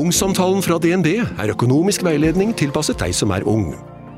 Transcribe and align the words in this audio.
Ungsamtalen 0.00 0.62
fra 0.64 0.78
DNB 0.80 1.08
er 1.20 1.50
økonomisk 1.52 2.04
veiledning 2.06 2.52
tilpasset 2.56 2.98
deg 3.02 3.12
som 3.16 3.32
er 3.36 3.44
ung. 3.48 3.72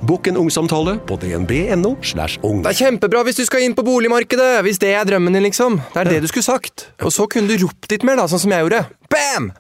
Bokk 0.07 0.29
en 0.31 0.39
ungsamtale 0.41 0.97
på 1.07 1.17
dnb.no. 1.23 1.93
slash 2.07 2.39
ung. 2.47 2.61
Det 2.65 2.73
er 2.73 2.79
kjempebra 2.85 3.23
hvis 3.27 3.39
du 3.39 3.45
skal 3.47 3.65
inn 3.67 3.75
på 3.79 3.85
boligmarkedet, 3.87 4.61
hvis 4.67 4.79
det 4.83 4.93
er 4.99 5.07
drømmen 5.09 5.35
din, 5.37 5.45
liksom. 5.47 5.79
Det 5.95 6.01
er 6.05 6.11
det 6.11 6.21
du 6.25 6.29
skulle 6.31 6.47
sagt. 6.47 6.89
Og 7.07 7.13
så 7.15 7.27
kunne 7.31 7.51
du 7.51 7.65
ropt 7.65 7.91
litt 7.93 8.07
mer, 8.07 8.19
da, 8.19 8.27
sånn 8.31 8.43
som 8.45 8.55
jeg 8.55 8.65
gjorde. 8.67 8.81
Bam! 9.13 9.51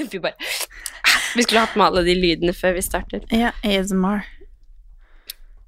Vi 0.00 0.18
bare 0.20 0.36
Vi 1.36 1.44
skulle 1.44 1.64
hatt 1.66 1.76
med 1.76 1.86
alle 1.90 2.04
de 2.08 2.14
lydene 2.20 2.54
før 2.56 2.76
vi 2.78 2.84
startet. 2.84 3.28
Ja, 3.36 3.52
ASMR. 3.64 4.24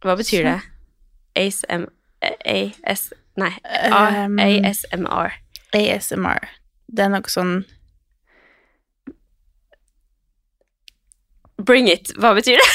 Hva 0.04 0.16
betyr 0.18 0.48
det? 0.48 0.56
ASM... 1.38 1.86
AS... 2.22 3.08
Nei. 3.40 3.52
A- 3.64 4.24
Um, 4.26 4.36
ASMR. 4.42 5.36
ASMR. 5.76 6.48
Det 6.92 7.06
er 7.06 7.12
noe 7.14 7.30
sånn 7.32 7.54
Bring 11.64 11.88
it. 11.88 12.12
Hva 12.18 12.34
betyr 12.36 12.60
det? 12.60 12.68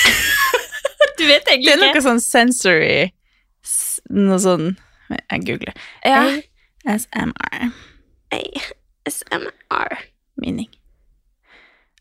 du 1.19 1.25
vet 1.27 1.47
egentlig 1.47 1.73
ikke. 1.73 1.79
Det 1.79 1.89
er 1.89 1.95
noe 1.95 2.05
sånn 2.05 2.23
sensory 2.23 3.09
Noe 4.13 4.39
sånn 4.39 4.69
Jeg 5.09 5.43
googler. 5.47 5.75
Ja. 6.05 6.21
ASMR. 6.87 7.71
ASMR. 8.31 9.97
Meaning. 10.39 10.69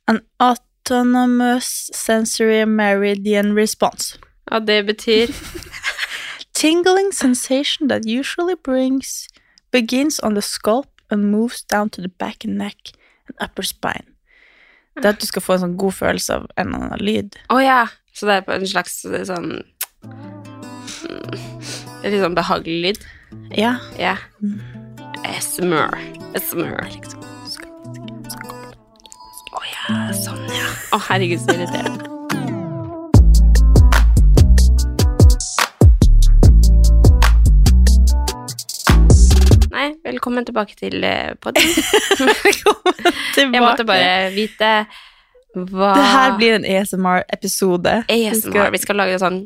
An 0.07 0.21
autonomous 0.43 1.91
sensory 1.95 2.65
meridian 2.65 3.55
response. 3.55 4.19
Ja, 4.51 4.59
det 4.59 4.87
betyr 4.87 5.31
Tingling 6.53 7.13
sensation 7.13 7.89
that 7.89 8.07
usually 8.07 8.55
brings 8.55 9.29
begins 9.71 10.19
on 10.21 10.35
the 10.35 10.43
scalp 10.43 10.89
and 11.11 11.31
moves 11.31 11.63
down 11.63 11.91
to 11.91 12.01
the 12.01 12.09
back 12.09 12.45
and 12.45 12.57
neck 12.57 12.77
and 13.29 13.37
upper 13.41 13.63
spine. 13.63 14.16
Det 14.97 15.05
er 15.05 15.13
at 15.13 15.21
du 15.21 15.27
skal 15.29 15.45
få 15.45 15.57
en 15.57 15.63
sånn 15.67 15.77
god 15.81 15.93
følelse 15.93 16.39
av 16.39 16.47
en 16.57 16.71
eller 16.71 16.87
annen 16.87 17.05
lyd. 17.05 17.37
Å 17.53 17.61
ja. 17.61 17.83
Så 18.17 18.29
det 18.29 18.39
er 18.39 18.47
på 18.47 18.55
en 18.55 18.65
slags 18.65 18.95
sånn 19.05 19.51
mm, 20.09 21.35
Litt 22.07 22.21
sånn 22.23 22.39
behagelig 22.39 22.79
lyd. 22.87 23.07
Ja. 23.59 23.75
Ja. 24.01 24.17
ASMR. 25.27 25.93
ASMR. 26.33 26.81
Liksom. 26.95 27.21
Å 29.57 29.65
ja, 29.69 30.01
sånn, 30.17 30.45
ja. 30.55 30.69
Å, 30.97 31.01
herregud, 31.11 31.43
så 31.45 31.57
irriterende. 31.57 32.06
Velkommen 40.37 40.45
tilbake 40.45 40.77
til 40.77 41.05
eh, 41.05 41.35
podden. 41.41 41.63
Jeg 43.55 43.63
måtte 43.63 43.85
bare 43.89 44.31
vite 44.35 44.87
hva 45.57 45.93
Det 45.97 46.09
her 46.13 46.35
blir 46.37 46.57
en 46.59 46.67
ASMR-episode. 46.69 48.03
ASMR. 48.13 48.71
Vi 48.75 48.81
skal 48.83 48.99
lage 49.01 49.15
det 49.15 49.23
sånn 49.23 49.39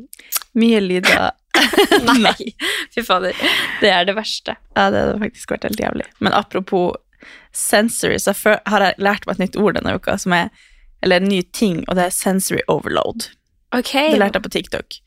Mye 0.59 0.81
lyder. 0.83 1.31
Nei, 2.25 2.51
fy 2.91 3.03
fader. 3.07 3.37
Det 3.79 3.87
er 3.87 4.03
det 4.09 4.17
verste. 4.17 4.57
Ja, 4.75 4.89
det 4.91 5.05
hadde 5.05 5.21
faktisk 5.21 5.53
vært 5.53 5.69
helt 5.69 5.79
jævlig. 5.79 6.09
Men 6.19 6.35
apropos 6.35 6.97
sensory, 7.55 8.17
så 8.19 8.35
har 8.43 8.83
jeg 8.83 8.99
lært 8.99 9.23
meg 9.27 9.37
et 9.37 9.45
nytt 9.45 9.59
ord 9.61 9.77
denne 9.79 9.95
uka, 9.95 10.17
som 10.19 10.35
er 10.35 10.51
Eller 11.01 11.17
en 11.17 11.31
ny 11.31 11.39
ting, 11.55 11.79
og 11.87 11.95
det 11.97 12.03
er 12.03 12.11
sensory 12.13 12.61
overload. 12.67 13.31
Okay. 13.73 14.11
Det 14.11 14.19
lærte 14.19 14.37
jeg 14.37 14.43
på 14.43 14.51
TikTok. 14.53 14.99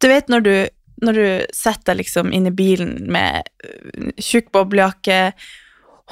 Du 0.00 0.06
vet 0.08 0.30
når 0.30 0.40
du, 0.46 0.54
når 1.02 1.18
du 1.18 1.24
setter 1.56 1.92
deg 1.92 2.04
liksom 2.04 2.32
inn 2.34 2.46
i 2.46 2.54
bilen 2.54 2.94
med 3.12 3.42
øh, 3.66 4.12
tjukk 4.22 4.52
boblejakke, 4.54 5.32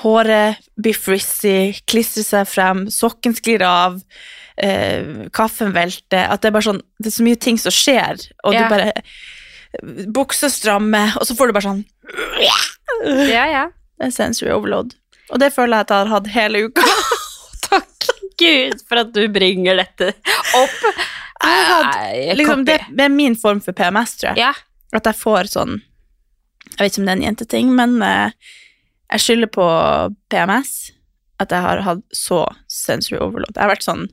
håret 0.02 0.60
blir 0.80 0.96
frizzy, 0.96 1.72
klistrer 1.90 2.24
seg 2.26 2.48
frem, 2.48 2.84
sokken 2.92 3.34
sklir 3.36 3.62
av, 3.66 3.98
eh, 4.56 5.26
kaffen 5.36 5.74
velter 5.76 6.30
At 6.30 6.40
det 6.42 6.48
er 6.50 6.54
bare 6.56 6.68
sånn 6.68 6.80
Det 6.98 7.10
er 7.10 7.16
så 7.18 7.26
mye 7.26 7.40
ting 7.40 7.58
som 7.60 7.74
skjer, 7.74 8.22
og 8.44 8.54
Ja. 8.54 8.62
du 8.62 8.74
bare 8.74 8.92
Bukser 10.10 10.50
strammer, 10.50 11.12
og 11.20 11.26
så 11.28 11.36
får 11.38 11.46
du 11.50 11.52
bare 11.54 11.68
sånn 11.68 11.84
Ja, 13.30 13.44
ja. 13.46 13.66
Det 14.00 14.08
er 14.08 14.10
sensory 14.16 14.50
overload. 14.50 14.94
Og 15.30 15.38
det 15.38 15.52
føler 15.54 15.76
jeg 15.76 15.86
at 15.86 15.90
jeg 15.92 15.98
har 16.00 16.10
hatt 16.14 16.30
hele 16.34 16.62
uka. 16.66 16.82
Takk 17.68 18.06
Gud 18.40 18.80
for 18.88 19.02
at 19.04 19.12
du 19.14 19.20
bringer 19.28 19.76
dette 19.78 20.08
opp. 20.56 20.78
Hatt, 21.44 22.00
liksom, 22.40 22.64
det, 22.66 22.78
det 22.90 23.04
er 23.06 23.12
min 23.12 23.36
form 23.38 23.60
for 23.64 23.76
PMS, 23.76 24.16
tror 24.20 24.32
jeg. 24.32 24.42
Ja. 24.42 24.50
At 24.96 25.06
jeg 25.06 25.18
får 25.20 25.50
sånn 25.52 25.76
Jeg 26.76 26.78
vet 26.78 26.92
ikke 26.92 27.00
om 27.02 27.06
det 27.08 27.12
er 27.12 27.18
en 27.18 27.26
jenteting, 27.28 27.70
men 27.74 28.02
eh, 28.02 28.30
jeg 29.12 29.20
skylder 29.24 29.50
på 29.54 29.66
PMS 30.30 30.92
at 31.40 31.50
jeg 31.50 31.64
har 31.64 31.80
hatt 31.82 32.02
så 32.14 32.44
sensory 32.68 33.18
overload. 33.18 33.56
Jeg 33.56 33.64
har 33.64 33.72
vært 33.72 33.86
sånn 33.86 34.04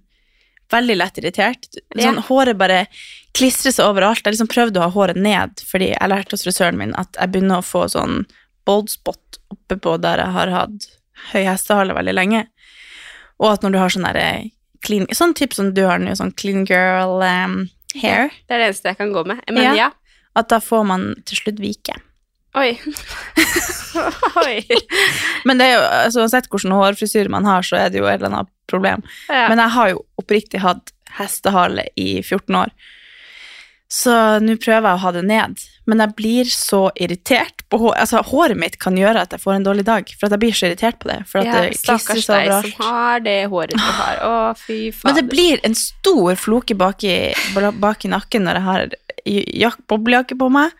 veldig 0.71 0.95
lett 0.97 1.17
irritert. 1.21 1.67
Sånn, 1.95 2.17
Ja. 2.17 2.23
Håret 2.27 2.57
bare 2.57 2.87
klistrer 3.37 3.71
seg 3.75 3.85
overalt. 3.85 4.23
Jeg 4.23 4.33
liksom 4.33 4.49
prøvde 4.51 4.79
å 4.79 4.87
ha 4.87 4.91
håret 4.95 5.19
ned, 5.19 5.59
fordi 5.69 5.91
jeg 5.93 6.09
lærte 6.09 6.33
hos 6.35 6.43
frisøren 6.47 6.79
min 6.79 6.95
at 6.95 7.13
jeg 7.19 7.31
begynner 7.31 7.59
å 7.61 7.67
få 7.67 7.85
sånn 7.91 8.25
bold 8.67 8.89
spot 8.89 9.39
oppe 9.53 9.77
på 9.79 9.97
der 10.01 10.17
jeg 10.23 10.33
har 10.35 10.47
hatt 10.55 10.87
høy 11.33 11.43
hestehale 11.43 11.95
veldig 11.95 12.15
lenge. 12.15 12.47
Og 13.39 13.51
at 13.53 13.61
når 13.63 13.71
du 13.75 13.79
har 13.83 13.93
sånn 13.93 14.07
derre 14.07 14.49
clean 14.85 15.05
Sånn 15.13 15.33
type 15.37 15.55
som 15.55 15.73
du 15.73 15.83
har 15.85 15.99
nå, 15.99 16.15
sånn 16.17 16.33
clean 16.37 16.65
girl 16.65 17.21
um, 17.21 17.69
hair, 17.95 18.29
Det 18.47 18.55
er 18.55 18.59
det 18.63 18.67
eneste 18.71 18.91
jeg 18.91 18.97
kan 18.97 19.13
gå 19.13 19.23
med. 19.27 19.43
Men 19.49 19.63
Ja. 19.63 19.73
ja. 19.75 19.91
At 20.37 20.51
da 20.53 20.61
får 20.63 20.85
man 20.89 21.07
til 21.27 21.41
slutt 21.41 21.61
vike. 21.63 21.97
Oi. 22.57 22.73
Oi. 24.47 24.61
Men 25.45 25.59
det 25.59 25.67
er 25.67 25.73
jo, 25.75 25.81
altså, 25.85 26.25
uansett 26.25 26.49
hvilken 26.51 26.73
hårfrisyre 26.73 27.31
man 27.33 27.45
har, 27.45 27.65
så 27.65 27.77
er 27.83 27.93
det 27.93 28.01
jo 28.01 28.09
et 28.09 28.19
eller 28.19 28.33
annet 28.33 28.53
problem. 28.69 29.03
Ja. 29.29 29.47
Men 29.51 29.61
jeg 29.61 29.75
har 29.77 29.91
jo 29.93 30.05
oppriktig 30.21 30.61
hatt 30.63 30.93
hestehale 31.17 31.87
i 31.95 32.17
14 32.23 32.61
år. 32.63 32.73
Så 33.87 34.13
nå 34.43 34.57
prøver 34.59 34.83
jeg 34.83 34.97
å 34.97 35.03
ha 35.05 35.11
det 35.15 35.23
ned. 35.23 35.61
Men 35.87 36.03
jeg 36.03 36.15
blir 36.17 36.49
så 36.51 36.81
irritert 36.99 37.63
på 37.71 37.79
hår. 37.79 37.93
Altså, 38.01 38.19
håret 38.27 38.59
mitt 38.59 38.75
kan 38.83 38.97
gjøre 38.99 39.23
at 39.23 39.31
jeg 39.31 39.39
får 39.39 39.53
en 39.55 39.67
dårlig 39.69 39.85
dag, 39.87 40.09
for 40.19 40.27
at 40.27 40.35
jeg 40.35 40.41
blir 40.41 40.57
så 40.57 40.67
irritert 40.67 40.99
på 40.99 41.07
det. 41.07 41.21
For 41.29 41.39
at 41.39 41.47
ja, 41.47 41.61
det 41.63 41.79
Stakkars 41.79 42.27
deg 42.27 42.51
som 42.51 42.83
har 42.89 43.23
det 43.23 43.37
håret 43.53 43.77
du 43.77 43.85
har. 43.85 44.19
Å, 44.27 44.33
fy 44.59 44.79
fader. 44.91 45.07
Men 45.07 45.19
det 45.21 45.25
blir 45.31 45.63
en 45.67 45.77
stor 45.79 46.35
floke 46.41 46.75
bak 46.75 47.07
i, 47.07 47.17
bak 47.55 48.03
i 48.03 48.11
nakken 48.11 48.43
når 48.49 48.59
jeg 48.59 48.67
har 48.67 48.97
boblejakke 49.91 50.37
på 50.39 50.47
meg. 50.53 50.73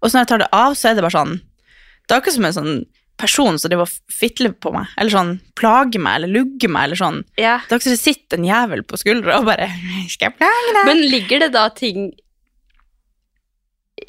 Og 0.00 0.10
så 0.10 0.16
når 0.16 0.24
jeg 0.24 0.30
tar 0.32 0.42
det 0.42 0.50
av, 0.56 0.74
så 0.78 0.90
er 0.90 0.98
det 0.98 1.04
bare 1.06 1.14
sånn 1.14 1.36
Det 1.38 2.10
er 2.14 2.18
akkurat 2.20 2.34
som 2.36 2.48
en 2.48 2.56
sånn 2.58 2.74
person 3.22 3.58
som 3.60 3.70
driver 3.70 3.86
og 3.86 4.10
fitler 4.10 4.54
på 4.58 4.72
meg, 4.74 4.88
eller 4.98 5.12
sånn 5.14 5.32
plager 5.58 6.00
meg, 6.02 6.16
eller 6.18 6.32
lugger 6.32 6.72
meg, 6.72 6.88
eller 6.88 6.98
sånn. 6.98 7.20
ja. 7.38 7.58
Det 7.68 7.76
er 7.76 7.78
akkurat 7.78 7.86
som 7.86 7.94
det 7.94 8.02
sitter 8.02 8.40
en 8.40 8.48
jævel 8.48 8.82
på 8.88 8.98
skuldra 8.98 9.36
og 9.38 9.46
bare 9.46 9.68
Skal 10.10 10.30
jeg 10.30 10.38
plage 10.40 10.72
deg? 10.74 10.88
Men 10.88 11.02
ligger 11.12 11.44
det 11.44 11.52
da 11.54 11.68
ting 11.76 12.10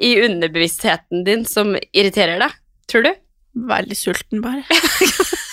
i 0.02 0.16
underbevisstheten 0.26 1.22
din 1.28 1.44
som 1.46 1.76
irriterer 1.92 2.42
deg? 2.42 2.56
Tror 2.90 3.06
du? 3.06 3.12
Veldig 3.70 3.98
sulten, 4.00 4.42
bare. 4.42 4.64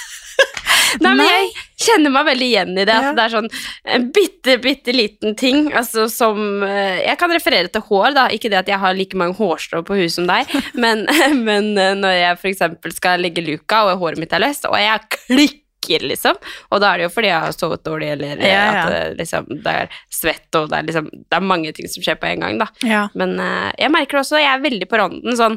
Nei, 1.01 1.13
men 1.15 1.27
jeg 1.27 1.51
kjenner 1.87 2.13
meg 2.15 2.27
veldig 2.31 2.49
igjen 2.51 2.73
i 2.75 2.85
det. 2.85 2.95
At 2.97 3.07
Ja. 3.09 3.13
det 3.17 3.25
er 3.25 3.35
sånn 3.37 3.49
en 3.97 4.09
bitte, 4.17 4.57
bitte 4.65 4.93
liten 4.97 5.37
ting. 5.39 5.71
Altså 5.73 6.09
som 6.11 6.63
eh, 6.67 7.01
Jeg 7.07 7.17
kan 7.19 7.31
referere 7.33 7.71
til 7.73 7.85
hår, 7.89 8.13
da. 8.19 8.27
Ikke 8.35 8.51
det 8.51 8.59
at 8.65 8.69
jeg 8.69 8.79
har 8.83 8.95
like 8.99 9.17
mange 9.17 9.37
hårstrå 9.39 9.85
på 9.87 9.97
huet 10.01 10.13
som 10.13 10.27
deg, 10.27 10.47
men, 10.83 11.07
men 11.49 11.73
eh, 11.79 11.95
når 11.95 12.15
jeg 12.19 12.39
f.eks. 12.43 12.95
skal 12.99 13.21
legge 13.25 13.45
luka, 13.47 13.85
og 13.89 13.99
håret 14.03 14.19
mitt 14.23 14.33
er 14.37 14.43
løst, 14.45 14.67
og 14.69 14.77
jeg 14.81 15.01
klikker, 15.17 16.03
liksom, 16.05 16.37
og 16.71 16.81
da 16.83 16.91
er 16.93 17.01
det 17.01 17.05
jo 17.07 17.13
fordi 17.15 17.31
jeg 17.31 17.41
har 17.41 17.55
sovet 17.57 17.81
dårlig, 17.87 18.11
eller 18.13 18.37
eh, 18.45 18.51
Ja, 18.53 18.65
ja. 18.69 18.83
at 18.83 18.91
det, 18.93 19.05
liksom, 19.23 19.47
det 19.65 19.77
er 19.85 19.95
svett, 20.13 20.49
og 20.61 20.69
det 20.69 20.77
er 20.77 20.85
liksom 20.91 21.07
Det 21.09 21.39
er 21.39 21.47
mange 21.49 21.73
ting 21.73 21.89
som 21.89 22.05
skjer 22.05 22.19
på 22.21 22.29
en 22.29 22.45
gang, 22.45 22.59
da. 22.61 22.67
Ja. 22.85 23.07
Men 23.17 23.33
uh, 23.41 23.71
jeg 23.81 23.91
merker 23.95 24.21
også, 24.21 24.37
jeg 24.43 24.51
er 24.53 24.61
veldig 24.67 24.89
på 24.91 25.01
randen 25.01 25.39
sånn 25.41 25.57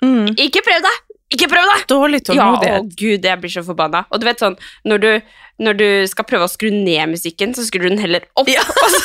Mm. 0.00 0.30
Ikke 0.40 0.62
prøv 0.64 0.80
deg! 0.80 0.94
Ikke 1.30 1.46
prøv 1.50 1.68
deg! 1.68 1.84
Dårlig 1.90 2.20
Ja, 2.34 2.48
å 2.58 2.80
gud, 2.88 3.22
jeg 3.26 3.38
blir 3.42 3.52
så 3.52 3.62
forbanna. 3.66 4.02
Og 4.10 4.18
du 4.18 4.26
vet 4.26 4.42
sånn, 4.42 4.56
når 4.88 5.02
du, 5.04 5.08
når 5.62 5.78
du 5.78 5.86
skal 6.10 6.26
prøve 6.26 6.48
å 6.48 6.50
skru 6.50 6.70
ned 6.74 7.12
musikken, 7.12 7.54
så 7.54 7.62
skrur 7.66 7.86
du 7.86 7.92
den 7.92 8.02
heller 8.02 8.26
opp. 8.40 8.50
og 8.84 8.96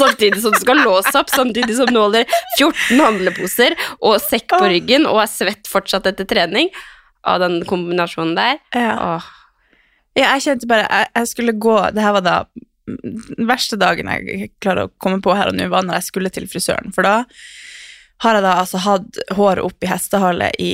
samtidig 0.00 0.40
som 0.40 0.54
du 0.54 0.60
skal 0.62 0.80
låse 0.80 1.12
opp, 1.20 1.32
samtidig 1.32 1.76
som 1.76 1.90
du 1.92 2.00
holder 2.00 2.24
14 2.56 3.02
handleposer 3.02 3.76
og 4.00 4.16
sekk 4.24 4.48
på 4.56 4.62
ryggen 4.64 5.04
og 5.10 5.20
er 5.26 5.32
svett 5.32 5.68
fortsatt 5.70 6.08
etter 6.10 6.28
trening. 6.28 6.72
Av 7.24 7.40
den 7.40 7.62
kombinasjonen 7.68 8.34
der. 8.36 8.58
Ja. 8.76 8.94
Åh, 9.16 9.28
Ja, 10.14 10.34
jeg 10.36 10.44
kjente 10.44 10.68
bare 10.70 10.84
jeg, 10.84 11.08
jeg 11.16 11.26
skulle 11.26 11.54
gå 11.58 11.72
Det 11.90 12.02
her 12.04 12.12
var 12.14 12.22
da 12.22 12.34
Den 12.86 13.48
verste 13.48 13.74
dagen 13.80 14.10
jeg 14.12 14.50
klarer 14.62 14.86
å 14.86 14.92
komme 15.00 15.18
på 15.24 15.32
her 15.34 15.48
og 15.50 15.56
nå, 15.56 15.66
var 15.72 15.82
når 15.88 15.98
jeg 15.98 16.06
skulle 16.10 16.30
til 16.30 16.44
frisøren. 16.46 16.92
For 16.94 17.02
da 17.02 17.24
har 18.22 18.36
jeg 18.38 18.44
da 18.44 18.52
altså 18.62 18.78
hatt 18.80 19.18
håret 19.36 19.64
opp 19.66 19.82
i 19.84 19.88
hestehale 19.90 20.46
i 20.62 20.68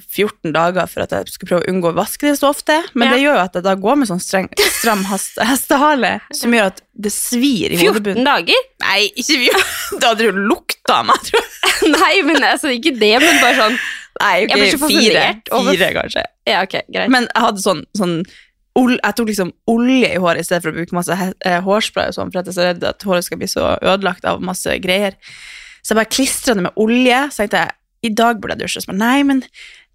14 0.00 0.50
dager 0.54 0.88
for 0.90 1.04
at 1.04 1.12
jeg 1.12 1.28
skulle 1.30 1.50
prøve 1.52 1.66
å 1.66 1.70
unngå 1.74 1.90
å 1.92 1.96
vaske 1.98 2.24
det 2.26 2.38
så 2.40 2.48
ofte. 2.50 2.78
Men 2.94 3.08
Ja. 3.08 3.12
det 3.14 3.20
gjør 3.22 3.36
jo 3.36 3.42
at 3.44 3.54
jeg 3.58 3.62
da 3.66 3.74
går 3.76 3.96
med 4.00 4.08
sånn 4.08 4.22
streng, 4.24 4.48
stram 4.80 5.04
hestehale 5.04 6.14
som 6.34 6.54
gjør 6.56 6.70
at 6.72 6.80
det 6.96 7.12
svir 7.12 7.74
i 7.76 7.78
14 7.78 8.24
dager? 8.24 8.64
Nei, 8.82 9.10
ikke 9.14 9.38
vi. 9.44 9.50
Da 10.00 10.14
hadde 10.14 10.30
du 10.32 10.40
lukta 10.48 11.00
av 11.02 11.06
meg, 11.12 11.20
tror 11.28 11.40
jeg. 11.44 11.92
Nei, 12.00 12.14
men 12.26 12.42
altså, 12.42 12.72
ikke 12.74 12.94
det, 12.98 13.12
men 13.22 13.40
bare 13.44 13.54
sånn 13.60 13.78
Nei, 14.16 14.34
Jeg 14.46 14.56
blir 14.56 14.70
så 14.72 14.78
ok, 14.80 14.88
fire. 14.88 15.24
over- 15.52 15.74
Fire, 15.76 15.88
kanskje. 15.92 16.22
Ja, 16.48 16.62
ok, 16.64 16.76
greit. 16.88 17.10
Men 17.12 17.26
jeg 17.28 17.42
hadde 17.44 17.60
sånn, 17.60 17.82
sånn 17.98 18.14
Jeg 18.96 19.14
tok 19.16 19.28
liksom 19.28 19.52
olje 19.72 20.08
i 20.14 20.16
håret 20.20 20.40
i 20.40 20.46
stedet 20.48 20.62
for 20.64 20.72
å 20.72 20.76
bruke 20.80 20.96
masse 20.96 21.12
eh, 21.12 21.60
hårspray, 21.64 22.08
og 22.10 22.16
sånn, 22.16 22.32
for 22.32 22.40
jeg 22.40 22.48
er 22.48 22.56
så 22.56 22.64
redd 22.70 22.82
at 22.88 23.04
håret 23.04 23.24
skal 23.28 23.38
bli 23.40 23.46
så 23.52 23.74
ødelagt 23.80 24.24
av 24.28 24.40
masse 24.44 24.72
greier. 24.84 25.14
Så 25.86 25.94
jeg 25.94 26.00
bare 26.00 26.10
klistra 26.10 26.54
det 26.58 26.64
med 26.66 26.78
olje. 26.82 27.18
Så 27.30 27.44
tenkte 27.44 27.60
jeg 27.62 27.76
i 28.10 28.14
dag 28.18 28.40
burde 28.42 28.56
jeg 28.56 28.66
dusje. 28.66 28.82
Så 28.82 28.90
bare, 28.90 28.98
nei, 28.98 29.20
men 29.28 29.44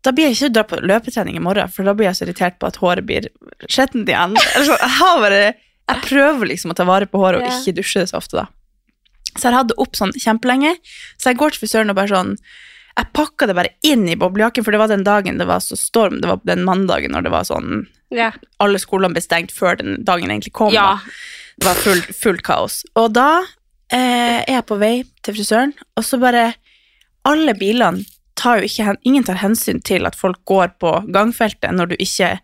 da 0.05 0.13
blir 0.15 0.29
jeg 0.29 0.38
ikke 0.38 0.53
dra 0.55 0.63
på 0.65 0.79
løpetrening 0.81 1.35
i 1.38 1.43
morgen, 1.43 1.69
for 1.71 1.85
da 1.88 1.93
blir 1.97 2.07
jeg 2.09 2.17
så 2.17 2.25
irritert 2.25 2.57
på 2.61 2.69
at 2.71 2.79
håret 2.81 3.05
blir 3.05 3.27
skjettent 3.67 4.09
igjen. 4.09 4.33
Eller 4.55 4.69
så, 4.71 4.79
jeg, 4.79 5.21
bare, 5.25 5.43
jeg 5.91 6.03
prøver 6.07 6.51
liksom 6.53 6.73
å 6.73 6.77
ta 6.79 6.88
vare 6.89 7.09
på 7.11 7.21
håret 7.21 7.43
og 7.43 7.51
ikke 7.51 7.75
dusje 7.81 8.01
det 8.05 8.09
så 8.13 8.17
ofte, 8.21 8.39
da. 8.39 8.47
Så 9.35 9.47
jeg 9.47 9.55
hadde 9.55 9.71
det 9.75 9.79
opp 9.83 9.95
sånn 9.95 10.11
kjempelenge. 10.17 10.73
Så 11.19 11.31
jeg 11.31 11.39
går 11.39 11.53
til 11.53 11.63
frisøren 11.63 11.93
og 11.93 11.95
bare 11.99 12.11
sånn 12.11 12.33
Jeg 12.91 13.07
pakka 13.15 13.47
det 13.47 13.53
bare 13.55 13.71
inn 13.88 14.01
i 14.11 14.17
boblejakken, 14.19 14.65
for 14.65 14.75
det 14.75 14.81
var 14.81 14.89
den 14.91 15.05
dagen 15.07 15.38
det 15.39 15.47
var 15.47 15.61
så 15.63 15.77
storm. 15.79 16.17
Det 16.19 16.27
var 16.27 16.41
den 16.43 16.65
mandagen 16.67 17.13
når 17.15 17.27
det 17.27 17.31
var 17.31 17.47
sånn 17.47 17.85
Ja. 18.11 18.33
Alle 18.59 18.81
skolene 18.83 19.15
ble 19.15 19.23
stengt 19.23 19.53
før 19.55 19.77
den 19.79 20.01
dagen 20.03 20.27
egentlig 20.33 20.51
kom. 20.57 20.73
ja. 20.75 20.97
Da. 20.99 21.15
Det 21.61 21.67
var 21.69 21.79
fullt 21.79 22.11
fullt 22.17 22.41
kaos. 22.43 22.81
Og 22.99 23.13
da 23.15 23.43
eh, 23.93 24.41
er 24.47 24.63
på 24.67 24.77
vei 24.81 25.03
til 25.23 25.38
frisøren, 25.38 25.73
og 25.97 26.05
så 26.07 26.19
bare 26.21 26.51
Alle 27.27 27.53
bilene 27.53 28.01
tar 28.33 28.57
jo 28.57 28.65
ikke 28.65 28.95
Ingen 29.05 29.25
tar 29.27 29.38
hensyn 29.43 29.81
til 29.85 30.07
at 30.09 30.17
folk 30.17 30.39
går 30.49 30.73
på 30.81 30.93
gangfeltet 31.13 31.75
når 31.75 31.91
du 31.91 31.95
ikke 31.99 32.39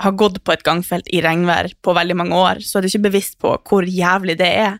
har 0.00 0.16
gått 0.16 0.40
på 0.44 0.54
et 0.54 0.64
gangfelt 0.64 1.08
i 1.12 1.20
regnvær 1.20 1.68
på 1.84 1.92
veldig 1.92 2.16
mange 2.16 2.36
år, 2.36 2.62
så 2.64 2.78
er 2.78 2.82
du 2.82 2.88
ikke 2.88 3.10
bevisst 3.10 3.36
på 3.38 3.52
hvor 3.68 3.84
jævlig 3.84 4.38
det 4.40 4.48
er. 4.48 4.78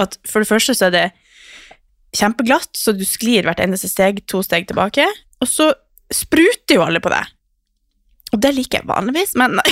At 0.00 0.16
for 0.24 0.40
det 0.40 0.48
første 0.48 0.72
så 0.72 0.88
er 0.88 0.94
det 0.94 1.04
kjempeglatt, 2.16 2.70
så 2.72 2.94
du 2.96 3.04
sklir 3.04 3.44
hvert 3.44 3.60
eneste 3.60 3.90
steg 3.92 4.22
to 4.30 4.40
steg 4.46 4.64
tilbake, 4.70 5.04
og 5.42 5.50
så 5.50 5.68
spruter 6.08 6.78
jo 6.78 6.86
alle 6.86 7.02
på 7.04 7.12
deg. 7.12 7.28
Og 8.32 8.40
det 8.42 8.54
liker 8.56 8.80
jeg 8.80 8.90
vanligvis, 8.90 9.36
men. 9.40 9.60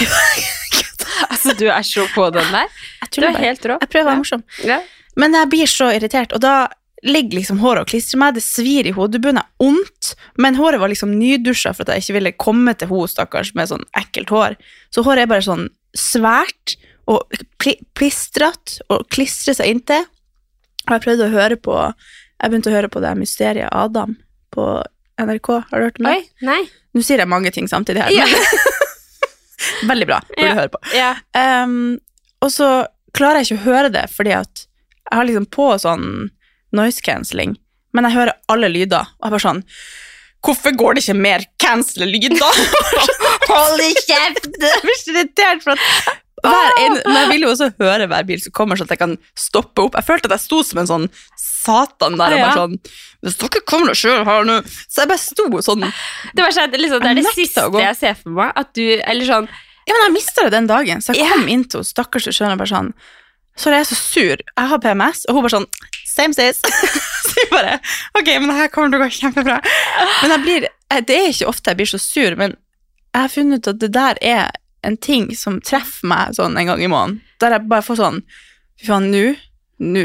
Altså, 1.32 1.52
du 1.54 1.66
er 1.70 1.84
så 1.86 2.02
på 2.14 2.24
den 2.34 2.46
der. 2.50 2.70
Du 3.14 3.20
er 3.26 3.36
helt 3.36 3.64
rå. 3.68 3.76
Jeg 3.82 3.90
prøver 3.92 4.04
å 4.04 4.08
være 4.08 4.20
morsom. 4.20 4.42
Ja. 4.66 4.78
Men 5.16 5.34
jeg 5.36 5.50
blir 5.52 5.68
så 5.70 5.90
irritert, 5.92 6.32
og 6.32 6.40
da 6.44 6.68
ligger 7.02 7.40
liksom 7.40 7.58
håret 7.58 7.82
og 7.82 7.90
klistrer 7.90 8.20
meg, 8.22 8.36
det 8.36 8.44
svir 8.46 8.86
i 8.86 8.92
hodebunnen, 8.94 9.42
det 9.42 9.42
er 9.42 9.66
ondt, 9.66 10.12
men 10.38 10.54
håret 10.54 10.78
var 10.80 10.88
liksom 10.92 11.10
nydusja 11.18 11.72
for 11.74 11.82
at 11.82 11.96
jeg 11.96 12.04
ikke 12.04 12.16
ville 12.20 12.32
komme 12.38 12.74
til 12.78 12.88
henne, 12.92 13.10
stakkars, 13.10 13.50
med 13.58 13.68
sånn 13.72 13.82
ekkelt 13.98 14.30
hår. 14.30 14.54
Så 14.94 15.02
håret 15.02 15.24
er 15.26 15.32
bare 15.32 15.44
sånn 15.44 15.66
svært 15.98 16.76
og 17.10 17.26
pl 17.60 17.74
plistret 17.98 18.78
og 18.88 19.08
klistrer 19.12 19.58
seg 19.58 19.72
inntil. 19.74 20.06
Og 20.86 20.94
jeg 20.94 21.04
prøvde 21.04 21.26
å 21.26 21.34
høre 21.34 21.58
på, 21.58 21.74
jeg 21.82 22.50
begynte 22.52 22.70
å 22.70 22.76
høre 22.76 22.90
på 22.94 23.02
det 23.02 23.12
Mysteriet 23.18 23.68
Adam 23.74 24.14
på 24.54 24.68
NRK, 25.20 25.48
har 25.70 25.82
du 25.82 25.84
hørt 25.88 25.98
om 26.00 26.06
det? 26.08 26.14
Oi, 26.14 26.46
nei. 26.46 26.60
Nå 26.94 27.02
sier 27.04 27.20
jeg 27.22 27.30
mange 27.30 27.50
ting 27.54 27.66
samtidig 27.70 28.02
her, 28.06 28.14
Ja. 28.14 28.26
veldig 29.90 30.06
bra, 30.06 30.20
burde 30.30 30.46
Ja. 30.48 30.54
høre 30.54 30.70
på. 30.72 30.80
Ja. 30.94 31.12
Um, 31.64 31.98
og 32.42 32.50
så 32.54 32.68
klarer 33.14 33.42
jeg 33.42 33.50
ikke 33.50 33.60
å 33.60 33.66
høre 33.66 33.90
det, 33.92 34.06
fordi 34.14 34.32
at 34.38 34.66
jeg 35.12 35.20
har 35.20 35.28
liksom 35.28 35.48
på 35.52 35.66
sånn 35.82 36.06
noise 36.72 37.04
cancelling, 37.04 37.58
men 37.92 38.08
jeg 38.08 38.16
hører 38.16 38.38
alle 38.52 38.70
lyder, 38.72 39.12
og 39.20 39.28
jeg 39.28 39.36
bare 39.36 39.46
sånn 39.50 39.62
Hvorfor 40.42 40.72
går 40.74 40.96
det 40.96 41.04
ikke 41.04 41.14
mer 41.22 41.44
cancel-lyder? 41.62 42.56
Hold 43.52 43.82
i 43.84 43.92
kjeft! 43.94 44.48
Jeg 44.64 44.80
blir 44.82 44.96
så 44.98 45.12
irritert, 45.12 45.62
for 45.62 45.76
at 45.76 46.16
hver 46.42 46.72
en, 46.82 46.96
men 47.06 47.18
jeg 47.20 47.28
vil 47.30 47.44
jo 47.44 47.50
også 47.52 47.68
høre 47.78 48.08
hver 48.10 48.24
bil 48.26 48.40
som 48.42 48.50
kommer, 48.56 48.74
så 48.74 48.82
at 48.82 48.90
jeg 48.96 48.98
kan 48.98 49.12
stoppe 49.38 49.84
opp. 49.84 49.94
Jeg 49.94 50.08
følte 50.08 50.26
at 50.26 50.34
jeg 50.34 50.42
sto 50.42 50.58
som 50.66 50.80
en 50.82 50.88
sånn 50.90 51.04
satan 51.38 52.16
der, 52.18 52.34
og 52.34 52.42
bare 52.42 52.56
sånn 52.56 52.74
Hvis 53.22 53.38
dere 53.38 53.62
kommer 53.70 53.92
og 53.92 54.00
kjører 54.00 54.26
her 54.26 54.48
nå 54.48 54.56
Så 54.66 55.04
jeg 55.04 55.10
bare 55.12 55.22
sto 55.22 55.46
sånn 55.62 55.84
Det, 55.86 56.42
var 56.42 56.56
sånn, 56.56 56.74
liksom, 56.82 57.04
det 57.04 57.12
er 57.12 57.20
det 57.20 57.34
siste 57.36 57.68
jeg 57.84 57.98
ser 58.00 58.18
for 58.18 58.34
meg. 58.40 58.50
At 58.58 58.72
du, 58.74 58.82
eller 58.98 59.28
sånn 59.28 59.46
Ja, 59.86 59.94
men 59.94 60.04
jeg 60.08 60.14
mista 60.16 60.46
det 60.48 60.54
den 60.56 60.70
dagen, 60.70 61.04
så 61.04 61.14
jeg 61.14 61.30
kom 61.30 61.44
kom 61.44 61.52
inn 61.54 61.62
til 61.70 61.86
stakkars 61.86 62.26
frisøren, 62.26 62.56
og 62.56 62.64
bare 62.64 62.72
sånn 62.74 62.90
Sorry, 63.56 63.76
jeg 63.76 63.84
er 63.84 63.90
så 63.90 63.98
sur. 63.98 64.42
Jeg 64.42 64.70
har 64.72 64.80
PMS. 64.82 65.26
Og 65.28 65.36
hun 65.36 65.46
bare 65.46 65.56
sånn 65.58 65.70
Same 66.12 66.36
sis. 66.36 66.58
så 67.26 67.36
jeg 67.38 67.50
bare 67.52 67.78
Ok, 68.18 68.26
men 68.28 68.50
det 68.50 68.56
her 68.58 68.72
kommer 68.72 68.92
til 68.92 69.00
å 69.00 69.04
gå 69.04 69.12
kjempebra. 69.18 69.60
Men 70.22 70.34
jeg 70.34 70.44
blir 70.46 70.66
Det 71.08 71.16
er 71.16 71.30
ikke 71.30 71.48
ofte 71.48 71.72
jeg 71.72 71.80
blir 71.80 71.88
så 71.88 72.00
sur, 72.02 72.36
men 72.36 72.56
jeg 73.12 73.26
har 73.26 73.32
funnet 73.32 73.60
ut 73.60 73.70
at 73.74 73.80
det 73.80 73.92
der 73.92 74.18
er 74.24 74.50
en 74.84 74.96
ting 74.96 75.28
som 75.36 75.60
treffer 75.64 76.08
meg 76.08 76.34
sånn 76.36 76.56
en 76.58 76.68
gang 76.68 76.82
i 76.82 76.90
måneden. 76.90 77.20
Der 77.40 77.54
jeg 77.54 77.68
bare 77.70 77.84
får 77.84 78.00
sånn 78.00 78.20
Fy 78.80 78.88
faen, 78.88 79.08
nå? 79.12 79.34
Nå. 79.84 80.04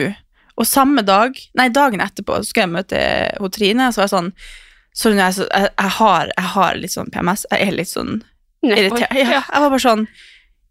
Og 0.57 0.67
samme 0.67 1.03
dag, 1.05 1.37
nei, 1.57 1.67
dagen 1.73 2.03
etterpå, 2.03 2.39
så 2.41 2.51
skal 2.51 2.65
jeg 2.65 2.73
møte 2.75 3.01
hun 3.39 3.53
Trine, 3.53 3.91
så 3.91 4.03
var 4.03 4.09
jeg 4.09 4.15
sånn 4.15 4.31
Sorry, 4.97 5.17
er 5.17 5.27
jeg, 5.27 5.37
så, 5.37 5.45
jeg, 5.45 5.69
jeg, 5.69 5.93
har, 5.99 6.31
jeg 6.33 6.51
har 6.55 6.77
litt 6.81 6.93
sånn 6.95 7.11
PMS. 7.13 7.43
Jeg 7.51 7.67
er 7.67 7.75
litt 7.77 7.91
sånn 7.91 8.15
irritert. 8.65 9.11
Ja, 9.13 9.43
jeg 9.43 9.61
var 9.61 9.69
bare 9.69 9.83
sånn 9.83 10.07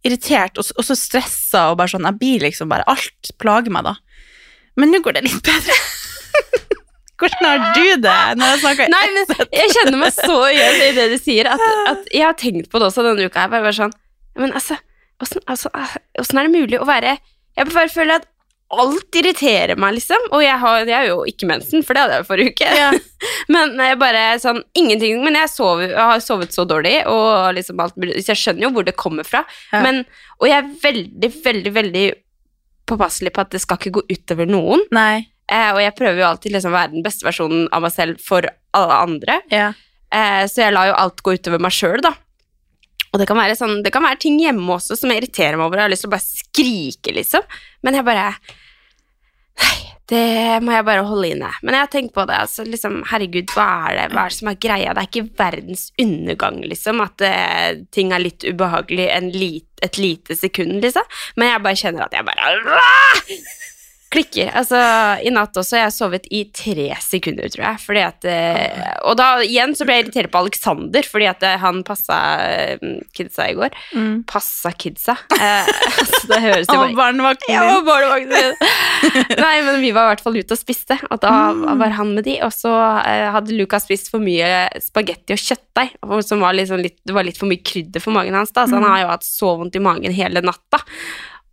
irritert, 0.06 0.58
og, 0.58 0.64
så- 0.68 0.76
og 0.78 0.86
så 0.88 0.96
stressa, 0.98 1.66
og 1.72 1.78
bare 1.80 1.92
sånn 1.92 2.06
Jeg 2.08 2.18
blir 2.20 2.44
liksom 2.46 2.70
bare 2.72 2.86
Alt 2.90 3.32
plager 3.42 3.72
meg, 3.74 3.84
da. 3.84 3.96
Men 4.76 4.92
nå 4.92 5.00
går 5.04 5.16
det 5.18 5.24
litt 5.26 5.42
bedre. 5.46 5.76
Hvordan 7.20 7.46
har 7.48 7.62
du 7.76 7.86
det 8.04 8.16
når 8.36 8.50
jeg 8.50 8.60
snakker 8.60 8.90
Nei, 8.92 9.04
men 9.14 9.46
jeg 9.56 9.70
kjenner 9.72 10.00
meg 10.02 10.12
så 10.12 10.36
igjen 10.52 10.82
i 10.84 10.90
det 10.98 11.06
du 11.14 11.16
sier, 11.20 11.48
at, 11.48 11.62
at 11.92 12.10
jeg 12.12 12.26
har 12.26 12.36
tenkt 12.36 12.68
på 12.72 12.80
det 12.82 12.90
også 12.90 13.04
denne 13.06 13.24
uka. 13.24 13.46
Jeg 13.46 13.52
bare, 13.54 13.64
bare 13.64 13.76
sånn 13.78 13.94
Men 14.36 14.52
altså, 14.52 14.76
åssen 15.24 15.40
altså, 15.48 15.70
er 15.72 16.44
det 16.44 16.52
mulig 16.52 16.80
å 16.80 16.88
være 16.88 17.16
Jeg 17.56 17.70
bare 17.72 17.88
føler 17.92 18.20
at 18.20 18.28
alt 18.74 19.14
irriterer 19.18 19.78
meg, 19.78 19.94
liksom. 20.00 20.28
Og 20.34 20.42
jeg 20.42 20.58
har, 20.58 20.80
jeg 20.88 20.96
har 20.96 21.06
jo 21.06 21.20
ikke 21.30 21.48
mensen, 21.48 21.84
for 21.86 21.94
det 21.94 22.02
hadde 22.02 22.16
jeg 22.16 22.24
jo 22.24 22.28
forrige 22.30 22.54
uke. 22.54 22.70
Ja. 22.80 22.90
men 23.54 23.78
jeg 23.78 23.98
bare 24.00 24.24
sånn 24.42 24.60
Ingenting. 24.76 25.22
Men 25.24 25.38
jeg, 25.38 25.52
sover, 25.52 25.92
jeg 25.92 26.10
har 26.10 26.24
sovet 26.24 26.54
så 26.56 26.66
dårlig, 26.68 26.98
og 27.10 27.54
liksom 27.56 27.80
alt 27.82 27.96
Så 27.96 28.32
jeg 28.32 28.42
skjønner 28.42 28.66
jo 28.66 28.72
hvor 28.74 28.86
det 28.86 28.96
kommer 28.98 29.28
fra. 29.28 29.44
Ja. 29.70 29.84
Men, 29.86 30.02
og 30.40 30.50
jeg 30.50 30.58
er 30.58 30.74
veldig, 30.82 31.32
veldig, 31.46 31.74
veldig 31.78 32.06
påpasselig 32.86 33.32
på 33.34 33.42
at 33.42 33.54
det 33.54 33.62
skal 33.62 33.80
ikke 33.80 33.96
gå 33.98 34.04
utover 34.12 34.50
noen. 34.50 34.84
Eh, 35.46 35.70
og 35.72 35.80
jeg 35.82 35.94
prøver 35.98 36.22
jo 36.22 36.28
alltid 36.28 36.54
liksom 36.54 36.74
å 36.74 36.78
være 36.78 36.94
den 36.96 37.06
beste 37.06 37.26
versjonen 37.26 37.66
av 37.74 37.84
meg 37.86 37.94
selv 37.94 38.22
for 38.22 38.46
alle 38.76 39.02
andre. 39.06 39.40
Ja. 39.52 39.72
Eh, 40.10 40.44
så 40.50 40.66
jeg 40.66 40.74
lar 40.74 40.90
jo 40.90 40.98
alt 40.98 41.22
gå 41.22 41.36
utover 41.38 41.62
meg 41.62 41.74
sjøl, 41.74 42.02
da. 42.02 42.16
Og 43.12 43.20
det 43.22 43.26
kan, 43.28 43.38
være 43.38 43.56
sånn, 43.58 43.80
det 43.84 43.92
kan 43.94 44.04
være 44.04 44.20
ting 44.26 44.38
hjemme 44.42 44.76
også 44.76 44.98
som 44.98 45.12
jeg 45.12 45.22
irriterer 45.22 45.58
meg 45.58 45.68
over. 45.68 45.80
Jeg 45.80 45.88
har 45.88 45.94
lyst 45.94 46.06
til 46.06 46.12
å 46.12 46.16
bare 46.16 46.26
skrike, 46.26 47.16
liksom. 47.16 47.58
Men 47.86 48.00
jeg 48.00 48.06
bare 48.06 48.30
Nei, 49.56 49.76
det 50.12 50.58
må 50.60 50.74
jeg 50.74 50.84
bare 50.84 51.04
holde 51.08 51.30
inne. 51.32 51.48
Men 51.64 51.74
jeg 51.76 51.84
har 51.86 51.92
tenkt 51.94 52.12
på 52.14 52.26
det. 52.28 52.40
altså 52.44 52.66
liksom, 52.66 52.98
Herregud, 53.08 53.54
hva 53.56 53.68
er 53.88 53.96
det, 53.96 54.04
hva 54.12 54.26
er 54.26 54.34
det 54.34 54.38
som 54.38 54.50
er 54.52 54.58
greia? 54.66 54.92
Det 54.92 55.02
er 55.02 55.08
ikke 55.08 55.38
verdens 55.40 55.86
undergang, 56.02 56.60
liksom. 56.68 57.00
At 57.04 57.24
uh, 57.24 57.80
ting 57.96 58.12
er 58.12 58.22
litt 58.22 58.44
ubehagelig 58.44 59.08
lit, 59.32 59.70
et 59.82 59.96
lite 60.00 60.36
sekund, 60.36 60.82
liksom. 60.84 61.08
Men 61.40 61.54
jeg 61.54 61.64
bare 61.64 61.80
kjenner 61.80 62.06
at 62.06 62.18
jeg 62.18 62.28
bare 62.28 62.52
klikker. 64.12 64.50
Altså, 64.56 64.78
I 65.24 65.30
natt 65.34 65.56
også. 65.56 65.78
Jeg 65.78 65.86
har 65.88 65.94
sovet 65.94 66.26
i 66.34 66.44
tre 66.54 66.88
sekunder, 67.02 67.48
tror 67.52 67.64
jeg. 67.64 67.80
Fordi 67.82 68.02
at, 68.06 68.26
eh, 68.30 68.84
og 69.06 69.16
da 69.18 69.28
igjen 69.44 69.74
så 69.76 69.86
ble 69.86 69.98
jeg 69.98 70.06
irritert 70.06 70.32
på 70.32 70.42
Alexander, 70.44 71.08
fordi 71.10 71.28
at 71.30 71.44
eh, 71.46 71.56
han 71.62 71.82
passa 71.86 72.18
eh, 72.44 72.86
kidsa 73.16 73.48
i 73.50 73.56
går. 73.58 73.76
Mm. 73.96 74.14
Passa 74.30 74.72
kidsa. 74.76 75.16
Eh, 75.36 75.70
altså, 76.00 76.22
det 76.32 76.40
høres 76.44 76.70
jo 76.70 76.78
Og 76.78 76.84
bare 76.86 76.98
barnevakten 77.00 77.54
ja, 77.54 77.64
din. 77.66 77.74
og 77.76 77.88
barnevakten 77.90 78.34
min. 78.34 78.74
Nei, 79.46 79.54
men 79.66 79.80
vi 79.84 79.92
var 79.96 80.08
i 80.08 80.14
hvert 80.14 80.24
fall 80.26 80.38
ute 80.40 80.56
og 80.56 80.62
spiste, 80.62 80.98
og 81.10 81.22
da 81.24 81.34
var 81.82 81.96
han 81.98 82.14
med 82.16 82.28
de. 82.28 82.38
Og 82.46 82.54
så 82.54 82.72
eh, 83.02 83.28
hadde 83.34 83.56
Lukas 83.58 83.88
spist 83.88 84.12
for 84.12 84.22
mye 84.22 84.66
spagetti 84.82 85.36
og 85.36 85.42
kjøttdeig, 85.42 85.96
som 86.26 86.42
var 86.44 86.56
liksom 86.56 86.82
litt, 86.82 86.98
det 87.06 87.16
var 87.16 87.26
litt 87.26 87.38
for 87.40 87.50
mye 87.50 87.62
krydder 87.66 88.02
for 88.02 88.16
magen 88.16 88.38
hans. 88.38 88.54
da, 88.54 88.66
Så 88.66 88.78
han 88.78 88.86
har 88.86 89.04
jo 89.04 89.14
hatt 89.14 89.26
så 89.26 89.56
vondt 89.58 89.76
i 89.78 89.82
magen 89.82 90.14
hele 90.14 90.42
natta. 90.44 90.80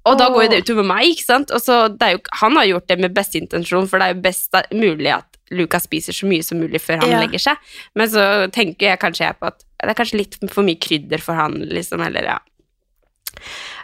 Og 0.09 0.17
da 0.19 0.27
går 0.33 0.45
jo 0.47 0.51
det 0.51 0.63
utover 0.65 0.87
meg, 0.87 1.13
ikke 1.13 1.25
sant? 1.25 1.51
Og 1.55 1.61
så 1.63 1.85
det 1.91 2.07
er 2.07 2.17
jo, 2.17 2.23
Han 2.41 2.57
har 2.59 2.65
gjort 2.67 2.89
det 2.91 2.99
med 2.99 3.15
beste 3.15 3.39
intensjon, 3.39 3.87
for 3.87 4.01
det 4.01 4.09
er 4.09 4.15
jo 4.17 4.25
best 4.25 4.57
mulig 4.75 5.13
at 5.15 5.29
Lukas 5.53 5.85
spiser 5.87 6.15
så 6.15 6.27
mye 6.29 6.43
som 6.45 6.59
mulig 6.59 6.81
før 6.81 7.03
han 7.03 7.11
Ja. 7.13 7.19
legger 7.23 7.39
seg. 7.39 7.57
Men 7.95 8.09
så 8.09 8.51
tenker 8.51 8.91
jeg 8.93 8.99
kanskje 8.99 9.27
jeg 9.27 9.39
på 9.39 9.47
at 9.51 9.59
det 9.83 9.91
er 9.91 9.99
kanskje 9.99 10.17
litt 10.17 10.37
for 10.51 10.63
mye 10.63 10.79
krydder 10.79 11.21
for 11.21 11.35
han, 11.35 11.59
liksom, 11.69 12.01
eller 12.01 12.23
ja. 12.23 12.37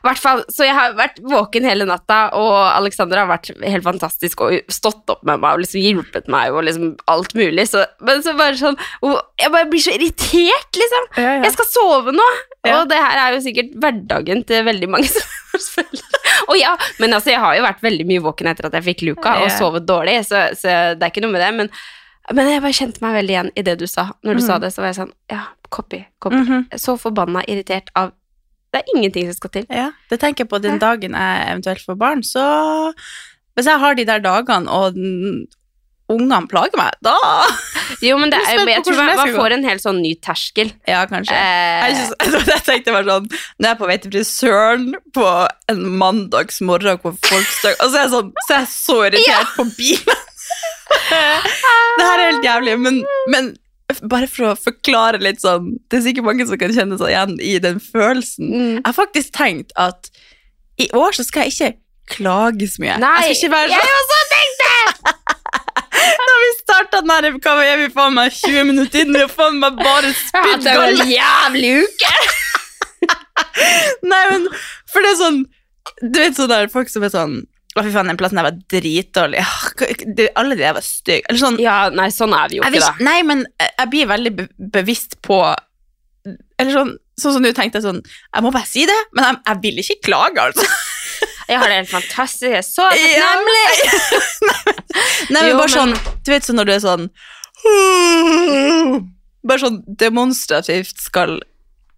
hvert 0.04 0.22
fall, 0.22 0.44
så 0.48 0.64
jeg 0.64 0.76
har 0.76 0.94
vært 0.96 1.20
våken 1.20 1.66
hele 1.68 1.84
natta, 1.86 2.32
og 2.38 2.54
Alexander 2.78 3.20
har 3.20 3.28
vært 3.28 3.52
helt 3.60 3.84
fantastisk 3.84 4.42
og 4.46 4.72
stått 4.72 5.10
opp 5.12 5.24
med 5.28 5.42
meg 5.44 5.58
og 5.58 5.64
liksom 5.66 5.82
hjulpet 5.84 6.30
meg 6.32 6.54
og 6.56 6.64
liksom 6.64 6.94
alt 7.12 7.36
mulig. 7.36 7.68
Så, 7.68 7.84
men 8.00 8.24
så 8.24 8.36
bare 8.40 8.56
sånn 8.56 8.78
Jeg 9.40 9.52
bare 9.52 9.68
blir 9.68 9.84
så 9.84 9.92
irritert, 9.92 10.72
liksom. 10.76 11.10
Ja, 11.18 11.36
ja. 11.36 11.44
Jeg 11.44 11.52
skal 11.58 11.66
sove 11.74 12.16
nå! 12.16 12.30
Ja. 12.68 12.82
Og 12.82 12.90
det 12.92 12.98
her 13.00 13.20
er 13.22 13.36
jo 13.36 13.44
sikkert 13.44 13.76
hverdagen 13.80 14.42
til 14.48 14.66
veldig 14.68 14.90
mange 14.92 15.08
småbarnsforeldre. 15.14 16.20
Og 16.50 16.58
ja, 16.60 16.74
men 17.00 17.16
altså, 17.16 17.32
jeg 17.32 17.40
har 17.44 17.56
jo 17.56 17.64
vært 17.64 17.86
veldig 17.86 18.08
mye 18.10 18.24
våken 18.26 18.50
etter 18.52 18.68
at 18.68 18.76
jeg 18.80 18.88
fikk 18.90 19.06
Luca, 19.08 19.38
og 19.44 19.52
sovet 19.54 19.86
dårlig, 19.88 20.18
så, 20.28 20.50
så 20.58 20.76
det 20.98 21.06
er 21.06 21.14
ikke 21.14 21.24
noe 21.24 21.36
med 21.36 21.44
det. 21.44 21.50
Men, 21.56 21.72
men 22.36 22.52
jeg 22.52 22.64
bare 22.66 22.78
kjente 22.78 23.04
meg 23.06 23.18
veldig 23.20 23.36
igjen 23.36 23.52
i 23.56 23.66
det 23.70 23.76
du 23.80 23.86
sa. 23.90 24.10
Når 24.28 24.40
du 24.40 24.44
sa 24.46 24.58
det, 24.62 24.74
så 24.76 24.84
var 24.84 24.92
jeg 24.92 25.00
sånn 25.02 25.14
Ja, 25.32 25.44
copy, 25.70 26.02
copy. 26.24 26.42
Mhm. 26.42 26.66
Så 26.82 26.98
forbanna 27.00 27.46
irritert 27.48 27.94
av 28.00 28.12
Det 28.74 28.84
er 28.84 28.92
ingenting 28.96 29.30
som 29.30 29.38
skal 29.38 29.54
til. 29.56 29.70
Ja, 29.74 29.88
det 30.12 30.20
tenker 30.22 30.44
jeg 30.46 30.52
på 30.52 30.60
den 30.62 30.78
dagen 30.82 31.16
jeg 31.18 31.46
eventuelt 31.54 31.86
får 31.86 31.96
barn, 31.98 32.26
så 32.28 32.44
Hvis 33.58 33.66
jeg 33.66 33.82
har 33.82 33.96
de 33.98 34.06
der 34.06 34.22
dagene, 34.24 34.70
og 34.70 35.00
ungene 36.10 36.48
plager 36.50 36.80
meg, 36.80 36.96
da 37.06 37.16
Jo, 38.06 38.18
men 38.22 38.32
det 38.32 38.40
Jeg 38.46 38.66
jeg 38.70 38.84
tror 38.86 39.00
man, 39.00 39.34
får 39.36 39.56
en 39.56 39.66
helt 39.68 39.84
sånn 39.84 40.02
ny 40.04 40.12
terskel. 40.24 40.72
Ja, 40.88 41.04
kanskje. 41.10 41.36
Eh, 41.36 41.86
Jeg, 41.90 42.10
synes, 42.24 42.50
jeg 42.54 42.66
tenkte 42.68 42.96
bare 42.96 43.08
sånn 43.08 43.30
Når 43.32 43.68
jeg 43.68 43.72
er 43.72 43.80
på 43.80 43.90
vei 43.90 43.98
til 44.04 44.14
frisøren 44.14 44.90
på 45.16 45.28
en 45.74 45.86
mandagsmorgen 46.02 47.02
hvor 47.04 47.16
folk 47.26 47.50
støk, 47.60 47.80
Og 47.80 47.90
så 47.90 47.96
er 47.96 48.06
jeg 48.06 48.14
sånn 48.16 48.34
Så 48.46 48.56
er 48.56 48.62
jeg 48.64 48.72
så 48.74 49.00
irritert 49.10 49.56
på 49.58 49.68
bilen. 49.78 50.26
det 51.10 52.06
her 52.06 52.20
er 52.20 52.32
helt 52.32 52.46
jævlig, 52.46 52.78
men, 52.82 53.04
men 53.30 53.52
bare 54.10 54.30
for 54.30 54.52
å 54.52 54.56
forklare 54.58 55.20
litt 55.22 55.42
sånn 55.44 55.76
Det 55.90 56.00
er 56.00 56.06
sikkert 56.08 56.28
mange 56.30 56.48
som 56.50 56.60
kan 56.62 56.74
kjenne 56.74 56.98
seg 57.02 57.14
igjen 57.14 57.38
i 57.42 57.56
den 57.64 57.80
følelsen. 57.84 58.50
mm. 58.50 58.74
Jeg 58.80 58.88
har 58.88 58.98
faktisk 58.98 59.34
tenkt 59.38 59.74
at 59.80 60.10
i 60.80 60.88
år 60.96 61.16
så 61.18 61.26
skal 61.28 61.48
jeg 61.48 61.56
ikke 61.56 61.72
klage 62.10 62.70
så 62.72 62.82
mye. 62.82 62.96
Nei, 63.02 63.16
jeg 63.28 63.36
skal 63.38 63.50
ikke 63.50 63.56
være 63.58 63.70
sånn 63.76 63.98
også 64.00 64.20
tenkte 64.34 65.16
Da 66.00 66.36
vi 66.44 66.52
starta 66.80 67.02
den 67.04 67.12
her, 67.14 67.38
hva 67.44 67.54
er 67.66 67.80
vi 67.84 67.88
faen 67.94 68.16
meg 68.16 68.34
20 68.36 68.68
minutter 68.70 69.04
inn, 69.04 69.14
vi 69.16 69.24
har 69.24 69.32
faen 69.32 69.60
meg 69.62 69.78
bare 69.80 70.12
har 70.34 70.50
hatt 70.50 70.68
en 71.04 71.14
jævlig 71.14 71.72
uke! 71.84 72.14
Nei, 74.10 74.24
men 74.32 74.48
For 74.92 75.04
det 75.04 75.14
er 75.14 75.18
sånn 75.20 75.38
Du 76.04 76.20
vet 76.20 76.36
sånn 76.38 76.52
der 76.52 76.68
folk 76.72 76.92
som 76.92 77.06
er 77.08 77.12
sånn 77.14 77.38
Å, 77.78 77.84
fy 77.86 77.92
faen, 77.94 78.10
den 78.12 78.18
plassen 78.20 78.40
der 78.40 78.48
var 78.50 78.58
dritdårlig. 78.72 79.40
Ah, 79.40 79.70
Alle 80.42 80.58
de 80.58 80.64
der 80.66 80.74
var 80.76 80.84
stygge. 80.84 81.24
Eller 81.30 81.40
sånn 81.40 81.60
Ja, 81.64 81.78
nei, 81.94 82.10
sånn 82.12 82.34
er 82.36 82.52
vi 82.52 82.60
jo 82.60 82.66
ikke, 82.66 82.82
da. 82.84 82.92
Nei, 83.06 83.20
men 83.28 83.46
jeg 83.62 83.72
jeg 83.80 83.92
blir 83.94 84.10
veldig 84.10 84.34
be 84.36 84.48
bevisst 84.80 85.20
på 85.26 85.40
Eller 86.60 86.76
sånn 86.76 86.96
Sånn 87.20 87.36
som 87.36 87.44
du 87.44 87.52
tenkte 87.56 87.82
sånn 87.84 88.02
Jeg 88.04 88.46
må 88.46 88.52
bare 88.56 88.68
si 88.68 88.86
det, 88.90 89.00
men 89.16 89.30
jeg, 89.30 89.42
jeg 89.48 89.62
vil 89.64 89.84
ikke 89.84 90.00
klage, 90.10 90.50
altså. 90.50 90.68
Jeg 91.50 91.58
har 91.60 91.68
det 91.72 91.78
helt 91.80 91.90
fantastisk. 91.90 92.46
Jeg 92.52 92.62
er 92.62 92.68
så 92.68 92.86
takknemlig. 92.94 93.68
Nei, 95.34 95.42
men 95.42 95.50
Jo, 95.52 95.58
bare 95.60 95.74
sånn 95.74 95.94
Du 96.26 96.32
vet 96.32 96.46
sånn 96.46 96.58
når 96.60 96.70
du 96.70 96.74
er 96.76 96.84
sånn 96.84 97.10
Bare 99.50 99.62
sånn 99.64 99.82
demonstrativt 100.00 101.00
skal 101.02 101.38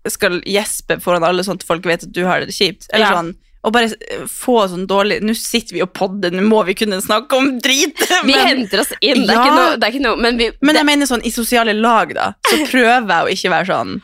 Skal 0.09 0.39
gjespe 0.49 0.97
foran 1.03 1.25
alle 1.27 1.43
sånn 1.45 1.59
at 1.61 1.65
folk 1.67 1.85
vet 1.89 2.07
at 2.07 2.13
du 2.15 2.23
har 2.27 2.41
det 2.45 2.55
kjipt. 2.55 2.87
Eller 2.93 3.05
Ja. 3.07 3.13
sånn 3.19 3.33
Og 3.63 3.73
bare 3.75 3.91
få 4.25 4.55
sånn 4.71 4.87
dårlig 4.89 5.19
Nå 5.21 5.35
sitter 5.37 5.75
vi 5.77 5.81
og 5.85 5.91
podder, 5.93 6.31
nå 6.33 6.41
må 6.47 6.63
vi 6.65 6.73
kunne 6.73 6.97
snakke 7.01 7.37
om 7.37 7.59
drit. 7.61 7.99
Vi 8.25 8.33
henter 8.33 8.81
oss 8.81 8.93
inn. 9.01 9.27
Det 9.27 9.35
er 9.35 9.37
Ja. 9.37 9.43
ikke 9.45 9.55
noe, 9.59 9.77
det 9.77 9.83
er 9.87 9.91
ikke 9.93 10.05
noe 10.07 10.17
men 10.17 10.37
vi 10.39 10.47
men 10.61 10.73
det, 10.75 10.79
jeg 10.81 10.85
mener 10.89 11.05
sånn 11.09 11.25
i 11.25 11.29
sosiale 11.31 11.73
lag, 11.77 12.13
da, 12.17 12.31
så 12.49 12.57
prøver 12.71 13.05
jeg 13.05 13.27
å 13.27 13.33
ikke 13.35 13.51
være 13.53 13.69
sånn 13.69 14.01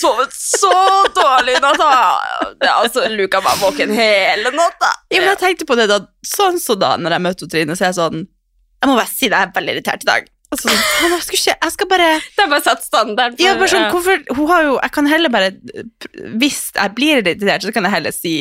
Sovet 0.00 0.32
så 0.34 0.72
dårlig 1.14 1.54
i 1.56 1.60
natt, 1.62 1.82
altså, 2.66 3.04
Luka 3.14 3.40
var 3.44 3.56
våken 3.60 3.92
hele 3.94 4.50
natta. 4.54 4.90
Ja, 5.12 5.20
men 5.22 5.30
jeg 5.32 5.40
tenkte 5.42 5.66
på 5.68 5.76
det 5.78 5.88
da 5.90 6.00
Sånn 6.26 6.58
så 6.62 6.74
da, 6.78 6.94
når 6.98 7.16
jeg 7.16 7.24
møtte 7.26 7.48
Trine, 7.50 7.76
så 7.78 7.84
er 7.86 7.90
jeg 7.92 7.98
sånn 7.98 8.20
Jeg 8.24 8.90
må 8.90 8.96
bare 8.98 9.10
si 9.10 9.28
det, 9.28 9.36
jeg 9.38 9.48
er 9.48 9.54
veldig 9.56 9.74
irritert 9.76 10.02
i 10.06 10.08
dag. 10.10 10.28
Altså, 10.52 10.68
sånn, 10.68 11.12
jeg, 11.14 11.22
skal 11.28 11.40
jeg 11.62 11.72
skal 11.76 11.90
bare 11.92 12.08
Det 12.36 12.44
er 12.44 12.50
bare 12.52 12.66
satt 12.66 12.82
standard. 12.84 13.36
for- 13.38 13.44
Ja, 13.46 13.54
bare 13.60 13.70
sånn, 13.72 13.86
hvorfor, 13.94 14.24
hun 14.36 14.50
har 14.50 14.66
jo, 14.66 14.74
jeg 14.82 14.92
kan 14.98 15.06
heller 15.10 15.32
bare 15.32 15.52
Hvis 16.42 16.60
jeg 16.76 16.94
blir 16.98 17.22
irritert, 17.22 17.62
så 17.66 17.72
kan 17.74 17.86
jeg 17.88 17.94
heller 17.98 18.12
si 18.16 18.34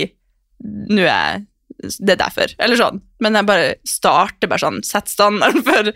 Nå 0.65 1.05
er 1.07 1.45
det 1.81 2.11
er 2.13 2.17
derfor, 2.19 2.51
eller 2.61 2.77
sånn. 2.77 2.99
Men 3.25 3.33
jeg 3.39 3.45
bare 3.47 3.69
starter 3.89 4.45
bare 4.51 4.61
sånn, 4.61 4.83
sett 4.85 5.07
standarden 5.09 5.63
for 5.65 5.87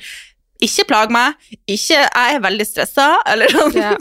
Ikke 0.65 0.85
plag 0.89 1.13
meg, 1.13 1.35
ikke 1.69 2.01
Jeg 2.01 2.35
er 2.35 2.43
veldig 2.45 2.67
stressa, 2.69 3.07
eller 3.31 3.53
sånn. 3.53 3.77
Ja. 3.79 3.93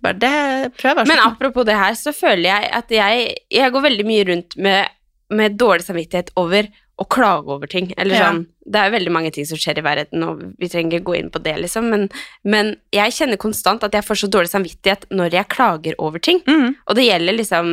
Bare 0.00 0.16
det 0.20 0.34
prøver 0.80 1.02
jeg 1.04 1.10
Men 1.12 1.18
sånn. 1.20 1.26
apropos 1.32 1.66
det 1.68 1.76
her, 1.76 1.96
så 1.98 2.12
føler 2.16 2.46
jeg 2.50 2.70
at 2.82 2.94
jeg, 2.94 3.34
jeg 3.52 3.72
går 3.74 3.82
veldig 3.88 4.06
mye 4.08 4.28
rundt 4.30 4.56
med, 4.56 4.88
med 5.30 5.58
dårlig 5.60 5.84
samvittighet 5.88 6.30
over 6.40 6.70
å 7.00 7.04
klage 7.08 7.48
over 7.52 7.68
ting. 7.72 7.92
Eller 7.96 8.16
Ja. 8.18 8.30
sånn, 8.30 8.46
Det 8.70 8.78
er 8.78 8.90
jo 8.90 8.94
veldig 8.98 9.12
mange 9.12 9.30
ting 9.34 9.46
som 9.48 9.58
skjer 9.58 9.78
i 9.80 9.82
verden, 9.82 10.22
og 10.22 10.42
vi 10.60 10.68
trenger 10.70 10.98
ikke 11.00 11.06
gå 11.08 11.14
inn 11.18 11.30
på 11.32 11.40
det, 11.42 11.54
liksom. 11.58 11.88
Men, 11.90 12.04
men 12.44 12.68
jeg 12.94 13.10
kjenner 13.16 13.40
konstant 13.40 13.82
at 13.82 13.92
jeg 13.96 14.04
får 14.06 14.20
så 14.20 14.28
dårlig 14.30 14.50
samvittighet 14.52 15.06
når 15.10 15.32
jeg 15.34 15.48
klager 15.50 15.96
over 15.98 16.20
ting. 16.22 16.38
Mm. 16.46 16.76
Og 16.86 16.94
det 16.98 17.06
gjelder 17.08 17.34
liksom 17.40 17.70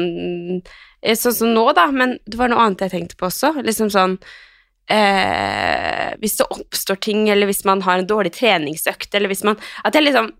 eh, 1.04 1.14
Sånn 1.20 1.36
som 1.38 1.52
nå, 1.54 1.68
da, 1.78 1.86
men 1.94 2.18
det 2.26 2.40
var 2.40 2.50
noe 2.50 2.64
annet 2.66 2.82
jeg 2.88 2.94
tenkte 2.96 3.20
på 3.20 3.28
også. 3.30 3.52
Liksom 3.68 3.92
sånn 3.94 4.18
eh, 4.94 6.14
Hvis 6.22 6.38
det 6.40 6.50
oppstår 6.54 7.00
ting, 7.04 7.28
eller 7.30 7.50
hvis 7.50 7.66
man 7.68 7.84
har 7.86 8.00
en 8.00 8.10
dårlig 8.10 8.34
treningsøkt, 8.38 9.14
eller 9.16 9.32
hvis 9.32 9.46
man 9.48 9.60
At 9.84 9.96
jeg 9.96 10.08
liksom 10.08 10.32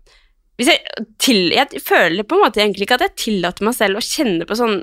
jeg, 0.58 0.80
til, 1.22 1.52
jeg 1.54 1.82
føler 1.86 2.26
på 2.26 2.34
en 2.34 2.42
måte 2.42 2.58
egentlig 2.58 2.88
ikke 2.88 2.96
at 2.98 3.04
jeg 3.04 3.18
tillater 3.22 3.62
meg 3.68 3.76
selv 3.76 4.00
å 4.00 4.02
kjenne 4.02 4.46
på 4.48 4.56
sånn 4.58 4.80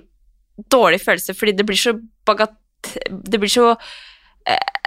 dårlig 0.71 1.01
følelse, 1.03 1.35
fordi 1.35 1.51
det 1.57 1.65
blir 1.67 1.79
så 1.79 1.91
bagat... 2.27 2.55
Det 3.11 3.41
blir 3.41 3.51
så 3.51 3.73
eh, 4.47 4.84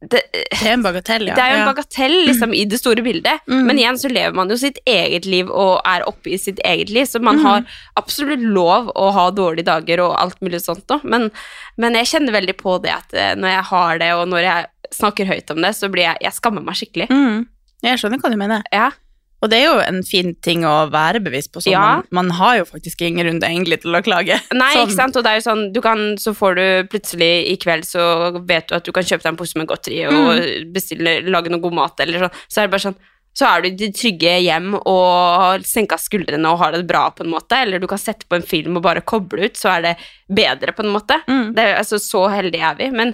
det, 0.00 0.20
Det 0.32 0.62
er 0.62 0.72
en 0.76 0.82
bagatell, 0.84 1.26
ja. 1.26 1.34
det 1.34 1.42
er 1.42 1.50
jo 1.50 1.56
en 1.58 1.66
Ja. 1.66 1.72
bagatell 1.72 2.14
liksom, 2.28 2.52
i 2.54 2.64
det 2.64 2.78
store 2.78 3.02
bildet, 3.02 3.40
Mm. 3.48 3.64
men 3.66 3.78
igjen 3.78 3.98
så 3.98 4.08
lever 4.12 4.34
man 4.34 4.48
jo 4.48 4.56
sitt 4.56 4.78
eget 4.86 5.26
liv 5.26 5.50
og 5.50 5.80
er 5.84 6.04
oppe 6.06 6.30
i 6.30 6.38
sitt 6.38 6.60
eget 6.64 6.88
liv, 6.90 7.04
så 7.06 7.20
man 7.20 7.38
Mm. 7.38 7.42
har 7.44 7.64
absolutt 7.96 8.40
lov 8.40 8.92
å 8.94 9.12
ha 9.12 9.30
dårlige 9.30 9.64
dager 9.64 10.00
og 10.00 10.14
alt 10.20 10.38
mulig 10.40 10.60
sånt 10.62 10.86
nå, 10.86 11.00
men, 11.04 11.30
men 11.76 11.94
jeg 11.94 12.06
kjenner 12.06 12.32
veldig 12.32 12.56
på 12.56 12.80
det 12.82 12.90
at 12.94 13.12
eh, 13.14 13.34
når 13.34 13.48
jeg 13.56 13.64
har 13.64 13.98
det, 13.98 14.12
og 14.14 14.28
når 14.28 14.42
jeg 14.42 14.66
snakker 14.92 15.26
høyt 15.26 15.50
om 15.50 15.60
det, 15.62 15.74
så 15.74 15.90
blir 15.90 16.02
jeg 16.04 16.16
Jeg 16.22 16.32
skammer 16.32 16.62
meg 16.62 16.74
skikkelig. 16.76 17.08
Mm. 17.10 17.46
Jeg 17.82 17.98
skjønner 17.98 18.18
hva 18.20 18.30
du 18.30 18.36
mener. 18.36 18.62
Ja. 18.72 18.90
Og 19.38 19.50
det 19.52 19.58
er 19.60 19.68
jo 19.68 19.74
en 19.82 20.00
fin 20.06 20.32
ting 20.42 20.64
å 20.66 20.88
være 20.90 21.20
bevisst 21.22 21.52
på. 21.54 21.62
så 21.62 21.70
Ja. 21.70 21.82
Man, 21.98 22.06
man 22.10 22.30
har 22.38 22.56
jo 22.58 22.64
faktisk 22.66 23.02
ingen 23.06 23.26
runde 23.26 23.46
egentlig 23.46 23.80
til 23.84 23.94
å 23.94 24.02
klage. 24.02 24.40
Nei, 24.52 24.72
sånn. 24.74 24.88
ikke 24.88 24.96
sant, 24.96 25.18
og 25.18 25.26
det 25.26 25.30
er 25.30 25.38
jo 25.38 25.46
sånn 25.46 25.62
du 25.72 25.80
kan, 25.84 26.16
Så 26.18 26.34
får 26.34 26.58
du 26.58 26.64
plutselig 26.90 27.30
i 27.52 27.54
kveld 27.60 27.86
Så 27.86 28.02
vet 28.48 28.66
du 28.68 28.74
at 28.74 28.84
du 28.84 28.90
kan 28.92 29.06
kjøpe 29.06 29.22
deg 29.22 29.32
en 29.32 29.38
pose 29.38 29.58
med 29.58 29.68
godteri 29.70 30.02
og 30.08 30.72
bestille, 30.74 31.20
lage 31.28 31.52
noe 31.52 31.62
god 31.62 31.78
mat, 31.78 32.02
eller 32.02 32.26
sånn. 32.26 32.42
Så 32.48 32.60
er 32.60 32.66
det 32.66 32.74
bare 32.74 32.86
sånn 32.88 33.00
så 33.38 33.46
er 33.46 33.62
du 33.62 33.68
i 33.68 33.76
ditt 33.78 33.94
trygge 33.94 34.32
hjem 34.42 34.72
og 34.80 35.10
har 35.38 35.66
senka 35.66 35.94
skuldrene 36.00 36.50
og 36.50 36.58
har 36.58 36.72
det 36.74 36.88
bra, 36.88 37.04
på 37.14 37.22
en 37.22 37.30
måte. 37.30 37.54
Eller 37.62 37.78
du 37.78 37.86
kan 37.86 38.00
sette 38.00 38.26
på 38.26 38.34
en 38.34 38.42
film 38.42 38.80
og 38.80 38.82
bare 38.82 39.04
koble 39.06 39.46
ut, 39.46 39.58
så 39.58 39.76
er 39.76 39.84
det 39.84 39.92
bedre, 40.26 40.74
på 40.74 40.82
en 40.82 40.90
måte. 40.90 41.20
Mm. 41.28 41.52
Det 41.54 41.62
er, 41.62 41.76
altså, 41.78 42.00
så 42.02 42.24
heldige 42.32 42.66
er 42.66 42.80
vi. 42.80 42.88
Men, 42.90 43.12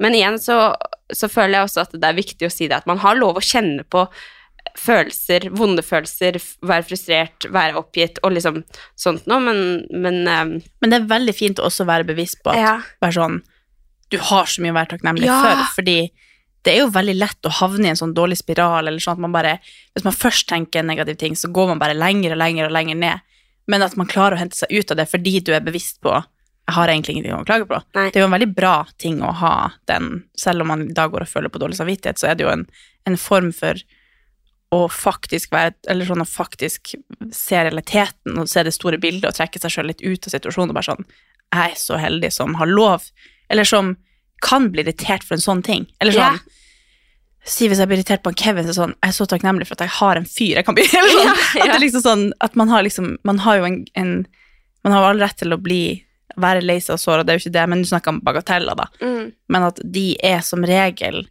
men 0.00 0.16
igjen 0.16 0.38
så, 0.40 0.70
så 1.12 1.28
føler 1.28 1.58
jeg 1.58 1.68
også 1.68 1.84
at 1.84 1.98
det 1.98 2.08
er 2.08 2.16
viktig 2.16 2.48
å 2.48 2.54
si 2.54 2.70
det, 2.70 2.78
at 2.78 2.88
man 2.88 3.02
har 3.04 3.20
lov 3.20 3.36
å 3.36 3.44
kjenne 3.44 3.84
på 3.84 4.06
følelser, 4.78 5.48
vonde 5.56 5.82
følelser, 5.84 6.38
være 6.66 6.84
frustrert, 6.88 7.46
være 7.52 7.78
oppgitt 7.80 8.18
og 8.24 8.34
liksom 8.36 8.62
sånt 8.98 9.26
noe, 9.30 9.40
men, 9.40 9.60
men 9.92 10.22
ehm, 10.28 10.54
Men 10.82 10.92
det 10.92 10.98
er 11.00 11.10
veldig 11.10 11.34
fint 11.36 11.60
å 11.62 11.68
også 11.70 11.86
være 11.88 12.08
bevisst 12.08 12.42
på 12.44 12.50
at 12.52 12.58
Ja. 12.60 12.74
bare 13.00 13.12
sånn, 13.16 13.42
du 14.10 14.18
har 14.18 14.44
så 14.46 14.62
mye 14.62 14.74
å 14.74 14.78
være 14.78 14.92
takknemlig 14.96 15.26
Ja. 15.26 15.40
for, 15.42 15.82
fordi 15.82 16.10
det 16.66 16.74
er 16.74 16.80
jo 16.82 16.90
veldig 16.90 17.14
lett 17.18 17.46
å 17.46 17.50
havne 17.60 17.86
i 17.86 17.90
en 17.90 17.96
sånn 17.96 18.14
dårlig 18.14 18.38
spiral, 18.40 18.88
eller 18.88 18.98
sånn 18.98 19.12
at 19.18 19.18
man 19.22 19.32
bare, 19.32 19.58
hvis 19.94 20.04
man 20.04 20.12
først 20.12 20.48
tenker 20.50 20.80
en 20.80 20.86
negativ 20.90 21.16
ting, 21.18 21.34
så 21.38 21.50
går 21.52 21.68
man 21.68 21.78
bare 21.78 21.94
lenger 21.94 22.32
og 22.34 22.38
lenger 22.42 22.66
og 22.66 22.72
lenger 22.74 22.96
ned, 22.96 23.20
men 23.68 23.82
at 23.82 23.96
man 23.96 24.06
klarer 24.10 24.34
å 24.34 24.38
hente 24.40 24.56
seg 24.56 24.70
ut 24.74 24.90
av 24.90 24.96
det 24.96 25.08
fordi 25.10 25.40
du 25.40 25.52
er 25.54 25.60
bevisst 25.60 26.00
på, 26.02 26.10
jeg 26.66 26.74
har 26.74 26.88
egentlig 26.90 27.14
ingenting 27.14 27.36
å 27.36 27.44
klage 27.46 27.68
på. 27.70 27.78
Nei. 27.94 28.08
Det 28.10 28.18
er 28.18 28.24
jo 28.24 28.26
en 28.26 28.34
veldig 28.34 28.54
bra 28.56 28.86
ting 28.98 29.20
å 29.22 29.30
ha 29.32 29.70
den, 29.86 30.24
selv 30.36 30.62
om 30.62 30.66
man 30.72 30.82
i 30.88 30.92
dag 30.92 31.12
går 31.12 31.22
og 31.22 31.30
føler 31.30 31.48
på 31.48 31.60
dårlig 31.62 31.78
samvittighet, 31.78 32.18
så 32.18 32.26
er 32.32 32.34
det 32.34 32.42
jo 32.42 32.50
en, 32.50 32.66
en 33.06 33.16
form 33.16 33.52
for 33.54 33.78
å 34.74 34.80
faktisk 34.90 35.52
være, 35.54 35.76
eller 35.90 36.08
sånn 36.08 36.24
å 36.24 36.28
faktisk 36.28 36.96
se 37.34 37.62
realiteten 37.62 38.40
og 38.40 38.50
se 38.50 38.64
det 38.66 38.74
store 38.74 38.98
bildet 39.02 39.28
og 39.30 39.36
trekke 39.36 39.60
seg 39.62 39.72
selv 39.72 39.92
litt 39.92 40.02
ut 40.02 40.26
av 40.26 40.34
situasjonen 40.34 40.72
og 40.72 40.78
bare 40.78 40.88
sånn, 40.88 41.06
jeg 41.54 41.70
er 41.70 41.78
så 41.78 42.00
heldig 42.02 42.32
som 42.34 42.56
har 42.58 42.70
lov, 42.70 43.06
eller 43.52 43.68
som 43.68 43.94
kan 44.42 44.70
bli 44.72 44.82
irritert 44.82 45.24
for 45.24 45.36
en 45.36 45.44
sånn 45.44 45.62
ting. 45.64 45.86
Eller 46.02 46.16
sånn 46.16 46.40
sånn, 46.40 46.56
si 47.46 47.68
hvis 47.70 47.78
jeg 47.78 47.88
blir 47.88 48.00
irritert 48.00 48.24
på 48.24 48.32
en 48.32 48.38
Kevin, 48.38 48.66
så 48.66 48.72
er 48.72 48.78
sånn, 48.80 48.96
jeg 48.98 49.12
er 49.12 49.14
så 49.14 49.28
takknemlig 49.30 49.68
for 49.68 49.78
at 49.78 49.86
jeg 49.86 49.94
har 50.00 50.18
en 50.18 50.26
fyr 50.26 50.58
jeg 50.58 50.66
kan 50.66 50.76
bli, 50.76 50.86
eller 50.98 51.14
sånn, 51.14 51.30
yeah, 51.30 51.44
yeah. 51.54 51.68
at 51.68 51.76
det 51.76 51.84
liksom 51.84 52.02
sånn, 52.02 52.26
at 52.42 52.58
man 52.58 52.72
har 52.72 52.82
liksom, 52.86 53.12
man 53.28 53.40
har 53.44 53.60
jo 53.60 53.68
en, 53.68 53.78
en 53.94 54.12
man 54.86 54.94
har 54.94 55.04
jo 55.04 55.12
all 55.12 55.22
rett 55.22 55.38
til 55.38 55.54
å 55.54 55.60
bli, 55.62 55.80
være 56.42 56.64
lei 56.64 56.80
seg 56.82 56.96
og 56.96 57.02
såra, 57.02 57.22
det 57.22 57.32
er 57.32 57.38
jo 57.38 57.46
ikke 57.46 57.54
det, 57.56 57.64
men 57.70 57.82
du 57.82 57.88
snakker 57.90 58.14
om 58.14 58.20
bagateller 58.26 58.78
da, 58.78 58.88
mm. 58.98 59.24
men 59.54 59.68
at 59.68 59.80
de 59.82 60.08
er 60.26 60.42
som 60.46 60.66
regel 60.66 61.22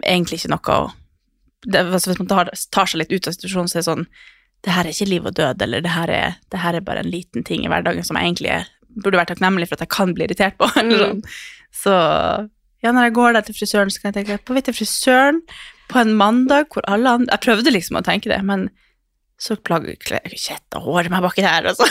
egentlig 0.00 0.40
ikke 0.40 0.54
noe 0.54 0.80
å 0.80 0.90
det, 1.66 1.82
altså 1.82 2.10
Hvis 2.10 2.20
man 2.20 2.30
tar, 2.30 2.52
tar 2.74 2.90
seg 2.90 3.02
litt 3.02 3.12
ut 3.14 3.28
av 3.28 3.36
situasjonen, 3.36 3.70
så 3.70 3.78
er 3.78 3.84
det 3.84 3.90
sånn 3.90 4.06
det 4.62 4.70
her 4.76 4.86
er 4.86 4.94
ikke 4.94 5.10
liv 5.10 5.24
og 5.26 5.34
død, 5.34 5.62
eller 5.64 5.82
det 5.82 5.90
her 5.90 6.10
er, 6.14 6.34
det 6.54 6.60
her 6.62 6.76
er 6.78 6.84
bare 6.86 7.02
en 7.02 7.10
liten 7.10 7.42
ting 7.46 7.64
i 7.64 7.70
hverdagen 7.70 8.06
som 8.06 8.18
jeg 8.18 8.28
egentlig 8.28 8.60
burde 9.02 9.18
vært 9.18 9.32
takknemlig 9.32 9.66
for 9.68 9.78
at 9.78 9.86
jeg 9.86 9.92
kan 9.94 10.12
bli 10.14 10.28
irritert 10.28 10.58
på. 10.60 10.68
Eller 10.78 11.02
sånn. 11.02 11.22
Så 11.74 11.94
ja, 12.84 12.92
når 12.92 13.08
jeg 13.08 13.16
går 13.18 13.36
der 13.36 13.46
til 13.46 13.56
frisøren, 13.56 13.90
så 13.90 14.02
kan 14.02 14.12
jeg 14.12 14.20
tenke 14.20 14.38
på 14.46 14.54
vei 14.54 14.62
til 14.66 14.76
frisøren 14.76 15.40
på 15.90 16.00
en 16.02 16.14
mandag 16.18 16.70
hvor 16.72 16.86
alle 16.90 17.10
andre 17.18 17.34
Jeg 17.34 17.44
prøvde 17.44 17.74
liksom 17.74 17.98
å 17.98 18.04
tenke 18.06 18.30
det, 18.30 18.38
men 18.46 18.68
så 19.42 19.56
plager 19.58 19.98
kjetta 20.30 20.80
håret 20.84 21.10
meg 21.10 21.24
baki 21.24 21.42
der, 21.42 21.66
altså. 21.72 21.88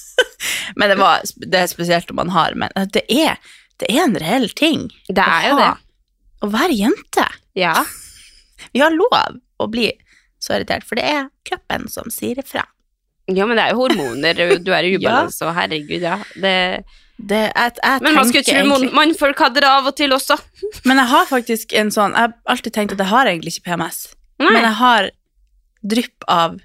men 0.80 0.92
det, 0.92 0.96
var, 1.00 1.24
det 1.44 1.60
er 1.60 1.68
spesielt 1.68 2.08
om 2.12 2.20
man 2.22 2.32
har 2.32 2.56
Men 2.56 2.72
det 2.94 3.04
er, 3.12 3.36
det 3.82 3.90
er 3.92 4.06
en 4.06 4.16
reell 4.20 4.48
ting. 4.56 4.88
Det 5.08 5.24
er 5.24 5.50
jo 5.50 5.58
det. 5.60 5.72
Å 6.40 6.48
være 6.48 6.78
jente. 6.78 7.26
Ja. 7.58 7.74
Vi 8.72 8.80
har 8.82 8.90
lov 8.94 9.38
å 9.60 9.66
bli 9.70 9.90
så 10.40 10.54
irritert, 10.56 10.84
for 10.88 10.96
det 10.96 11.04
er 11.04 11.26
kroppen 11.44 11.88
som 11.92 12.08
sier 12.10 12.38
ifra. 12.40 12.64
ja, 13.30 13.44
men 13.46 13.56
det 13.56 13.64
er 13.66 13.74
jo 13.74 13.82
hormoner, 13.84 14.34
du 14.64 14.72
er 14.72 14.84
i 14.88 14.94
ubalanse, 14.96 15.44
og 15.46 15.54
herregud, 15.54 16.00
ja. 16.02 16.16
Det, 16.34 16.54
Det, 17.20 17.40
jeg, 17.54 17.72
jeg 17.84 18.00
men 18.02 18.14
man 18.16 18.24
skulle 18.30 18.44
tro 18.48 18.54
egentlig- 18.56 18.94
mannfolk 18.96 19.38
hadde 19.44 19.60
det 19.60 19.68
av 19.68 19.86
og 19.86 19.96
til 19.96 20.10
også. 20.16 20.38
Men 20.88 20.96
jeg 20.96 21.06
har 21.12 21.26
faktisk 21.28 21.74
en 21.76 21.90
sånn 21.92 22.14
Jeg 22.16 22.20
har 22.30 22.32
alltid 22.48 22.72
tenkt 22.72 22.92
at 22.96 22.98
jeg 23.04 23.10
har 23.12 23.26
egentlig 23.28 23.52
ikke 23.58 23.66
PMS, 23.68 23.98
Nei. 24.40 24.48
men 24.54 24.62
jeg 24.64 24.76
har 24.80 25.10
drypp 25.84 26.24
av 26.28 26.56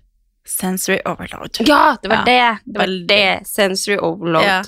sensory 0.48 1.00
overload. 1.06 1.60
Ja, 1.68 1.98
det 2.02 2.08
var 2.12 2.24
Ja, 2.24 2.24
det. 2.24 2.60
Det 2.66 2.78
var 2.80 2.86
veldig. 2.86 3.08
det. 3.08 3.48
Sensory 3.48 3.98
overload. 3.98 4.46
Ja. 4.48 4.62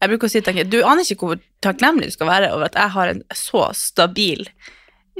Jeg 0.00 0.10
bruker 0.14 0.28
å 0.28 0.30
si 0.32 0.40
tanken, 0.40 0.70
Du 0.70 0.78
aner 0.84 1.04
ikke 1.04 1.26
hvor 1.28 1.38
takknemlig 1.64 2.08
du 2.10 2.14
skal 2.16 2.28
være 2.28 2.50
over 2.54 2.64
at 2.70 2.74
jeg 2.80 2.90
har 2.96 3.08
en 3.12 3.22
så 3.34 3.68
stabil 3.76 4.48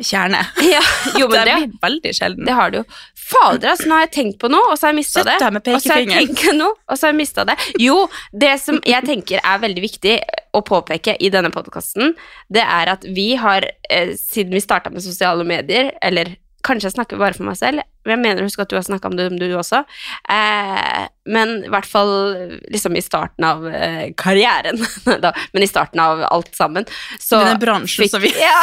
kjerne. 0.02 0.40
Ja, 0.74 0.80
jo, 1.20 1.28
men 1.28 1.46
det 1.46 1.54
det, 1.54 1.78
veldig 1.82 2.14
sjelden. 2.16 2.44
det 2.46 2.54
har 2.56 2.70
du 2.72 2.80
jo. 2.80 2.84
Fader, 3.24 3.70
altså, 3.70 3.88
nå 3.88 3.96
har 3.98 4.06
jeg 4.06 4.12
tenkt 4.16 4.38
på 4.42 4.50
noe, 4.52 4.72
og 4.72 4.78
så 4.78 4.88
har 4.88 4.94
jeg 4.94 5.00
mista 5.00 5.24
det. 5.24 5.36
med 5.54 5.68
Og 5.72 5.82
så 5.82 5.94
har 5.94 6.02
jeg 6.02 6.28
tenkt 6.28 6.56
noe, 6.58 6.74
og 6.88 6.98
så 6.98 7.06
har 7.06 7.14
jeg 7.14 7.20
mista 7.20 7.44
det. 7.48 7.56
Jo, 7.80 7.96
det 8.32 8.54
som 8.60 8.80
jeg 8.84 9.06
tenker 9.06 9.40
er 9.40 9.62
veldig 9.62 9.84
viktig 9.84 10.16
å 10.54 10.62
påpeke 10.66 11.16
i 11.18 11.30
denne 11.32 11.50
podkasten, 11.54 12.14
det 12.52 12.64
er 12.64 12.92
at 12.92 13.06
vi 13.16 13.32
har, 13.40 13.66
eh, 13.90 14.14
siden 14.18 14.54
vi 14.54 14.62
starta 14.62 14.92
med 14.92 15.04
sosiale 15.04 15.46
medier, 15.46 15.92
eller 16.02 16.34
kanskje 16.64 16.88
jeg 16.88 16.96
snakker 16.96 17.20
bare 17.20 17.36
for 17.36 17.46
meg 17.48 17.58
selv, 17.60 17.84
men 18.04 18.16
jeg 18.16 18.22
mener 18.22 18.42
å 18.42 18.48
huske 18.48 18.64
at 18.64 18.70
du 18.72 18.76
har 18.76 18.84
snakka 18.86 19.10
om 19.10 19.16
det, 19.18 19.28
du 19.40 19.46
også, 19.56 19.82
eh, 20.32 21.04
men 21.34 21.54
i 21.64 21.70
hvert 21.72 21.88
fall 21.88 22.12
liksom 22.72 22.96
i 22.98 23.04
starten 23.04 23.46
av 23.48 23.64
eh, 23.68 24.10
karrieren, 24.20 24.80
da, 25.24 25.32
men 25.54 25.64
i 25.64 25.70
starten 25.70 26.02
av 26.04 26.24
alt 26.28 26.52
sammen, 26.56 26.88
så 27.20 27.40
Denne 27.42 27.60
bransjen 27.62 28.10
som 28.10 28.22
vi 28.24 28.32
ja, 28.40 28.54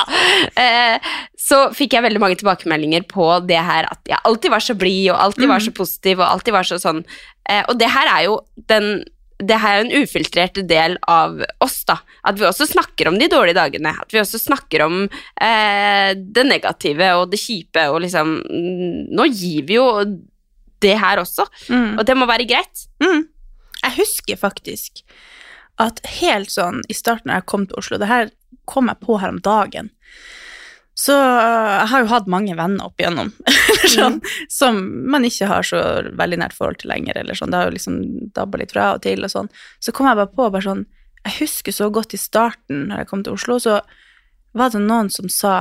ah, 0.00 0.18
eh, 0.62 1.14
så 1.46 1.66
fikk 1.76 1.94
jeg 1.94 2.06
veldig 2.06 2.22
mange 2.22 2.38
tilbakemeldinger 2.40 3.06
på 3.10 3.28
det 3.46 3.60
her 3.62 3.86
at 3.90 4.02
jeg 4.08 4.22
alltid 4.26 4.54
var 4.54 4.64
så 4.64 4.74
blid 4.78 5.10
og 5.12 5.20
alltid 5.28 5.50
var 5.50 5.62
så 5.62 5.74
positiv 5.74 6.22
og 6.22 6.28
alltid 6.28 6.56
var 6.56 6.66
så 6.66 6.78
sånn. 6.82 7.04
Eh, 7.46 7.62
og 7.70 7.78
det 7.78 7.90
her 7.92 8.10
er 8.10 8.24
jo 8.26 8.40
den 8.70 9.04
det 9.38 9.58
her 9.60 9.78
er 9.78 9.84
en 9.84 10.02
ufiltrert 10.02 10.58
del 10.68 10.94
av 11.12 11.42
oss, 11.60 11.82
da. 11.84 11.98
At 12.24 12.38
vi 12.40 12.46
også 12.48 12.64
snakker 12.70 13.10
om 13.10 13.18
de 13.20 13.28
dårlige 13.28 13.58
dagene. 13.58 13.92
At 14.00 14.12
vi 14.14 14.20
også 14.22 14.40
snakker 14.40 14.84
om 14.86 15.02
eh, 15.04 16.14
det 16.16 16.46
negative 16.48 17.10
og 17.20 17.30
det 17.34 17.40
kjipe 17.42 17.84
og 17.92 18.00
liksom 18.06 18.38
Nå 19.12 19.26
gir 19.28 19.66
vi 19.68 19.76
jo 19.76 19.88
det 20.80 20.94
her 21.00 21.18
også, 21.20 21.46
Mm. 21.68 21.98
og 21.98 22.04
det 22.06 22.16
må 22.16 22.26
være 22.28 22.46
greit. 22.48 22.86
Mm. 23.02 23.26
Jeg 23.82 23.92
husker 23.96 24.36
faktisk 24.40 25.02
at 25.78 26.00
helt 26.20 26.50
sånn 26.50 26.82
i 26.88 26.94
starten 26.96 27.28
da 27.30 27.38
jeg 27.40 27.46
kom 27.46 27.66
til 27.68 27.76
Oslo, 27.80 27.98
det 28.00 28.08
her 28.08 28.30
kom 28.68 28.88
jeg 28.88 29.00
på 29.04 29.18
her 29.20 29.28
om 29.32 29.40
dagen, 29.40 29.90
så 30.96 31.12
øh, 31.12 31.72
jeg 31.76 31.88
har 31.92 32.02
jo 32.02 32.08
hatt 32.08 32.28
mange 32.32 32.54
venner 32.56 32.88
opp 32.88 33.00
igjennom, 33.00 33.28
sånn, 33.96 34.18
mm. 34.22 34.36
som 34.52 34.78
man 35.12 35.26
ikke 35.28 35.48
har 35.50 35.66
så 35.68 35.80
veldig 36.16 36.38
nært 36.40 36.56
forhold 36.56 36.80
til 36.80 36.88
lenger, 36.92 37.18
eller 37.20 37.36
sånn, 37.36 37.52
det 37.52 37.60
har 37.60 37.68
jo 37.68 37.76
liksom 37.76 37.98
dabba 38.36 38.62
litt 38.62 38.72
fra 38.72 38.94
og 38.96 39.02
til 39.04 39.26
og 39.26 39.32
sånn. 39.32 39.50
Så 39.84 39.92
kom 39.92 40.08
jeg 40.08 40.16
bare 40.16 40.32
på, 40.32 40.48
bare 40.54 40.64
sånn, 40.64 40.86
jeg 41.26 41.36
husker 41.42 41.74
så 41.74 41.90
godt 41.92 42.14
i 42.16 42.20
starten 42.20 42.86
når 42.88 43.02
jeg 43.02 43.10
kom 43.10 43.24
til 43.26 43.36
Oslo, 43.36 43.58
så 43.60 43.80
var 44.56 44.72
det 44.72 44.80
noen 44.86 45.10
som 45.12 45.28
sa, 45.32 45.56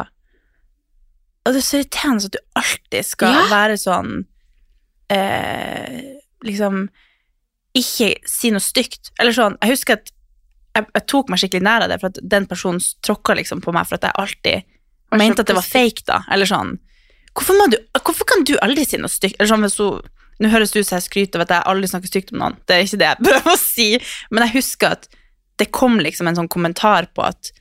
og 1.44 1.54
det 1.54 1.60
er 1.60 1.68
så 1.68 1.82
irriterende 1.82 2.30
at 2.30 2.38
du 2.38 2.62
alltid 2.62 3.06
skal 3.06 3.36
Ja. 3.36 3.42
være 3.51 3.75
sånn, 3.82 4.13
eh, 5.12 5.98
liksom, 6.48 6.88
ikke 7.75 8.13
si 8.25 8.51
noe 8.56 8.63
stygt. 8.63 9.12
Eller 9.20 9.36
sånn, 9.36 9.58
jeg 9.62 9.75
husker 9.75 10.00
at 10.00 10.13
jeg, 10.75 10.88
jeg 10.96 11.06
tok 11.12 11.30
meg 11.30 11.39
skikkelig 11.39 11.65
nær 11.68 11.84
av 11.84 11.92
det, 11.92 12.00
for 12.00 12.08
at 12.08 12.20
den 12.24 12.48
personen 12.48 12.80
tråkka 13.06 13.36
liksom 13.36 13.62
på 13.62 13.74
meg 13.76 13.88
for 13.88 14.00
at 14.00 14.08
jeg 14.08 14.17
alltid 14.21 14.71
Så 15.15 15.21
mente 15.21 15.45
at 15.45 15.51
det 15.51 15.58
var 15.58 15.67
fake, 15.67 16.06
da. 16.10 16.23
Eller 16.32 16.49
sånn 16.49 16.75
Hvorfor, 17.36 17.67
du, 17.67 17.75
hvorfor 17.99 18.28
kan 18.30 18.45
du 18.47 18.54
aldri 18.63 18.86
si 18.88 18.99
noe 18.99 19.12
stygt? 19.12 19.36
Eller 19.39 19.49
sånn 19.51 19.65
hvis 19.65 19.80
hun 19.84 20.12
Nå 20.43 20.49
høres 20.51 20.73
det 20.73 20.82
ut 20.84 20.88
som 20.89 20.97
jeg 20.97 21.06
skryter 21.06 21.39
av 21.39 21.45
at 21.45 21.51
jeg 21.54 21.67
aldri 21.71 21.88
snakker 21.88 22.12
stygt 22.12 22.34
om 22.34 22.41
noen, 22.41 22.56
det 22.67 22.75
er 22.75 22.82
ikke 22.84 22.97
det 22.99 23.08
jeg 23.08 23.23
prøver 23.28 23.54
å 23.54 23.60
si, 23.60 23.86
men 24.36 24.43
jeg 24.43 24.54
husker 24.58 24.97
at 24.97 25.06
det 25.62 25.69
kom 25.71 25.95
liksom 26.04 26.28
en 26.28 26.36
sånn 26.36 26.49
kommentar 26.51 27.08
på 27.15 27.23
at 27.23 27.54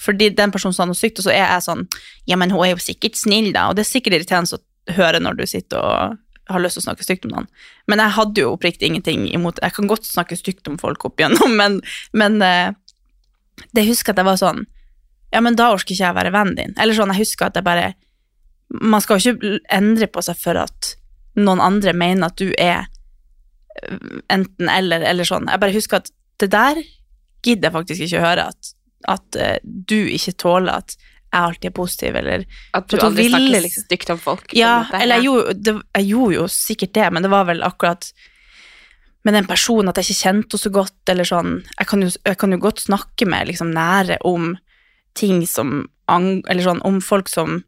fordi 0.00 0.30
den 0.32 0.50
personen 0.54 0.72
sa 0.72 0.86
noe 0.88 0.96
stygt, 0.96 1.20
og 1.20 1.26
så 1.26 1.34
er 1.34 1.44
jeg 1.44 1.66
sånn 1.66 1.84
Ja, 2.24 2.38
men 2.40 2.50
hun 2.50 2.64
er 2.64 2.72
jo 2.72 2.82
sikkert 2.82 3.18
snill, 3.20 3.52
da. 3.54 3.68
Og 3.68 3.76
det 3.76 3.84
er 3.84 3.90
sikkert 3.92 4.16
irriterende 4.16 4.56
å 4.56 4.96
høre 4.96 5.20
når 5.22 5.36
du 5.38 5.44
sitter 5.46 5.84
og 5.84 6.16
har 6.50 6.60
lyst 6.60 6.76
til 6.76 6.82
å 6.82 6.86
snakke 6.88 7.06
stygt 7.06 7.28
om 7.28 7.32
noen. 7.32 7.46
Men 7.88 8.02
jeg 8.02 8.16
hadde 8.18 8.42
jo 8.42 8.50
oppriktig 8.52 8.88
ingenting 8.90 9.28
imot 9.30 9.60
Jeg 9.62 9.76
kan 9.76 9.88
godt 9.88 10.08
snakke 10.08 10.36
stygt 10.36 10.68
om 10.68 10.80
folk 10.80 11.04
opp 11.08 11.20
igjennom, 11.20 11.54
men, 11.60 11.80
men 12.12 12.40
eh, 12.44 12.72
det 13.76 13.86
husker 13.88 14.12
at 14.12 14.20
jeg 14.22 14.28
var 14.32 14.40
sånn 14.40 14.64
Ja, 15.34 15.40
men 15.42 15.56
da 15.58 15.72
orker 15.74 15.90
ikke 15.94 16.04
jeg 16.06 16.16
være 16.16 16.32
vennen 16.34 16.56
din. 16.58 16.74
Eller 16.78 16.94
sånn, 16.96 17.10
jeg 17.14 17.24
husker 17.26 17.48
at 17.50 17.58
jeg 17.58 17.66
bare 17.66 17.92
Man 18.74 19.02
skal 19.04 19.18
jo 19.20 19.34
ikke 19.34 19.58
endre 19.74 20.06
på 20.10 20.22
seg 20.24 20.38
for 20.40 20.58
at 20.58 20.94
noen 21.36 21.60
andre 21.62 21.92
mener 21.92 22.30
at 22.30 22.38
du 22.40 22.52
er 22.58 22.86
øh, 23.90 24.20
enten 24.32 24.70
eller, 24.70 25.02
eller 25.04 25.26
sånn. 25.28 25.48
Jeg 25.50 25.60
bare 25.62 25.74
husker 25.74 26.00
at 26.00 26.10
det 26.42 26.48
der 26.54 26.78
gidder 27.44 27.68
jeg 27.68 27.74
faktisk 27.74 28.06
ikke 28.06 28.20
å 28.22 28.24
høre, 28.24 28.46
at, 28.54 28.70
at 29.12 29.38
eh, 29.38 29.58
du 29.62 29.98
ikke 30.14 30.32
tåler 30.40 30.78
at 30.80 30.94
jeg 30.96 31.42
alltid 31.42 31.68
er 31.68 31.74
positiv, 31.76 32.16
eller 32.20 32.44
At 32.78 32.86
du 32.88 32.96
at 32.96 33.04
aldri 33.08 33.24
ville 33.26 33.38
snakker 33.42 33.64
liksom- 33.66 33.86
stygt 33.88 34.10
om 34.14 34.20
folk. 34.22 34.54
ja, 34.54 34.74
eller 34.94 35.18
jeg 35.18 35.26
gjorde, 35.28 35.54
det, 35.66 35.74
jeg 35.98 36.08
gjorde 36.12 36.34
jo 36.38 36.44
sikkert 36.54 36.92
det, 36.94 37.08
men 37.12 37.26
det 37.26 37.30
var 37.34 37.44
vel 37.50 37.62
akkurat 37.66 38.12
med 39.24 39.34
den 39.34 39.46
personen 39.50 39.88
at 39.90 39.98
jeg 39.98 40.04
ikke 40.08 40.22
kjente 40.22 40.54
henne 40.54 40.62
så 40.64 40.70
godt, 40.70 41.08
eller 41.08 41.24
sånn 41.28 41.52
Jeg 41.78 41.86
kan 41.90 42.02
jo, 42.04 42.10
jeg 42.24 42.38
kan 42.38 42.52
jo 42.54 42.58
godt 42.62 42.82
snakke 42.86 43.26
med 43.26 43.48
liksom 43.50 43.70
nære 43.74 44.18
om 44.24 44.54
ting 45.14 45.46
som 45.46 45.86
ang, 46.08 46.42
Eller 46.48 46.62
sånn 46.66 46.82
om 46.84 47.00
folk 47.00 47.28
som 47.28 47.62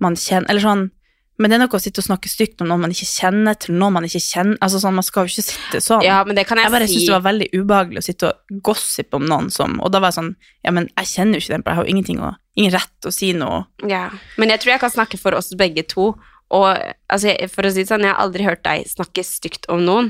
man 0.00 0.14
kjenner 0.16 0.48
Eller 0.50 0.60
sånn 0.64 0.90
Men 1.38 1.50
det 1.50 1.56
er 1.58 1.60
noe 1.62 1.76
å 1.78 1.80
sitte 1.82 2.00
og 2.02 2.06
snakke 2.08 2.26
stygt 2.30 2.60
om 2.64 2.66
noen 2.70 2.80
man 2.82 2.90
ikke 2.90 3.06
kjenner, 3.06 3.54
til 3.54 3.76
noen 3.78 3.92
man 3.94 4.06
ikke 4.08 4.18
kjenner 4.24 4.56
Altså 4.64 4.80
sånn, 4.82 4.96
man 4.98 5.06
skal 5.06 5.26
jo 5.28 5.30
ikke 5.30 5.44
sitte 5.46 5.80
sånn. 5.84 6.02
ja, 6.02 6.24
men 6.26 6.34
det 6.34 6.46
kan 6.48 6.58
jeg, 6.58 6.66
Jeg 6.66 6.72
bare 6.74 6.86
si. 6.88 6.94
syntes 6.96 7.06
det 7.06 7.14
var 7.14 7.26
veldig 7.28 7.48
ubehagelig 7.54 7.98
å 8.02 8.06
sitte 8.08 8.30
og 8.32 8.58
gossipe 8.66 9.14
om 9.20 9.26
noen 9.30 9.50
som 9.54 9.78
Og 9.80 9.92
da 9.94 10.00
var 10.02 10.10
jeg 10.10 10.18
sånn 10.18 10.32
Ja, 10.66 10.72
men 10.74 10.88
jeg 10.96 11.06
kjenner 11.12 11.38
jo 11.38 11.44
ikke 11.44 11.54
den, 11.54 11.62
jeg 11.66 11.74
har 11.78 11.84
jo 11.84 11.90
ingenting 11.94 12.18
å 12.24 12.34
Ingen 12.58 12.72
rett 12.74 12.90
til 12.98 13.12
å 13.12 13.14
si 13.14 13.28
noe. 13.38 13.60
Ja, 13.86 14.08
men 14.36 14.50
jeg 14.50 14.58
tror 14.64 14.72
jeg 14.72 14.80
kan 14.82 14.90
snakke 14.90 15.14
for 15.22 15.30
oss 15.38 15.52
begge 15.54 15.84
to. 15.86 16.08
Og 16.50 16.78
altså, 17.12 17.34
for 17.52 17.68
å 17.68 17.70
si 17.74 17.82
det 17.82 17.90
sånn, 17.90 18.06
jeg 18.06 18.14
har 18.14 18.22
aldri 18.24 18.46
hørt 18.46 18.62
deg 18.64 18.86
snakke 18.88 19.20
stygt 19.26 19.66
om 19.68 19.82
noen. 19.84 20.06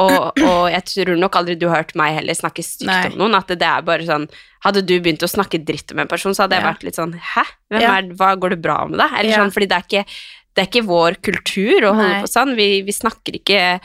Og, 0.00 0.38
og 0.40 0.70
jeg 0.72 0.84
tror 0.88 1.18
nok 1.20 1.36
aldri 1.36 1.56
du 1.60 1.66
har 1.68 1.82
hørt 1.82 1.94
meg 2.00 2.14
heller 2.16 2.34
snakke 2.38 2.64
stygt 2.64 2.88
Nei. 2.88 3.10
om 3.12 3.18
noen. 3.20 3.36
At 3.36 3.48
det, 3.52 3.58
det 3.60 3.68
er 3.68 3.82
bare 3.82 4.06
sånn 4.08 4.28
Hadde 4.64 4.80
du 4.80 4.94
begynt 5.04 5.20
å 5.20 5.28
snakke 5.28 5.58
dritt 5.60 5.92
om 5.92 5.98
en 6.00 6.08
person, 6.08 6.32
så 6.32 6.46
hadde 6.46 6.56
jeg 6.56 6.64
Ja. 6.64 6.70
vært 6.72 6.84
litt 6.88 6.96
sånn 6.96 7.12
Hæ? 7.34 7.42
Ja. 7.74 7.98
er, 7.98 8.08
hva 8.16 8.30
går 8.40 8.54
det 8.54 8.62
bra 8.64 8.78
med 8.88 8.96
deg? 8.98 9.12
Eller 9.18 9.30
Ja. 9.34 9.42
sånn, 9.42 9.52
fordi 9.52 9.68
det 9.68 9.76
er 9.76 9.84
ikke 9.84 10.06
det 10.54 10.62
er 10.62 10.68
ikke 10.70 10.86
vår 10.86 11.16
kultur 11.20 11.82
å 11.84 11.94
holde 11.98 12.12
Nei. 12.14 12.22
på 12.22 12.28
sånn. 12.30 12.54
Vi, 12.56 12.68
vi 12.86 12.92
snakker 12.94 13.34
ikke 13.40 13.80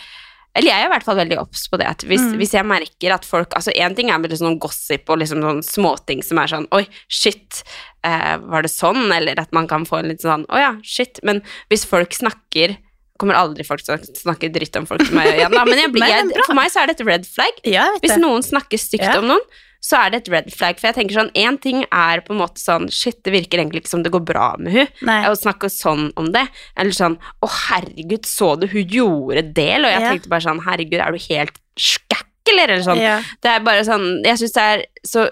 Eller 0.57 0.71
jeg 0.71 0.81
er 0.81 0.87
i 0.87 0.91
hvert 0.91 1.05
fall 1.05 1.15
veldig 1.19 1.37
obs 1.39 1.67
på 1.69 1.77
det. 1.77 1.85
At 1.87 2.01
hvis, 2.09 2.21
Mm. 2.21 2.37
hvis 2.41 2.53
jeg 2.57 2.65
merker 2.65 3.13
at 3.13 3.23
folk 3.25 3.53
Altså, 3.55 3.71
én 3.77 3.95
ting 3.95 4.09
er 4.09 4.17
med 4.17 4.31
liksom 4.31 4.47
sånn 4.49 4.59
gossip 4.59 5.09
og 5.09 5.19
liksom 5.19 5.41
sånn 5.45 5.61
småting 5.63 6.23
som 6.25 6.37
er 6.39 6.47
sånn 6.47 6.67
Oi, 6.73 6.87
shit, 7.07 7.63
eh, 8.03 8.37
var 8.37 8.61
det 8.65 8.71
sånn? 8.71 9.11
Eller 9.13 9.39
at 9.39 9.51
man 9.53 9.67
kan 9.67 9.85
få 9.85 9.99
en 9.99 10.09
litt 10.09 10.21
sånn 10.21 10.45
Å 10.49 10.57
ja, 10.57 10.71
shit. 10.83 11.19
Men 11.23 11.41
hvis 11.69 11.85
folk 11.85 12.09
snakker 12.17 12.77
Kommer 13.19 13.35
aldri 13.35 13.65
folk 13.67 13.81
til 13.83 13.97
å 13.97 13.99
snakke 14.15 14.47
dritt 14.49 14.75
om 14.79 14.85
folk 14.87 15.01
til 15.03 15.13
meg 15.13 15.27
igjen, 15.35 15.51
da. 15.51 15.65
Men 15.65 15.77
jeg 15.77 15.91
blir, 15.91 16.07
jeg, 16.07 16.31
for 16.47 16.55
meg 16.55 16.71
så 16.71 16.79
er 16.81 16.87
det 16.87 17.01
et 17.01 17.05
red 17.05 17.25
flag. 17.27 17.51
Ja, 17.67 17.89
Hvis 17.99 18.15
noen 18.17 18.41
snakker 18.41 18.79
stygt 18.79 19.03
Ja. 19.03 19.17
om 19.19 19.27
noen, 19.27 19.41
så 19.81 19.95
er 20.05 20.09
det 20.11 20.17
et 20.21 20.29
red 20.33 20.47
flag. 20.51 20.79
For 20.79 20.89
jeg 20.89 20.95
tenker 20.97 21.15
sånn, 21.15 21.31
én 21.39 21.55
ting 21.61 21.85
er 21.87 22.19
på 22.25 22.33
en 22.35 22.41
måte 22.41 22.59
sånn 22.59 22.89
Shit, 22.91 23.21
det 23.23 23.31
virker 23.31 23.61
egentlig 23.61 23.83
ikke 23.85 23.93
som 23.93 24.03
det 24.03 24.11
går 24.11 24.25
bra 24.27 24.55
med 24.59 24.73
hun 24.75 24.87
Å 25.07 25.31
snakke 25.39 25.69
sånn 25.71 26.09
om 26.19 26.31
det. 26.35 26.45
Eller 26.75 26.91
sånn 26.91 27.15
Å, 27.41 27.47
herregud, 27.69 28.25
så 28.27 28.53
du 28.59 28.67
hun 28.67 28.83
gjorde 28.91 29.45
det? 29.53 29.69
Og 29.79 29.87
jeg 29.87 30.01
Ja. 30.01 30.09
tenkte 30.11 30.29
bare 30.29 30.41
sånn 30.43 30.59
Herregud, 30.65 30.99
er 30.99 31.11
du 31.15 31.17
helt 31.29 31.59
skækk, 31.79 32.27
eller? 32.51 32.63
Eller 32.73 32.83
sånn. 32.83 32.99
Ja. 32.99 33.21
Det 33.41 33.49
er 33.55 33.59
bare 33.63 33.85
sånn 33.87 34.23
Jeg 34.25 34.37
syns 34.43 34.53
det 34.53 34.65
er 34.67 34.85
så 35.07 35.29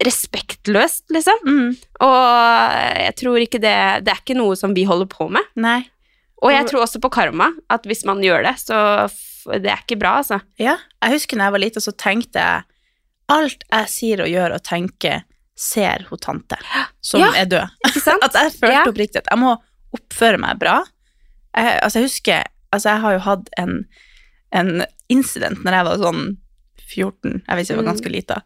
respektløst, 0.00 1.04
liksom. 1.12 1.40
Mm. 1.46 1.70
Og 2.00 3.00
jeg 3.04 3.16
tror 3.20 3.42
ikke 3.42 3.60
det 3.60 3.74
Det 4.06 4.12
er 4.14 4.20
ikke 4.22 4.36
noe 4.38 4.56
som 4.56 4.72
vi 4.76 4.84
holder 4.88 5.08
på 5.10 5.28
med. 5.30 5.44
Nei. 5.60 5.82
Og 6.42 6.52
jeg 6.54 6.70
tror 6.70 6.86
også 6.86 7.00
på 7.02 7.10
karma, 7.12 7.50
at 7.68 7.84
hvis 7.84 8.04
man 8.08 8.22
gjør 8.24 8.46
det, 8.48 8.54
så 8.62 9.10
Det 9.44 9.66
er 9.72 9.80
ikke 9.82 9.98
bra, 9.98 10.18
altså. 10.20 10.40
Ja, 10.60 10.76
jeg 11.02 11.12
husker 11.16 11.38
da 11.38 11.44
jeg 11.48 11.52
var 11.52 11.62
liten, 11.62 11.80
så 11.80 11.92
tenkte 11.96 12.38
jeg 12.40 12.64
alt 13.30 13.64
jeg 13.70 13.88
sier 13.92 14.22
og 14.24 14.28
gjør 14.30 14.54
og 14.58 14.62
tenker, 14.66 15.22
ser 15.60 16.06
hun 16.08 16.18
tante, 16.22 16.56
som 17.04 17.20
Ja, 17.20 17.30
er 17.36 17.48
død. 17.50 17.68
At 18.24 18.34
jeg 18.34 18.52
følte 18.56 18.72
Ja. 18.72 18.84
oppriktig 18.88 19.20
at 19.20 19.28
jeg 19.30 19.38
må 19.42 19.54
oppføre 19.96 20.38
meg 20.40 20.58
bra. 20.60 20.78
Jeg, 21.56 21.80
altså, 21.82 21.98
jeg 22.00 22.08
husker 22.08 22.44
Altså, 22.72 22.88
jeg 22.92 23.00
har 23.02 23.12
jo 23.16 23.18
hatt 23.24 23.48
en, 23.58 23.72
en 24.54 24.84
incident 25.10 25.64
når 25.66 25.74
jeg 25.74 25.84
var 25.88 25.96
sånn 26.04 26.20
14, 26.86 27.42
jeg 27.48 27.58
ikke, 27.58 27.72
jeg 27.72 27.76
var 27.76 27.82
Mm. 27.82 27.88
ganske 27.90 28.10
lita, 28.14 28.36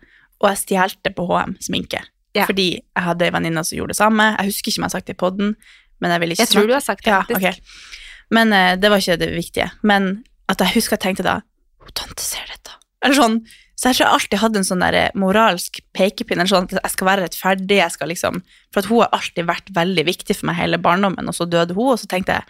og 0.40 0.48
jeg 0.48 0.60
stjelte 0.62 1.10
på 1.14 1.26
HM 1.28 1.52
sminke. 1.60 2.00
Ja. 2.34 2.46
Fordi 2.48 2.66
jeg 2.80 3.04
hadde 3.04 3.26
en 3.28 3.34
venninne 3.36 3.62
som 3.64 3.76
gjorde 3.78 3.92
det 3.92 3.98
samme. 4.00 4.30
Jeg 4.38 4.48
husker 4.48 4.70
ikke 4.72 4.80
om 4.80 4.84
jeg 4.86 4.90
har 4.90 4.94
sagt 4.96 5.06
det 5.06 5.14
i 5.14 5.20
podden, 5.20 5.52
men 6.00 6.10
jeg 6.10 6.20
vil 6.24 6.32
ikke 6.34 6.40
Jeg 6.46 6.48
tror 6.54 6.66
du 6.66 6.72
har 6.72 6.80
sagt 6.84 7.04
det, 7.04 7.12
ja, 7.12 7.20
faktisk. 7.22 7.60
ok. 7.60 7.92
Men 8.34 8.52
uh, 8.56 8.74
det 8.80 8.90
var 8.90 8.98
ikke 9.04 9.18
det 9.20 9.28
viktige. 9.36 9.68
Men 9.82 10.24
at 10.48 10.58
jeg 10.64 10.74
husker 10.74 10.96
jeg 10.96 11.04
tenkte 11.04 11.22
da 11.28 11.36
Hun 11.84 11.92
tante 11.94 12.24
ser 12.24 12.48
dette. 12.48 12.72
Eller 13.04 13.14
sånn. 13.20 13.38
Så 13.74 13.88
jeg 13.90 13.96
tror 13.98 14.04
jeg 14.06 14.14
alltid 14.14 14.38
hadde 14.38 14.60
en 14.60 14.66
sånn 14.68 14.82
der 14.84 14.96
moralsk 15.18 15.80
pekepinn. 15.96 16.44
Sånn 16.46 16.68
at 16.68 16.76
jeg 16.78 16.92
skal 16.92 17.08
være 17.08 17.24
rettferdig. 17.26 17.80
jeg 17.80 17.90
skal 17.90 18.08
liksom, 18.12 18.42
For 18.72 18.80
at 18.84 18.86
hun 18.90 19.00
har 19.02 19.10
alltid 19.18 19.48
vært 19.48 19.72
veldig 19.74 20.04
viktig 20.06 20.36
for 20.38 20.46
meg 20.50 20.56
hele 20.60 20.78
barndommen, 20.78 21.26
og 21.28 21.34
så 21.34 21.46
døde 21.50 21.74
hun, 21.74 21.90
og 21.94 21.98
så 21.98 22.06
tenkte 22.10 22.36
jeg 22.38 22.44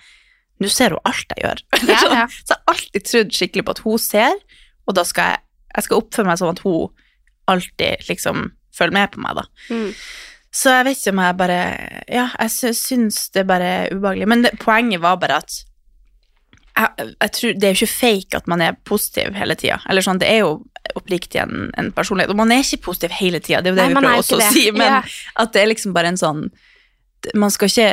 nå 0.63 0.69
ser 0.71 0.91
hun 0.95 1.01
alt 1.09 1.33
jeg 1.35 1.43
gjør. 1.47 1.63
Ja, 1.89 2.03
ja. 2.21 2.27
Så 2.29 2.53
jeg 2.53 2.61
har 2.61 2.75
alltid 2.75 3.07
trodd 3.09 3.33
skikkelig 3.35 3.65
på 3.67 3.73
at 3.75 3.81
hun 3.87 3.99
ser, 3.99 4.37
og 4.87 4.95
da 4.95 5.03
skal 5.09 5.33
jeg, 5.33 5.41
jeg 5.75 5.87
skal 5.89 5.99
oppføre 6.03 6.29
meg 6.29 6.39
sånn 6.39 6.53
at 6.55 6.63
hun 6.63 6.93
alltid 7.51 8.05
liksom 8.09 8.45
følger 8.77 8.95
med 8.95 9.11
på 9.15 9.21
meg, 9.25 9.41
da. 9.41 9.45
Mm. 9.75 9.91
Så 10.55 10.71
jeg 10.71 10.85
vet 10.87 11.01
ikke 11.01 11.13
om 11.17 11.21
jeg 11.25 11.37
bare 11.41 11.59
Ja, 12.15 12.27
jeg 12.39 12.51
sy- 12.55 12.77
syns 12.79 13.17
det 13.35 13.43
bare 13.49 13.65
er 13.81 13.97
ubehagelig. 13.97 14.29
Men 14.31 14.45
det, 14.47 14.53
poenget 14.63 15.01
var 15.03 15.17
bare 15.19 15.41
at 15.43 15.57
jeg, 16.77 17.15
jeg 17.21 17.33
tror, 17.39 17.53
Det 17.61 17.65
er 17.69 17.75
jo 17.75 17.79
ikke 17.85 17.95
fake 17.95 18.37
at 18.41 18.47
man 18.51 18.61
er 18.61 18.77
positiv 18.85 19.35
hele 19.39 19.55
tida. 19.55 19.79
Sånn, 20.03 20.19
det 20.23 20.29
er 20.31 20.41
jo 20.43 20.53
oppriktig 20.99 21.41
en, 21.41 21.71
en 21.81 21.91
personlighet. 21.97 22.31
Og 22.35 22.37
man 22.37 22.53
er 22.53 22.63
ikke 22.65 22.83
positiv 22.91 23.15
hele 23.21 23.41
tida, 23.41 23.63
det 23.63 23.71
er 23.71 23.75
jo 23.75 23.79
det 23.79 23.85
Nei, 23.87 23.93
vi 23.95 23.97
er 23.97 24.05
prøver 24.05 24.23
også 24.25 24.39
å 24.41 24.53
si, 24.53 24.65
men 24.75 24.87
Ja. 24.93 25.03
at 25.45 25.53
det 25.55 25.63
er 25.63 25.71
liksom 25.71 25.95
bare 25.97 26.13
en 26.13 26.21
sånn 26.21 26.51
Man 27.35 27.51
skal 27.51 27.69
ikke 27.73 27.93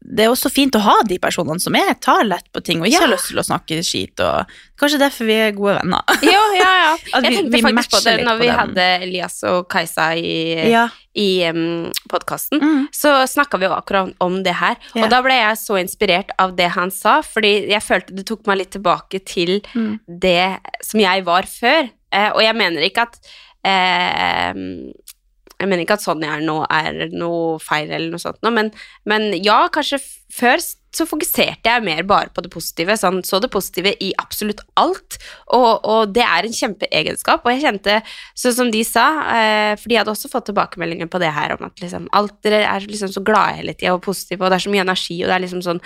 det 0.00 0.24
er 0.24 0.30
også 0.32 0.48
fint 0.48 0.72
å 0.72 0.80
ha 0.80 0.92
de 1.04 1.18
personene 1.20 1.60
som 1.60 1.74
er, 1.76 1.90
tar 2.00 2.22
lett 2.24 2.46
på 2.54 2.62
ting 2.64 2.78
og 2.80 2.86
ikke 2.88 2.94
Ja. 2.96 3.00
har 3.04 3.10
lyst 3.12 3.26
til 3.28 3.36
å 3.36 3.44
snakke 3.44 3.76
skit. 3.84 4.18
Og 4.24 4.46
kanskje 4.80 4.98
derfor 5.02 5.26
vi 5.28 5.34
er 5.36 5.50
gode 5.52 5.74
venner. 5.82 6.00
Jo, 6.24 6.44
ja, 6.56 6.70
ja. 6.80 6.94
Jeg 7.20 7.22
vi- 7.28 7.36
tenkte 7.42 7.60
faktisk 7.66 7.90
på 7.92 8.00
det 8.06 8.14
når 8.24 8.38
vi 8.40 8.46
den. 8.46 8.56
hadde 8.56 8.86
Elias 9.04 9.36
og 9.44 9.68
Kajsa 9.68 10.06
i, 10.16 10.70
Ja. 10.70 10.86
i 11.14 11.44
um, 11.50 11.92
podkasten. 12.08 12.58
Mm. 12.64 12.88
Så 12.90 13.12
snakka 13.28 13.58
vi 13.60 13.66
jo 13.68 13.74
akkurat 13.76 14.14
om 14.18 14.42
det 14.42 14.54
her, 14.62 14.76
Ja. 14.94 15.04
og 15.04 15.10
da 15.12 15.20
ble 15.20 15.34
jeg 15.42 15.56
så 15.60 15.76
inspirert 15.84 16.30
av 16.38 16.56
det 16.56 16.70
han 16.72 16.90
sa, 16.90 17.20
fordi 17.20 17.68
jeg 17.68 17.82
følte 17.84 18.16
det 18.16 18.24
tok 18.32 18.46
meg 18.46 18.56
litt 18.62 18.70
tilbake 18.70 19.20
til 19.26 19.60
Mm. 19.74 20.00
det 20.08 20.56
som 20.80 21.00
jeg 21.00 21.22
var 21.28 21.42
før. 21.42 21.90
Eh, 22.12 22.30
og 22.32 22.40
jeg 22.40 22.56
mener 22.56 22.80
ikke 22.80 23.02
at 23.10 23.18
eh, 23.62 24.54
jeg 25.56 25.68
mener 25.70 25.84
ikke 25.84 25.96
at 25.96 26.04
sånn 26.04 26.24
jeg 26.24 26.40
er 26.40 26.44
nå, 26.44 26.58
er 26.68 27.14
noe 27.16 27.56
feil 27.62 27.88
eller 27.88 28.12
noe 28.12 28.20
sånt, 28.20 28.42
men, 28.44 28.68
men 29.08 29.30
ja, 29.40 29.62
kanskje 29.72 30.02
før 30.36 30.60
så 30.96 31.04
fokuserte 31.08 31.68
jeg 31.68 31.84
mer 31.84 32.02
bare 32.08 32.32
på 32.34 32.42
det 32.44 32.50
positive. 32.52 32.96
Sånn, 32.98 33.20
så 33.26 33.40
det 33.42 33.50
positive 33.52 33.92
i 34.02 34.10
absolutt 34.20 34.62
alt. 34.80 35.18
Og, 35.54 35.84
og 35.84 36.12
det 36.16 36.24
er 36.24 36.48
en 36.48 36.56
kjempeegenskap. 36.56 37.44
Og 37.44 37.52
jeg 37.52 37.64
kjente, 37.66 37.98
sånn 38.38 38.56
som 38.56 38.72
de 38.72 38.82
sa, 38.86 39.06
eh, 39.36 39.72
for 39.76 39.92
de 39.92 39.98
hadde 40.00 40.14
også 40.14 40.30
fått 40.32 40.48
tilbakemeldinger 40.50 41.10
på 41.12 41.20
det 41.22 41.32
her 41.36 41.56
om 41.56 41.66
at 41.68 41.84
liksom, 41.84 42.08
alt 42.16 42.36
dere 42.46 42.64
er 42.64 42.88
liksom 42.88 43.12
så 43.12 43.24
glade 43.26 43.60
hele 43.60 43.76
tida 43.76 43.96
og 43.96 44.04
positive, 44.06 44.42
og 44.42 44.52
det 44.52 44.60
er 44.60 44.66
så 44.66 44.72
mye 44.72 44.86
energi, 44.86 45.18
og 45.22 45.30
det 45.30 45.36
er 45.36 45.44
liksom 45.46 45.64
sånn 45.66 45.82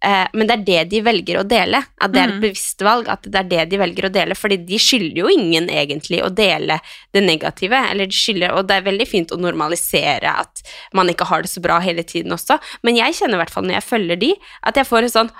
Men 0.00 0.46
det 0.46 0.54
er 0.54 0.64
det 0.64 0.82
de 0.92 1.00
velger 1.02 1.40
å 1.40 1.46
dele. 1.48 1.80
At 2.00 2.12
det 2.12 2.20
er 2.22 2.28
et 2.28 2.40
bevisst 2.40 2.80
valg. 2.86 3.08
At 3.10 3.22
det 3.26 3.34
er 3.34 3.48
det 3.50 3.64
de 3.72 3.78
velger 3.80 4.06
å 4.06 4.12
dele. 4.14 4.36
Fordi 4.38 4.56
de 4.64 4.78
skylder 4.78 5.16
jo 5.24 5.28
ingen 5.32 5.66
egentlig 5.68 6.20
å 6.22 6.28
dele 6.30 6.76
det 7.12 7.22
negative. 7.24 7.74
Eller 7.90 8.06
de 8.06 8.14
skylder, 8.14 8.52
og 8.54 8.68
det 8.68 8.76
er 8.76 8.86
veldig 8.86 9.08
fint 9.10 9.34
å 9.34 9.40
normalisere 9.42 10.30
at 10.44 10.62
man 10.94 11.08
ikke 11.10 11.26
har 11.26 11.42
det 11.42 11.50
så 11.50 11.60
bra 11.60 11.80
hele 11.82 12.04
tiden 12.06 12.30
også. 12.36 12.60
Men 12.86 12.94
jeg 12.96 13.14
kjenner 13.18 13.34
i 13.34 13.42
hvert 13.42 13.50
fall 13.50 13.64
når 13.66 13.80
jeg 13.80 13.88
følger 13.88 14.16
de, 14.22 14.32
at 14.62 14.76
jeg 14.76 14.86
får 14.86 15.02
en 15.08 15.14
sånn 15.16 15.32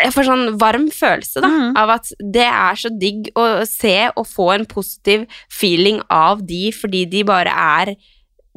jeg 0.00 0.14
får 0.14 0.24
sånn 0.30 0.46
varm 0.60 0.86
følelse 0.96 1.40
da, 1.44 1.48
Mhm. 1.48 1.76
av 1.76 1.90
at 1.90 2.06
det 2.32 2.46
er 2.46 2.74
så 2.74 2.88
digg 2.88 3.30
å 3.36 3.66
se 3.68 4.08
og 4.16 4.24
få 4.26 4.54
en 4.54 4.64
positiv 4.64 5.26
feeling 5.50 6.00
av 6.08 6.40
de, 6.46 6.70
fordi 6.72 7.04
de 7.08 7.22
bare 7.22 7.48
er 7.52 7.96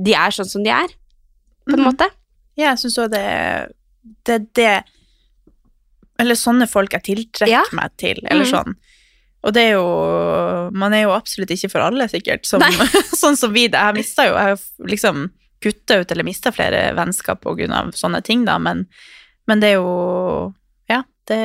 De 0.01 0.13
er 0.15 0.31
sånn 0.31 0.47
som 0.49 0.63
de 0.63 0.71
er, 0.71 0.87
på 1.69 1.73
en 1.75 1.79
Mhm. 1.79 1.85
måte. 1.85 2.09
Ja, 2.57 2.71
jeg 2.73 2.77
syns 2.79 2.97
òg 2.97 3.11
det 3.11 3.71
det 4.25 4.33
er 4.35 4.47
det 4.59 4.73
Eller 6.21 6.37
sånne 6.37 6.67
folk 6.69 6.93
jeg 6.93 7.03
tiltrekker 7.07 7.51
Ja. 7.51 7.63
meg 7.73 7.95
til, 7.97 8.19
eller 8.25 8.45
mm. 8.45 8.51
sånn. 8.51 8.75
Og 9.43 9.53
det 9.55 9.63
er 9.69 9.71
jo 9.77 9.87
Man 10.75 10.93
er 10.93 11.05
jo 11.05 11.15
absolutt 11.15 11.51
ikke 11.55 11.71
for 11.71 11.85
alle, 11.85 12.07
sikkert, 12.11 12.45
som, 12.47 12.63
sånn 13.23 13.37
som 13.39 13.53
vi. 13.55 13.67
det. 13.67 13.79
Jeg 13.79 13.99
mista 13.99 14.27
jo 14.27 14.35
Jeg 14.37 14.55
har 14.55 14.89
liksom 14.91 15.29
kutta 15.63 16.01
ut 16.01 16.11
eller 16.11 16.27
mista 16.27 16.51
flere 16.51 16.89
vennskap 16.97 17.45
av 17.47 17.93
sånne 17.95 18.19
ting, 18.21 18.41
da, 18.43 18.57
men, 18.59 18.81
men 19.47 19.61
det 19.63 19.69
er 19.69 19.77
jo 19.77 20.51
det, 21.29 21.37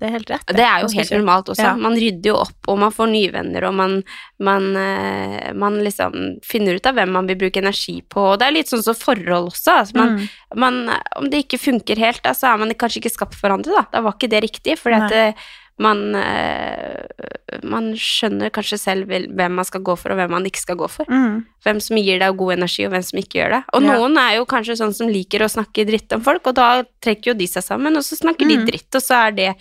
det 0.00 0.06
er 0.08 0.12
helt 0.16 0.30
rett. 0.32 0.46
Det 0.56 0.64
er 0.66 0.82
jo 0.82 0.88
helt 0.96 1.12
normalt 1.14 1.50
også. 1.52 1.62
Ja. 1.68 1.74
Man 1.78 1.94
rydder 1.98 2.32
jo 2.32 2.36
opp, 2.40 2.68
og 2.72 2.78
man 2.82 2.94
får 2.94 3.10
nye 3.12 3.30
venner, 3.34 3.66
og 3.68 3.74
man, 3.78 3.94
man, 4.42 4.66
eh, 4.80 5.52
man 5.54 5.78
liksom 5.84 6.16
finner 6.46 6.80
ut 6.80 6.86
av 6.90 6.98
hvem 6.98 7.12
man 7.14 7.30
vil 7.30 7.38
bruke 7.38 7.62
energi 7.62 8.00
på. 8.02 8.32
Og 8.32 8.38
det 8.40 8.48
er 8.48 8.56
litt 8.58 8.72
sånn 8.72 8.82
som 8.82 8.98
forhold 8.98 9.52
også. 9.52 9.78
Altså 9.84 9.96
man, 10.00 10.16
Mm. 10.18 10.28
man, 10.56 10.80
om 11.16 11.30
det 11.30 11.44
ikke 11.46 11.60
funker 11.62 11.96
helt, 12.02 12.22
da, 12.26 12.32
så 12.34 12.52
er 12.52 12.58
man 12.58 12.74
kanskje 12.74 13.02
ikke 13.04 13.14
skapt 13.14 13.34
for 13.38 13.48
hverandre, 13.48 13.70
da. 13.78 13.86
Da 13.92 14.00
var 14.02 14.16
ikke 14.18 14.30
det 14.30 14.42
riktig, 14.42 14.78
eh, 15.12 15.34
man, 15.80 16.00
eh, 16.14 17.58
man 17.64 17.90
skjønner 17.96 18.52
kanskje 18.54 18.78
selv 18.80 19.08
hvem 19.10 19.56
man 19.56 19.66
skal 19.66 19.82
gå 19.86 19.96
for, 19.98 20.12
og 20.12 20.20
hvem 20.20 20.34
man 20.36 20.46
ikke 20.48 20.60
skal 20.62 20.78
gå 20.80 20.88
for. 20.92 21.08
Mm. 21.10 21.42
Hvem 21.64 21.80
som 21.82 21.96
gir 22.00 22.20
deg 22.20 22.36
god 22.40 22.54
energi, 22.58 22.86
og 22.86 22.92
hvem 22.94 23.06
som 23.08 23.20
ikke 23.22 23.40
gjør 23.40 23.54
det. 23.56 23.62
Og 23.72 23.82
Ja. 23.82 23.96
noen 23.96 24.16
er 24.20 24.36
jo 24.36 24.46
kanskje 24.46 24.76
sånn 24.78 24.94
som 24.94 25.08
liker 25.08 25.40
å 25.40 25.50
snakke 25.50 25.86
dritt 25.88 26.12
om 26.12 26.20
folk, 26.22 26.46
og 26.46 26.54
da 26.54 26.82
trekker 27.02 27.32
jo 27.32 27.34
de 27.34 27.46
seg 27.46 27.64
sammen, 27.64 27.96
og 27.96 28.02
så 28.04 28.18
snakker 28.20 28.44
Mm. 28.46 28.66
de 28.66 28.72
dritt, 28.72 28.94
og 28.94 29.02
så 29.02 29.28
er 29.28 29.30
det 29.32 29.54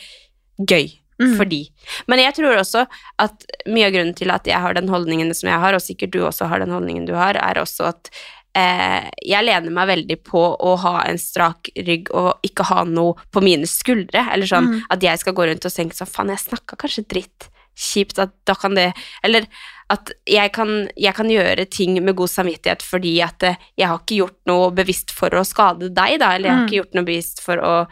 gøy 0.60 0.92
Mm. 1.20 1.36
for 1.36 1.46
de. 1.46 1.68
Men 2.08 2.20
jeg 2.20 2.36
tror 2.36 2.56
også 2.58 2.88
at 3.20 3.46
mye 3.68 3.88
av 3.88 3.92
grunnen 3.94 4.16
til 4.16 4.32
at 4.32 4.44
jeg 4.46 4.56
har 4.60 4.74
den 4.74 4.88
holdningen 4.88 5.34
som 5.36 5.50
jeg 5.50 5.60
har, 5.60 5.74
og 5.74 5.82
sikkert 5.82 6.12
du 6.12 6.20
også 6.20 6.48
har 6.48 6.60
den 6.60 6.70
holdningen 6.70 7.06
du 7.06 7.14
har, 7.14 7.36
er 7.36 7.56
også 7.60 7.88
at 7.90 8.10
jeg 8.56 9.46
lener 9.46 9.70
meg 9.72 9.88
veldig 9.88 10.24
på 10.24 10.42
å 10.60 10.76
ha 10.82 11.04
en 11.08 11.18
strak 11.18 11.70
rygg 11.78 12.10
og 12.18 12.40
ikke 12.44 12.66
ha 12.72 12.84
noe 12.84 13.14
på 13.32 13.42
mine 13.46 13.68
skuldre. 13.70 14.26
Eller 14.34 14.46
sånn 14.50 14.68
Mm. 14.70 14.82
at 14.90 15.00
jeg 15.02 15.20
skal 15.20 15.34
gå 15.34 15.46
rundt 15.48 15.66
og 15.66 15.72
tenke 15.72 15.96
sånn 15.96 16.08
faen, 16.10 16.30
jeg 16.30 16.40
snakka 16.50 16.76
kanskje 16.78 17.08
dritt. 17.08 17.50
Kjipt 17.80 18.20
at 18.20 18.32
da 18.46 18.56
kan 18.56 18.74
det 18.76 18.94
Eller 19.24 19.46
at 19.90 20.12
jeg 20.28 20.52
kan, 20.52 20.90
jeg 20.98 21.14
kan 21.16 21.28
gjøre 21.30 21.70
ting 21.70 22.04
med 22.04 22.16
god 22.16 22.28
samvittighet 22.30 22.82
fordi 22.84 23.22
at 23.24 23.42
eh, 23.44 23.56
jeg 23.78 23.88
har 23.88 23.98
ikke 24.00 24.18
gjort 24.20 24.38
noe 24.46 24.72
bevisst 24.72 25.12
for 25.12 25.30
å 25.30 25.46
skade 25.46 25.90
deg, 25.94 26.20
da, 26.20 26.34
eller 26.36 26.50
jeg 26.50 26.56
har 26.56 26.60
Mm. 26.64 26.68
ikke 26.68 26.80
gjort 26.84 26.94
noe 26.94 27.06
bevisst 27.06 27.40
for 27.42 27.58
å 27.58 27.88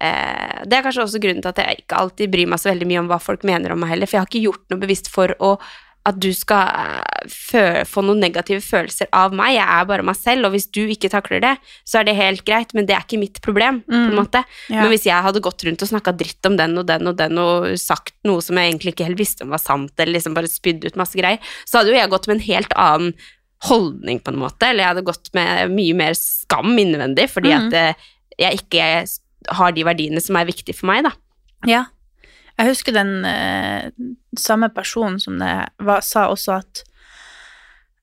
eh, 0.00 0.62
Det 0.66 0.72
er 0.78 0.82
kanskje 0.82 1.02
også 1.04 1.20
grunnen 1.20 1.42
til 1.42 1.48
at 1.48 1.56
jeg 1.56 1.78
ikke 1.84 1.96
alltid 1.98 2.30
bryr 2.30 2.46
meg 2.48 2.58
så 2.58 2.70
veldig 2.70 2.86
mye 2.86 3.00
om 3.00 3.08
hva 3.08 3.18
folk 3.20 3.42
mener 3.44 3.72
om 3.72 3.80
meg 3.80 3.90
heller, 3.90 4.06
for 4.06 4.16
jeg 4.18 4.20
har 4.20 4.30
ikke 4.30 4.44
gjort 4.46 4.64
noe 4.70 4.78
bevisst 4.80 5.08
for 5.10 5.34
å 5.40 5.58
at 6.06 6.16
du 6.18 6.32
skal 6.32 6.68
eh, 6.68 7.02
få 7.28 8.02
noen 8.06 8.20
negative 8.22 8.62
følelser 8.64 9.08
av 9.16 9.34
meg. 9.36 9.54
Jeg 9.56 9.66
er 9.66 9.88
bare 9.88 10.04
meg 10.06 10.16
selv, 10.18 10.46
og 10.48 10.54
hvis 10.54 10.68
du 10.72 10.82
ikke 10.86 11.10
takler 11.12 11.42
det, 11.44 11.52
så 11.88 12.00
er 12.00 12.08
det 12.08 12.16
helt 12.18 12.44
greit, 12.46 12.74
men 12.76 12.86
det 12.88 12.96
er 12.96 13.04
ikke 13.04 13.20
mitt 13.20 13.40
problem, 13.44 13.82
på 13.86 13.94
en 13.96 14.10
Mm. 14.10 14.16
måte. 14.16 14.44
Ja. 14.68 14.82
Men 14.82 14.90
hvis 14.92 15.04
jeg 15.06 15.22
hadde 15.22 15.42
gått 15.44 15.64
rundt 15.64 15.82
og 15.82 15.88
snakka 15.90 16.16
dritt 16.16 16.46
om 16.46 16.56
den 16.56 16.78
og 16.78 16.86
den 16.86 17.06
og 17.06 17.16
den, 17.16 17.38
og 17.38 17.66
sagt 17.78 18.14
noe 18.24 18.40
som 18.40 18.56
jeg 18.56 18.72
egentlig 18.72 18.94
ikke 18.94 19.08
helt 19.10 19.18
visste 19.20 19.44
om 19.44 19.50
var 19.50 19.62
sant, 19.62 19.92
eller 19.98 20.14
liksom 20.16 20.34
bare 20.34 20.48
spydd 20.48 20.84
ut 20.84 20.96
masse 20.96 21.14
greier, 21.18 21.38
så 21.66 21.78
hadde 21.78 21.92
jo 21.92 21.98
jeg 22.00 22.10
gått 22.10 22.26
med 22.28 22.36
en 22.36 22.46
helt 22.48 22.72
annen 22.76 23.14
holdning, 23.68 24.20
på 24.24 24.32
en 24.32 24.40
måte, 24.40 24.70
eller 24.70 24.84
jeg 24.84 24.94
hadde 24.94 25.04
gått 25.04 25.34
med 25.36 25.70
mye 25.76 25.94
mer 25.94 26.14
skam 26.16 26.72
innvendig, 26.80 27.28
fordi 27.28 27.52
mm. 27.52 27.66
at 27.66 27.72
eh, 27.76 27.94
jeg 28.40 28.62
ikke 28.62 29.06
har 29.56 29.72
de 29.72 29.84
verdiene 29.84 30.20
som 30.20 30.36
er 30.36 30.48
viktige 30.48 30.76
for 30.76 30.88
meg, 30.88 31.04
da. 31.04 31.12
Ja. 31.68 31.84
Jeg 32.60 32.74
husker 32.74 32.92
den 32.92 33.24
eh, 33.24 33.90
samme 34.36 34.68
personen 34.72 35.20
som 35.20 35.38
det 35.40 35.52
var, 35.80 36.00
sa 36.04 36.26
også 36.28 36.58
at 36.60 36.82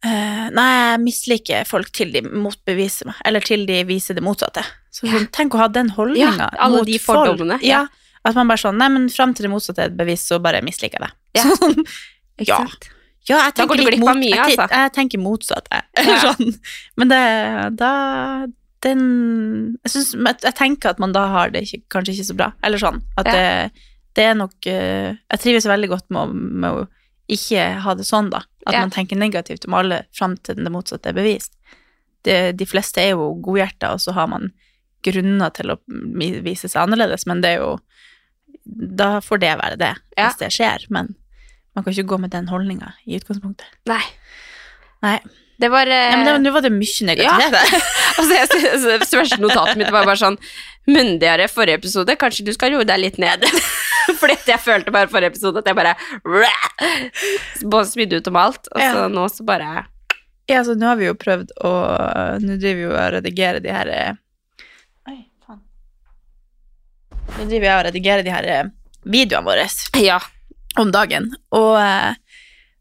eh, 0.07 0.49
Nei, 0.55 0.65
jeg 0.93 0.99
misliker 1.03 1.67
folk 1.69 1.91
til 1.95 2.11
de 2.15 2.21
motbeviser 2.25 3.09
meg, 3.11 3.19
eller 3.27 3.43
til 3.45 3.65
de 3.69 3.81
viser 3.89 4.17
det 4.17 4.23
motsatte. 4.25 4.63
Så 4.93 5.05
Ja. 5.07 5.19
tenk 5.35 5.53
å 5.53 5.59
ha 5.61 5.67
den 5.69 5.89
holdninga 5.93 6.49
Ja, 6.57 6.69
mot 6.73 6.85
de 6.87 6.97
folk. 6.97 7.41
Ja. 7.61 7.85
At 8.25 8.35
man 8.35 8.47
bare 8.49 8.57
sånn 8.59 8.77
Nei, 8.81 8.87
men 8.89 9.09
fram 9.13 9.33
til 9.37 9.45
det 9.47 9.51
motsatte 9.53 9.83
er 9.85 9.91
et 9.91 9.97
bevis, 9.97 10.23
så 10.27 10.39
bare 10.41 10.61
misliker 10.65 10.97
jeg 10.99 11.07
det. 11.07 11.11
Ja. 11.37 11.43
Sånn, 11.57 11.83
Ja. 12.39 12.57
ja, 13.27 13.37
jeg 13.47 13.53
tenker 13.57 13.77
litt 13.81 13.99
mot, 13.99 14.15
mye, 14.15 14.29
jeg, 14.29 14.57
altså. 14.57 14.67
jeg 14.69 14.91
tenker 14.93 15.21
motsatt, 15.21 15.67
jeg. 15.71 16.05
Sånn. 16.25 16.51
Men 16.97 17.07
det 17.13 17.21
Da 17.77 17.91
Den 18.85 19.77
Jeg 19.83 19.91
synes, 19.91 20.11
Jeg 20.43 20.53
tenker 20.55 20.89
at 20.93 20.99
man 20.99 21.11
da 21.15 21.27
har 21.33 21.49
det 21.49 21.63
ikke, 21.65 21.81
kanskje 21.89 22.13
ikke 22.13 22.27
så 22.31 22.35
bra. 22.37 22.51
Eller 22.63 22.77
sånn. 22.81 23.01
At 23.17 23.25
det, 23.25 23.71
det 24.15 24.23
er 24.31 24.35
nok 24.37 24.53
eh, 24.69 25.15
Jeg 25.31 25.39
trives 25.41 25.65
veldig 25.69 25.89
godt 25.89 26.05
med 26.13 26.21
å, 26.21 26.27
med 26.33 26.71
å 26.83 26.87
ikke 27.27 27.63
ha 27.83 27.93
det 27.99 28.05
sånn, 28.07 28.29
da. 28.31 28.39
At 28.67 28.73
Ja. 28.75 28.81
man 28.83 28.91
tenker 28.91 29.15
negativt 29.17 29.65
om 29.67 29.73
alle 29.79 30.01
fram 30.13 30.35
til 30.43 30.55
det 30.59 30.71
motsatte 30.73 31.09
er 31.09 31.15
bevist. 31.17 31.53
Det, 32.27 32.57
de 32.59 32.65
fleste 32.67 32.99
er 32.99 33.13
jo 33.15 33.29
godhjerta, 33.41 33.93
og 33.95 34.01
så 34.03 34.11
har 34.17 34.27
man 34.27 34.49
grunner 35.05 35.53
til 35.55 35.71
å 35.71 35.77
vise 36.43 36.67
seg 36.67 36.81
annerledes, 36.83 37.25
men 37.29 37.41
det 37.41 37.55
er 37.57 37.61
jo 37.63 37.77
Da 38.67 39.21
får 39.23 39.39
det 39.39 39.53
være 39.61 39.77
det, 39.79 39.93
Ja. 40.17 40.27
hvis 40.27 40.37
det 40.41 40.49
skjer. 40.51 40.85
Men 40.89 41.15
man 41.73 41.83
kan 41.85 41.93
ikke 41.93 42.07
gå 42.09 42.17
med 42.19 42.31
den 42.31 42.47
holdninga 42.49 42.93
i 43.07 43.15
utgangspunktet. 43.17 43.63
Nei. 43.87 44.01
Nei. 45.01 45.19
Det 45.57 45.69
var 45.73 45.89
eh, 45.89 46.11
Nei, 46.13 46.23
men 46.25 46.43
Nå 46.45 46.51
var 46.53 46.61
det 46.61 46.69
mye 46.73 47.05
negativitet 47.07 47.73
Ja, 47.73 47.79
altså, 48.19 48.89
det 48.99 49.07
største 49.09 49.39
notatet 49.41 49.79
mitt 49.79 49.89
var 49.93 50.05
bare 50.05 50.19
sånn 50.21 50.37
Mundigere 50.87 51.47
forrige 51.51 51.79
episode, 51.81 52.13
kanskje 52.21 52.45
du 52.47 52.53
skal 52.55 52.71
roe 52.71 52.85
deg 52.87 53.01
litt 53.01 53.17
ned. 53.19 53.41
Fordi 54.21 54.37
jeg 54.47 54.61
følte 54.63 54.93
bare 54.95 55.09
forrige 55.11 55.33
episode 55.33 55.59
at 55.59 55.67
jeg 55.67 55.75
bare 55.75 55.95
Både 57.67 57.89
spydde 57.89 58.21
ut 58.21 58.29
om 58.31 58.37
alt, 58.39 58.69
og 58.71 58.79
så 58.79 59.01
Ja. 59.01 59.07
nå 59.11 59.25
så 59.33 59.43
bare 59.49 59.85
Ja, 60.47 60.61
så 60.63 60.77
nå 60.79 60.87
har 60.87 60.95
vi 61.01 61.09
jo 61.09 61.17
prøvd 61.19 61.51
å 61.67 61.73
Nå 62.43 62.55
driver 62.61 62.77
vi 62.79 62.85
jo 62.85 62.93
og 62.93 63.11
redigerer 63.17 63.59
de 63.65 63.73
her 63.75 63.91
eh, 63.91 64.13
Oi, 65.09 65.17
faen. 65.43 65.59
Nå 67.37 67.49
driver 67.49 67.67
jeg 67.67 67.75
og 67.81 67.85
redigerer 67.89 68.23
de 68.29 68.31
her 68.37 68.47
eh, 68.53 68.69
videoene 69.03 69.47
våre 69.49 69.67
Ja. 70.03 70.21
om 70.79 70.91
dagen. 70.93 71.31
Og 71.57 71.75
eh, 71.81 72.15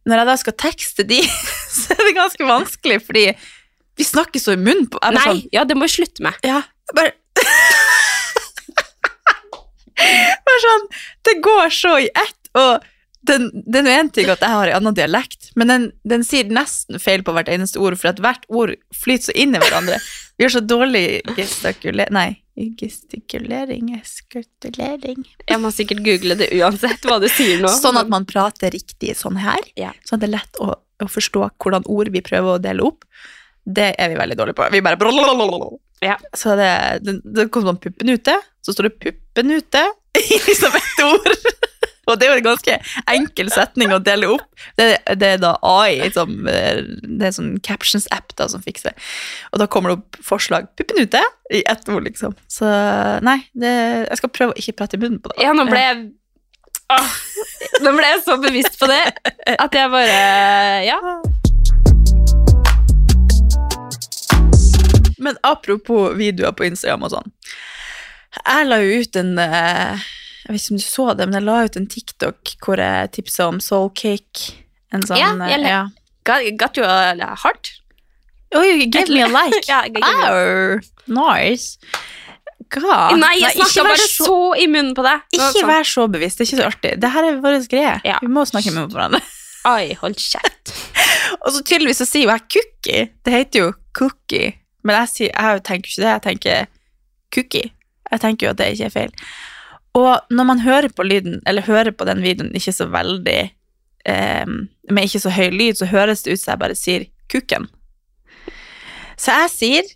når 0.07 0.23
jeg 0.23 0.29
da 0.31 0.37
skal 0.41 0.57
tekste 0.63 1.07
de, 1.09 1.21
så 1.77 1.97
er 1.97 2.03
det 2.09 2.17
ganske 2.17 2.49
vanskelig, 2.49 2.99
fordi 3.07 3.29
vi 3.97 4.05
snakker 4.05 4.43
så 4.43 4.55
i 4.57 4.61
munnen 4.61 4.89
på 4.93 5.01
Nei, 5.03 5.23
sånn, 5.25 5.41
ja, 5.55 5.65
det 5.69 5.77
må 5.79 5.89
vi 5.89 5.95
slutte 5.97 6.25
med. 6.27 6.37
Ja, 6.47 6.63
bare 6.97 7.15
Bare 9.97 10.61
sånn 10.61 10.83
Det 11.25 11.33
går 11.45 11.71
så 11.73 11.95
i 12.05 12.11
ett, 12.13 12.51
og 12.57 12.85
den, 13.27 13.49
det 13.67 13.81
er 13.81 13.87
nå 13.87 13.91
én 13.91 14.11
ting 14.15 14.29
at 14.31 14.43
jeg 14.45 14.53
har 14.53 14.71
en 14.71 14.77
annen 14.79 14.95
dialekt, 14.95 15.51
men 15.59 15.71
den, 15.73 15.87
den 16.07 16.23
sier 16.27 16.47
nesten 16.53 17.01
feil 17.03 17.25
på 17.27 17.33
hvert 17.35 17.51
eneste 17.51 17.81
ord, 17.83 17.97
for 17.99 18.13
at 18.13 18.21
hvert 18.23 18.45
ord 18.47 18.77
flyter 18.95 19.33
så 19.33 19.35
inn 19.35 19.57
i 19.57 19.63
hverandre. 19.63 19.99
Vi 20.37 20.45
har 20.45 20.51
så 20.53 20.61
dårlig 20.61 21.23
gestikulering 21.37 22.13
Nei, 22.13 22.43
gestikulering 22.81 23.89
Gestikulering 24.33 25.25
Jeg 25.49 25.61
må 25.63 25.71
sikkert 25.73 26.03
google 26.05 26.37
det 26.37 26.51
uansett 26.59 27.07
hva 27.09 27.17
du 27.23 27.29
sier 27.33 27.63
nå. 27.63 27.71
Sånn 27.73 27.97
at 28.01 28.11
man 28.13 28.29
prater 28.29 28.75
riktig 28.75 29.15
sånn 29.17 29.39
her. 29.41 29.65
Ja. 29.81 29.95
Sånn 30.05 30.19
at 30.19 30.27
det 30.27 30.31
er 30.31 30.37
lett 30.37 30.61
å, 30.61 30.75
å 30.77 31.09
forstå 31.09 31.49
hvordan 31.63 31.89
ord 31.93 32.13
vi 32.13 32.25
prøver 32.25 32.57
å 32.57 32.63
dele 32.63 32.85
opp. 32.85 33.07
Det 33.65 33.95
er 33.99 34.13
vi 34.13 34.19
veldig 34.21 34.37
dårlige 34.39 34.61
på. 34.61 34.69
Vi 34.73 34.83
bare. 34.85 34.99
Ja. 36.05 36.19
Så 36.37 36.55
det, 36.59 36.71
det, 37.03 37.17
det 37.25 37.49
kommer 37.49 37.73
sånn 37.73 37.81
puppen 37.83 38.13
ute, 38.13 38.37
så 38.63 38.77
står 38.77 38.91
det 38.91 38.99
puppen 39.07 39.57
ute 39.57 39.83
i 40.21 40.41
liksom 40.47 40.77
ett 40.77 41.03
ord. 41.07 41.33
Og 42.11 42.19
det 42.19 42.27
er 42.27 42.35
jo 42.35 42.41
en 42.41 42.47
ganske 42.47 42.77
enkel 43.11 43.51
setning 43.51 43.95
å 43.95 44.01
dele 44.03 44.29
opp. 44.37 44.47
Det, 44.79 44.89
det 45.19 45.31
er 45.37 45.41
da 45.43 45.57
AI, 45.67 46.07
som, 46.15 46.37
eh, 46.51 46.83
det 47.03 47.31
er 47.31 47.35
sånn 47.35 47.57
captions-app 47.67 48.37
da 48.39 48.47
som 48.53 48.63
fikser 48.63 48.93
det. 48.93 49.09
Og 49.53 49.63
da 49.63 49.67
kommer 49.71 49.93
det 49.93 49.99
opp 49.99 50.21
forslag 50.25 50.69
'puppen 50.77 51.03
ute' 51.03 51.25
i 51.55 51.65
ett 51.67 51.89
ord, 51.89 52.05
liksom. 52.07 52.37
Så 52.51 52.69
nei, 53.27 53.41
det, 53.55 53.73
jeg 54.07 54.21
skal 54.23 54.33
prøve 54.35 54.55
å 54.55 54.61
ikke 54.61 54.79
prate 54.79 54.99
i 54.99 55.03
munnen 55.03 55.19
på 55.23 55.33
det. 55.33 55.43
Ja, 55.43 55.55
nå 55.57 55.67
ble 55.71 55.83
jeg 55.83 56.07
Åh, 56.87 57.15
Nå 57.83 57.91
ble 57.97 58.07
jeg 58.07 58.21
så 58.23 58.37
bevisst 58.39 58.77
på 58.79 58.87
det 58.87 59.01
at 59.59 59.75
jeg 59.75 59.91
bare 59.91 60.85
Ja. 60.87 61.01
Men 65.19 65.35
apropos 65.43 66.15
videoer 66.15 66.55
på 66.55 66.69
Instagram 66.69 67.09
og 67.09 67.11
sånn. 67.17 67.33
Jeg 68.37 68.69
la 68.69 68.79
jo 68.85 69.01
ut 69.01 69.19
en 69.19 69.33
eh, 69.43 70.07
Jeg 70.47 70.55
vet 70.55 70.63
ikke 70.63 70.75
om 70.77 70.79
du 70.79 70.87
så 70.87 71.07
det, 71.19 71.27
men 71.27 71.35
jeg 71.41 71.47
la 71.47 71.57
ut 71.67 71.77
en 71.81 71.89
TikTok 71.91 72.53
hvor 72.63 72.79
jeg 72.83 73.11
tipsa 73.17 73.49
om 73.51 73.59
Soul 73.63 73.89
Cake. 73.99 74.53
En 74.95 75.03
sånn 75.03 75.19
Ja, 75.19 75.33
jeg 75.51 75.59
eh, 75.59 75.63
le- 75.65 75.73
ja. 75.73 75.81
Got, 76.27 76.47
got 76.59 76.79
you 76.79 76.85
a 76.87 77.35
heart? 77.43 77.73
Oi, 78.55 78.87
give 78.87 79.11
me 79.11 79.23
a 79.23 79.31
like. 79.31 79.65
Ja, 79.69 79.83
Au, 80.31 80.79
nice. 81.07 81.79
God. 82.71 83.19
Nei, 83.19 83.37
jeg 83.39 83.55
snakka 83.59 83.85
bare 83.87 84.07
så 84.11 84.39
i 84.59 84.67
munnen 84.71 84.95
på 84.97 85.05
deg. 85.07 85.23
Det 85.31 85.39
Ikke 85.39 85.51
sånn, 85.55 85.69
vær 85.71 85.87
så 85.87 86.07
bevisst, 86.11 86.39
det 86.39 86.47
er 86.47 86.49
ikke 86.51 86.61
så 86.61 86.69
artig. 86.71 86.93
Det 87.03 87.11
her 87.15 87.27
er 87.29 87.41
vår 87.43 87.59
greie. 87.71 87.97
Ja. 88.07 88.21
Vi 88.23 88.31
må 88.33 88.47
snakke 88.49 88.75
med 88.75 88.95
hverandre. 88.95 89.21
Oi, 89.75 89.95
hold 90.01 90.19
kjeft. 90.23 90.73
Og 91.43 91.51
så 91.55 91.63
tydeligvis 91.63 92.03
så 92.03 92.07
sier 92.09 92.27
jo 92.27 92.33
jeg 92.35 92.47
cookie. 92.55 93.05
Det 93.27 93.35
heter 93.35 93.65
jo 93.65 93.73
cookie. 93.99 94.55
Men 94.87 95.01
jeg, 95.03 95.13
sier, 95.13 95.35
jeg 95.35 95.63
tenker 95.67 95.91
ikke 95.91 96.03
det, 96.03 96.11
jeg 96.13 96.25
tenker 96.27 96.73
cookie. 97.35 97.71
Jeg 98.13 98.23
tenker 98.23 98.47
jo 98.47 98.55
at 98.55 98.61
det 98.63 98.73
ikke 98.75 98.89
er 98.91 98.95
feil. 98.95 99.15
Og 99.97 100.29
når 100.31 100.49
man 100.49 100.61
hører 100.61 100.93
på 100.93 101.07
lyden, 101.07 101.41
eller 101.49 101.65
hører 101.65 101.95
på 101.97 102.07
den 102.09 102.21
videoen 102.25 102.53
ikke 102.57 102.75
så 102.75 102.89
veldig 102.93 103.39
eh, 104.07 104.47
Med 104.91 105.09
ikke 105.09 105.23
så 105.23 105.33
høy 105.33 105.49
lyd, 105.55 105.79
så 105.79 105.89
høres 105.89 106.25
det 106.27 106.37
ut 106.37 106.43
som 106.43 106.53
jeg 106.53 106.63
bare 106.63 106.79
sier 106.79 107.07
kukken. 107.33 107.69
Så 109.17 109.33
jeg 109.33 109.53
sier 109.55 109.89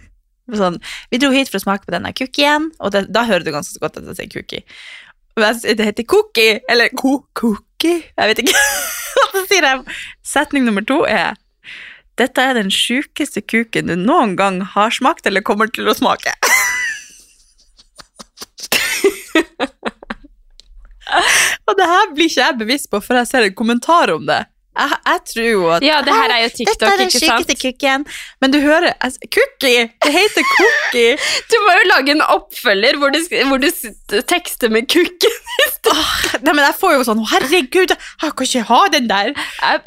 sånn 0.60 0.80
Vi 1.12 1.22
dro 1.22 1.30
hit 1.34 1.52
for 1.52 1.60
å 1.60 1.64
smake 1.66 1.86
på 1.86 1.94
denne 1.94 2.12
cookien, 2.16 2.72
og 2.80 2.94
det, 2.96 3.06
da 3.14 3.24
hører 3.28 3.46
du 3.46 3.54
ganske 3.54 3.78
godt 3.82 4.00
at 4.00 4.10
jeg 4.10 4.18
sier 4.20 4.34
cookie. 4.34 4.66
Det 5.34 5.86
heter 5.86 6.06
cookie, 6.06 6.60
eller 6.70 6.90
ko 6.94 7.20
cookie, 7.34 8.02
jeg 8.10 8.30
vet 8.30 8.44
ikke. 8.44 8.66
Og 9.22 9.32
så 9.34 9.40
sier 9.50 9.66
jeg 9.66 9.96
setning 10.26 10.66
nummer 10.66 10.84
to 10.86 11.00
er 11.10 11.38
Dette 12.18 12.38
er 12.38 12.54
den 12.54 12.70
sjukeste 12.70 13.42
kuken 13.42 13.90
du 13.90 13.96
noen 13.98 14.36
gang 14.38 14.60
har 14.74 14.94
smakt 14.94 15.26
eller 15.26 15.42
kommer 15.42 15.66
til 15.74 15.90
å 15.90 15.96
smake. 15.98 16.30
Og 21.68 21.76
det 21.78 21.86
her 21.86 22.10
blir 22.14 22.30
ikke 22.30 22.42
jeg 22.42 22.58
bevisst 22.60 22.90
på 22.92 23.00
før 23.04 23.22
jeg 23.22 23.30
ser 23.30 23.46
en 23.48 23.56
kommentar 23.56 24.12
om 24.14 24.26
det. 24.28 24.42
Jeg, 24.74 24.96
jeg 25.06 25.20
tror 25.30 25.44
jo 25.46 25.66
at 25.70 25.84
Ja, 25.86 26.00
det 26.02 26.14
her 26.16 26.32
er 26.34 26.40
jo 26.42 26.48
Dette 26.66 26.86
er 26.88 26.98
den 26.98 27.10
sykeste 27.14 27.54
kukken. 27.60 28.04
Men 28.42 28.50
du 28.50 28.56
hører 28.62 28.90
altså, 28.98 29.28
Cookie! 29.36 29.84
Det 30.02 30.12
heter 30.14 30.46
cookie! 30.50 31.12
Du 31.52 31.56
må 31.62 31.76
jo 31.78 31.84
lage 31.92 32.14
en 32.16 32.24
oppfølger 32.26 32.98
hvor 32.98 33.14
du, 33.14 33.20
hvor 33.46 33.62
du 33.62 33.68
tekster 34.26 34.72
med 34.74 34.88
kukken. 34.90 35.36
Nei, 36.42 36.50
men 36.50 36.64
jeg 36.64 36.74
får 36.80 36.96
jo 36.96 37.04
sånn 37.06 37.22
Herregud, 37.30 37.92
jeg 37.94 38.34
kan 38.34 38.48
ikke 38.48 38.64
ha 38.70 38.80
den 38.96 39.06
der! 39.10 39.30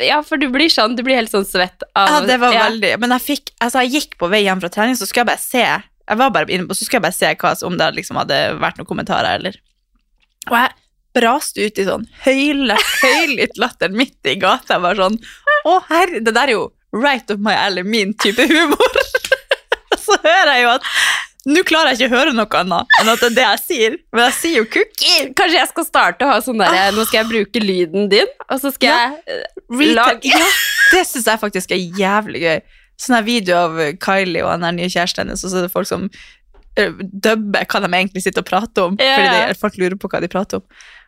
Ja, 0.06 0.22
for 0.24 0.40
du 0.40 0.48
blir 0.54 0.72
sånn, 0.72 0.96
du 0.96 1.04
blir 1.04 1.20
helt 1.20 1.34
sånn 1.34 1.48
svett 1.48 1.84
av 1.98 2.14
Ja, 2.14 2.22
det 2.30 2.38
var 2.40 2.56
ja. 2.56 2.68
veldig 2.70 2.94
Men 3.02 3.16
jeg 3.18 3.26
fikk 3.26 3.52
Altså, 3.58 3.84
jeg 3.84 3.98
gikk 3.98 4.16
på 4.22 4.30
vei 4.32 4.46
hjem 4.46 4.62
fra 4.64 4.72
trening, 4.72 4.96
så 4.96 5.10
skulle 5.10 5.26
jeg 5.26 5.32
bare 5.34 5.44
se 5.44 5.66
Jeg 6.08 6.20
var 6.22 6.30
bare 6.32 6.52
inne 6.56 6.68
på, 6.70 6.76
så 6.78 6.86
skulle 6.86 7.02
jeg 7.02 7.08
bare 7.08 7.18
se 7.18 7.32
hva, 7.42 7.54
om 7.68 7.78
det 7.80 7.88
liksom 7.98 8.20
hadde 8.22 8.38
vært 8.62 8.78
noen 8.80 8.88
kommentarer, 8.90 9.40
eller 9.42 9.58
Og 10.48 10.56
jeg 10.56 10.76
braste 11.18 11.66
ut 11.66 11.80
i 11.82 11.86
sånn 11.88 12.06
høylytt 12.24 13.58
latter 13.60 13.90
midt 13.94 14.30
i 14.30 14.36
gata. 14.40 14.78
Jeg 14.78 14.84
var 14.86 15.00
sånn 15.00 15.18
Å, 15.68 15.78
herre, 15.90 16.22
det 16.24 16.34
der 16.36 16.52
er 16.52 16.56
jo 16.60 16.68
right 16.96 17.30
up 17.34 17.40
my 17.44 17.54
alley, 17.58 17.84
min 17.84 18.14
type 18.16 18.46
humor. 18.48 19.00
så 20.06 20.16
hører 20.24 20.54
jeg 20.56 20.68
jo 20.68 20.76
at 20.78 20.92
Nå 21.48 21.62
klarer 21.64 21.94
jeg 21.94 22.02
ikke 22.10 22.12
å 22.12 22.20
høre 22.20 22.32
noe 22.36 22.60
annet 22.60 22.96
enn 23.00 23.10
at 23.14 23.22
det 23.22 23.28
er 23.30 23.36
det 23.38 23.44
jeg 23.46 23.60
sier. 23.64 23.94
Men 24.12 24.26
jeg 24.26 24.34
sier 24.36 24.56
jo 24.58 24.66
cookie. 24.74 25.28
Kanskje 25.38 25.62
jeg 25.62 25.70
skal 25.70 25.86
starte 25.88 26.26
å 26.26 26.32
ha 26.34 26.42
sånn 26.44 26.60
derre 26.60 26.90
Nå 26.92 27.06
skal 27.08 27.22
jeg 27.22 27.30
bruke 27.30 27.62
lyden 27.64 28.10
din, 28.12 28.28
og 28.50 28.60
så 28.60 28.72
skal 28.76 28.90
Ja. 28.90 28.98
jeg 29.24 29.46
eh, 29.46 29.94
lage 29.96 30.28
Ja, 30.28 30.42
det 30.92 31.06
syns 31.08 31.30
jeg 31.32 31.40
faktisk 31.40 31.72
er 31.72 31.80
jævlig 32.02 32.42
gøy. 32.44 32.60
Sånn 32.98 33.16
her 33.20 33.26
video 33.28 33.56
av 33.62 33.78
Kylie 34.02 34.42
og 34.46 34.60
den 34.64 34.76
nye 34.80 34.90
kjæresten 34.90 35.26
hennes, 35.28 35.44
og 35.46 35.52
så 35.54 35.60
er 35.62 35.68
det 35.68 35.74
folk 35.74 35.88
som 35.90 36.08
eh, 36.78 36.92
dubber 36.98 37.66
hva 37.70 37.82
de 37.84 37.90
egentlig 37.94 38.24
sitter 38.26 38.42
og 38.42 38.50
prater 38.50 38.88
om. 38.90 38.96
yeah. 39.02 39.18
Fordi 39.18 39.42
de, 39.54 39.58
folk 39.62 39.78
lurer 39.82 39.98
på 40.02 40.10
hva 40.10 40.22
de 40.24 40.30
prater 40.34 40.62
om. 40.64 40.66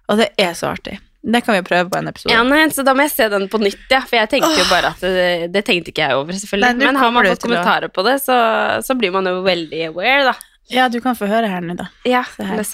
Og 0.10 0.18
det 0.22 0.28
er 0.42 0.54
så 0.58 0.70
artig. 0.74 1.00
Det 1.22 1.42
kan 1.44 1.58
vi 1.58 1.64
prøve 1.68 1.90
på 1.92 1.98
en 2.00 2.08
episode. 2.08 2.32
Ja, 2.32 2.44
nei, 2.48 2.62
så 2.72 2.82
da 2.88 2.94
må 2.96 3.04
jeg 3.04 3.12
se 3.12 3.26
den 3.34 3.50
på 3.52 3.60
nytt, 3.60 3.82
ja. 3.92 4.00
For 4.08 4.16
jeg 4.22 4.30
tenkte 4.32 4.54
jo 4.56 4.68
bare 4.70 4.94
at 4.96 5.02
det, 5.04 5.26
det 5.52 5.66
tenkte 5.68 5.92
ikke 5.92 6.06
jeg 6.06 6.16
over, 6.16 6.38
selvfølgelig. 6.38 6.70
Nei, 6.80 6.86
Men 6.88 6.96
har 7.02 7.12
man 7.12 7.28
fått 7.28 7.42
å- 7.44 7.48
kommentarer 7.50 7.92
på 7.92 8.06
det, 8.08 8.14
så, 8.24 8.38
så 8.86 8.96
blir 8.98 9.12
man 9.12 9.28
jo 9.28 9.42
veldig 9.46 9.82
aware, 9.90 10.30
da. 10.30 10.36
Ja, 10.72 10.86
du 10.94 11.00
kan 11.04 11.18
få 11.20 11.28
høre 11.28 11.50
her 11.52 11.66
nå, 11.66 11.76
da. 11.76 11.90
Ja, 12.08 12.22
la, 12.40 12.62
oss, 12.62 12.74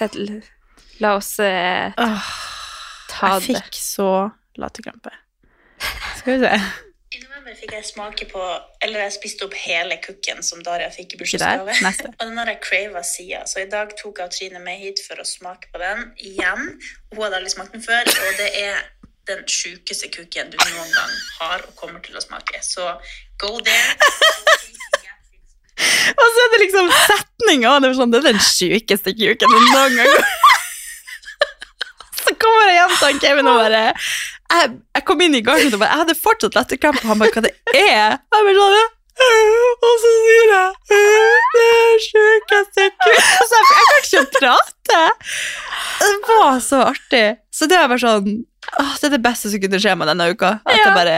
la 1.01 1.15
oss 1.17 1.31
eh, 1.39 1.95
ta 1.95 3.31
jeg 3.39 3.41
det. 3.41 3.45
fikk 3.47 3.79
så 3.79 4.09
latterkrampe. 4.61 5.15
Skal 6.19 6.35
vi 6.37 6.43
se. 6.45 6.59
November 7.45 7.61
fikk 7.61 7.73
jeg 7.75 7.85
smake 7.85 8.25
på 8.31 8.41
Eller 8.81 9.03
jeg 9.05 9.13
spiste 9.19 9.45
opp 9.45 9.53
hele 9.53 9.99
kukken 10.01 10.41
som 10.41 10.63
Daria 10.65 10.87
fikk 10.89 11.13
i 11.13 11.19
bursdagsgave. 11.19 11.75
Og 12.17 12.23
den 12.23 12.39
har 12.41 12.49
jeg 12.49 12.57
crava 12.63 13.03
sida, 13.05 13.43
Så 13.45 13.61
i 13.61 13.67
dag 13.69 13.91
tok 13.99 14.17
jeg 14.23 14.33
Trine 14.33 14.61
med 14.63 14.79
hit 14.81 14.97
for 15.05 15.21
å 15.21 15.25
smake 15.27 15.69
på 15.69 15.77
den 15.77 16.07
igjen. 16.17 16.71
Hun 17.13 17.21
hadde 17.21 17.37
aldri 17.37 17.53
smakt 17.53 17.77
den 17.77 17.85
før, 17.85 18.01
og 18.01 18.39
det 18.39 18.49
er 18.63 18.81
den 19.29 19.45
sjukeste 19.49 20.09
kukken 20.13 20.49
du 20.53 20.57
noen 20.57 20.89
gang 20.93 21.13
har 21.39 21.61
og 21.67 21.75
kommer 21.77 22.01
til 22.01 22.17
å 22.17 22.23
smake. 22.23 22.61
Så 22.65 22.81
go 23.41 23.59
there. 23.61 23.93
Og 26.15 26.27
så 26.33 26.41
er 26.41 26.51
det 26.53 26.59
liksom 26.61 26.87
setninga, 26.95 27.71
det 27.83 27.89
sånn 27.97 28.13
Det 28.13 28.19
er 28.21 28.27
den 28.29 28.41
sjukeste 28.41 29.11
kuken 29.11 29.51
du 29.51 29.57
noen 29.73 29.97
gang 29.99 30.13
Så 32.21 32.31
kommer 32.39 32.69
jeg 32.69 32.77
hjem 32.77 32.93
til 33.01 33.19
Kevin 33.25 33.49
og 33.51 33.59
bare 33.59 33.81
jeg, 34.51 34.75
jeg 34.95 35.05
kom 35.07 35.21
inn 35.25 35.35
i 35.35 35.41
gangen 35.45 35.73
og 35.73 35.79
bare 35.81 35.89
Jeg 35.95 36.01
hadde 36.03 36.15
fortsatt 36.21 36.55
latterkrampe, 36.55 37.01
han 37.07 37.19
bare 37.19 37.31
Hva 37.33 37.41
det 37.47 37.53
er? 37.73 38.19
Jeg 38.19 38.19
bare 38.31 38.53
sånn 38.59 38.91
og 39.15 39.93
så 40.01 40.09
sier 40.11 40.49
jeg 40.51 40.71
Det 40.89 41.65
er 41.65 42.01
sjukeste 42.03 42.87
kuken 42.91 43.29
Så 43.47 43.55
jeg, 43.55 43.67
jeg 43.71 43.85
kan 43.87 44.01
ikke 44.05 44.23
prate. 44.41 44.99
Det 46.01 46.09
var 46.27 46.57
så 46.65 46.81
artig. 46.89 47.21
Så 47.55 47.69
det 47.71 47.77
var 47.79 47.87
bare 47.93 48.03
sånn 48.03 48.27
åh, 48.81 48.91
Det 48.99 49.07
er 49.07 49.13
det 49.15 49.21
beste 49.23 49.51
som 49.53 49.61
kunne 49.63 49.79
skje 49.79 49.93
meg 49.95 50.09
denne 50.11 50.27
uka. 50.35 50.49
At, 50.65 50.75
det, 50.75 50.81
Ja. 50.83 50.91
bare, 50.97 51.15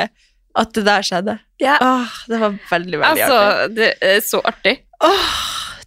at 0.62 0.74
det 0.78 0.86
der 0.86 1.02
skjedde. 1.10 1.36
Ja. 1.64 1.78
Åh, 1.82 2.14
det 2.30 2.40
var 2.44 2.54
veldig, 2.70 3.00
veldig 3.02 3.10
Altså, 3.26 3.40
artig. 3.42 3.76
det 3.82 3.90
er 4.14 4.22
så 4.30 4.42
artig. 4.46 4.76
Åh, 5.02 5.34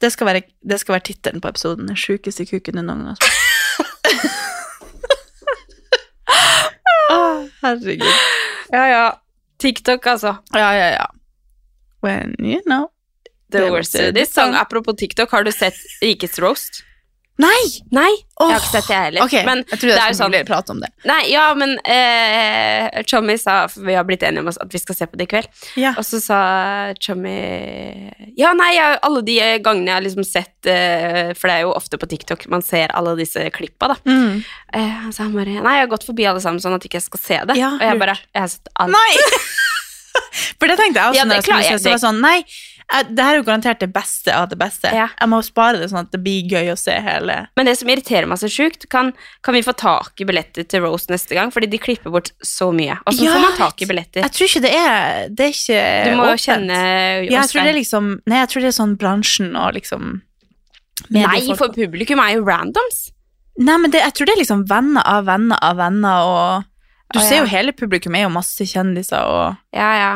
det 0.03 0.11
skal 0.17 0.27
være, 0.33 0.43
det 0.67 0.81
skal 0.83 0.97
være 0.99 1.07
tittelen 1.13 1.41
på 1.45 1.49
episoden. 1.55 1.87
Den 1.91 1.97
sjukeste 1.99 2.47
kuken 2.51 2.75
du 2.75 2.83
noen 2.83 3.07
gang 3.07 3.15
har 3.15 3.19
smakt. 3.23 4.05
Åh, 7.11 7.47
herregud. 7.63 8.07
Ja, 8.71 8.89
ja. 8.89 9.23
TikTok, 9.59 10.07
altså. 10.07 10.37
Ja, 10.53 10.75
ja, 10.75 10.91
ja. 10.91 11.07
When 12.03 12.35
you 12.39 12.63
know 12.63 12.89
The 13.51 13.71
worst 13.71 13.93
this 13.93 14.33
song. 14.33 14.55
Apropos 14.55 14.95
TikTok, 14.97 15.31
har 15.31 15.45
du 15.45 15.53
sett 15.53 15.75
Rikets 16.03 16.39
roast? 16.39 16.85
Nei! 17.41 17.63
Nei, 17.95 18.11
jeg 18.13 18.51
har 18.53 18.59
ikke 18.61 18.71
sett 18.75 18.89
det 18.91 18.97
heller. 18.99 19.23
Ok, 19.25 19.35
men 19.47 19.61
jeg 19.65 19.79
trodde 19.81 19.95
det 19.95 19.97
er 19.97 20.01
jeg 20.01 20.13
jo 20.15 20.19
skulle 20.19 20.41
sånn 20.41 20.49
prate 20.49 20.73
om 20.75 20.81
det. 20.83 20.91
Nei, 21.09 21.19
ja, 21.33 21.45
men 21.57 21.73
eh, 21.89 23.01
Chommy 23.09 23.37
sa 23.41 23.55
for 23.71 23.85
Vi 23.89 23.95
har 23.97 24.05
blitt 24.09 24.25
enige 24.27 24.43
om 24.45 24.51
oss 24.53 24.59
at 24.61 24.73
vi 24.75 24.81
skal 24.83 24.99
se 24.99 25.09
på 25.09 25.17
det 25.21 25.27
i 25.27 25.31
kveld. 25.33 25.49
Ja. 25.81 25.93
Og 26.01 26.05
så 26.09 26.21
sa 26.25 26.41
Chommy 27.01 27.35
Ja, 28.41 28.53
nei, 28.57 28.71
jeg, 28.77 28.99
alle 29.07 29.23
de 29.27 29.37
gangene 29.65 29.91
jeg 29.93 29.97
har 29.99 30.05
liksom 30.07 30.27
sett 30.29 30.69
eh, 30.71 31.33
For 31.39 31.51
det 31.51 31.57
er 31.59 31.65
jo 31.67 31.75
ofte 31.77 32.01
på 32.01 32.09
TikTok 32.11 32.47
man 32.53 32.65
ser 32.67 32.93
alle 32.97 33.17
disse 33.21 33.47
klippa, 33.57 33.93
da. 33.95 33.99
Mm. 34.09 34.41
Eh, 34.77 35.09
så 35.15 35.25
han 35.27 35.35
bare 35.37 35.59
Nei, 35.61 35.77
jeg 35.81 35.87
har 35.87 35.93
gått 35.95 36.09
forbi 36.09 36.29
alle 36.31 36.43
sammen 36.45 36.61
sånn 36.63 36.77
at 36.77 36.85
ikke 36.89 37.01
jeg 37.01 37.09
skal 37.09 37.25
se 37.25 37.41
det. 37.53 37.59
Ja, 37.61 37.73
og 37.77 37.85
jeg 37.87 37.97
lurt. 37.97 38.05
bare 38.07 38.19
Jeg 38.21 38.45
har 38.47 38.53
sett 38.57 38.73
alt. 38.77 38.97
Nei! 38.97 39.13
For 40.61 40.69
det 40.69 40.77
tenkte 40.77 41.01
jeg 41.01 41.11
også 41.13 41.19
Ja, 41.21 41.25
når 41.29 41.39
det 41.41 41.45
skulle 41.45 41.57
klarer 41.57 41.69
se, 41.69 41.73
jeg- 41.77 41.83
så 41.85 41.93
var 41.95 42.01
sånn, 42.03 42.21
nei, 42.21 42.39
det 42.91 43.23
her 43.23 43.37
er 43.37 43.39
jo 43.39 43.45
garantert 43.47 43.83
det 43.83 43.91
beste 43.95 44.33
av 44.35 44.49
det 44.51 44.57
beste. 44.59 44.91
Ja. 44.95 45.07
Jeg 45.15 45.31
må 45.31 45.39
spare 45.47 45.79
det 45.79 45.91
sånn 45.93 46.03
at 46.03 46.11
det 46.15 46.19
blir 46.25 46.49
gøy 46.51 46.73
å 46.73 46.79
se 46.79 46.97
hele. 47.05 47.37
Men 47.59 47.69
det 47.71 47.77
som 47.79 47.91
irriterer 47.93 48.27
meg 48.31 48.41
så 48.41 48.51
sjukt, 48.51 48.89
kan, 48.91 49.13
kan 49.47 49.55
vi 49.55 49.63
få 49.63 49.75
tak 49.79 50.19
i 50.23 50.27
billetter 50.27 50.67
til 50.67 50.83
Rose 50.83 51.11
neste 51.13 51.37
gang? 51.39 51.53
Fordi 51.55 51.69
de 51.71 51.79
klipper 51.83 52.11
bort 52.15 52.33
så 52.43 52.73
mye. 52.75 52.99
Åssen 53.07 53.29
Ja, 53.29 53.37
får 53.37 53.45
man 53.47 53.61
tak 53.61 53.85
i 53.85 53.89
billetter? 53.91 54.25
Jeg 54.27 54.35
tror 54.37 54.51
ikke 54.51 54.65
det 54.67 54.73
er, 54.75 55.29
det 55.31 55.47
er 55.47 55.55
ikke 55.55 55.85
Du 56.09 56.17
må 56.19 56.27
åpent. 56.27 56.47
kjenne 56.47 56.81
Ja, 56.81 57.37
jeg 57.37 57.53
tror 57.53 57.63
det 57.63 57.75
er 57.75 57.79
liksom, 57.79 58.11
nei, 58.27 58.43
jeg 58.43 58.53
tror 58.55 58.65
det 58.67 58.73
er 58.73 58.77
sånn 58.81 58.97
bransjen 59.01 59.55
og 59.55 59.79
liksom 59.79 60.11
Nei, 61.15 61.39
for 61.57 61.73
publikum 61.73 62.21
er 62.21 62.35
jo 62.37 62.43
randoms. 62.45 63.07
Nei, 63.61 63.77
men 63.81 63.93
det, 63.93 64.03
jeg 64.05 64.17
tror 64.17 64.29
det 64.29 64.35
er 64.35 64.43
liksom 64.43 64.67
venner 64.69 65.07
av 65.09 65.25
venner 65.29 65.63
av 65.65 65.79
venner, 65.81 66.29
og 66.29 67.15
du 67.15 67.19
ser 67.23 67.39
ja. 67.39 67.43
jo 67.43 67.49
hele 67.51 67.73
publikum 67.77 68.15
er 68.15 68.27
jo 68.27 68.35
masse 68.35 68.67
kjendiser, 68.69 69.25
og 69.25 69.77
Ja, 69.77 69.91
ja. 69.99 70.11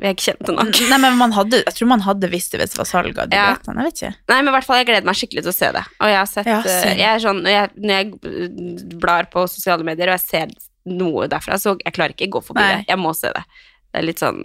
Vi 0.00 0.06
er 0.08 0.14
ikke 0.14 0.24
kjente 0.30 0.52
nok. 0.56 0.80
Nei, 0.90 0.98
men 1.02 1.16
man 1.20 1.32
hadde, 1.36 1.60
jeg 1.64 1.74
tror 1.78 1.88
man 1.88 2.00
hadde 2.06 2.30
visst 2.32 2.52
det 2.52 2.60
hvis 2.60 2.72
det 2.74 2.78
var 2.82 2.88
salg 2.90 3.18
av 3.18 3.28
de 3.30 3.36
Ja. 3.36 3.46
billettene, 3.54 3.82
jeg 3.84 3.92
vet 3.92 4.00
ikke. 4.02 4.10
Nei, 4.32 4.38
men 4.42 4.48
i 4.48 4.54
hvert 4.56 4.64
fall, 4.68 4.76
jeg 4.80 4.86
gleder 4.90 5.04
meg 5.08 5.18
skikkelig 5.20 5.42
til 5.46 5.52
å 5.52 5.56
se 5.56 5.70
det. 5.76 5.84
Og 6.00 6.06
jeg 6.12 6.18
har 6.18 6.26
sett 6.30 6.46
Ja, 6.50 6.58
eh, 6.64 6.94
jeg 6.96 7.08
er 7.14 7.22
sånn, 7.24 7.42
når 7.42 7.54
jeg, 7.56 7.70
når 7.76 7.94
jeg 7.96 8.98
blar 9.00 9.28
på 9.32 9.46
sosiale 9.48 9.84
medier 9.86 10.08
og 10.12 10.18
jeg 10.18 10.26
ser 10.26 10.56
noe 10.86 11.26
derfra, 11.28 11.58
så 11.58 11.76
jeg 11.84 11.92
klarer 11.96 12.14
ikke 12.14 12.28
å 12.30 12.34
gå 12.38 12.44
forbi 12.50 12.62
Nei. 12.62 12.76
det. 12.76 12.84
Jeg 12.92 12.98
må 13.02 13.14
se 13.16 13.32
det. 13.34 13.44
Det 13.92 14.00
er 14.02 14.06
litt 14.06 14.18
sånn 14.22 14.44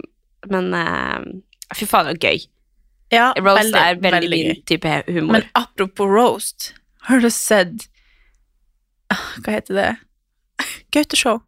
Men 0.50 0.72
uh, 0.74 1.22
fy 1.74 1.86
faen, 1.86 2.08
det 2.10 2.16
er 2.18 2.32
gøy. 2.32 2.46
Ja, 3.12 3.32
Roast 3.38 3.74
er 3.76 3.94
veldig, 4.00 4.10
veldig 4.12 4.38
min 4.48 4.62
type 4.66 4.94
humor. 5.06 5.32
Men 5.36 5.44
apropos 5.54 6.08
roast, 6.10 6.72
har 7.08 7.20
du 7.20 7.28
sett 7.30 7.88
Ah, 9.12 9.20
Hva 9.44 9.52
heter 9.58 9.74
det? 9.76 9.90
Gauteshow. 10.94 11.42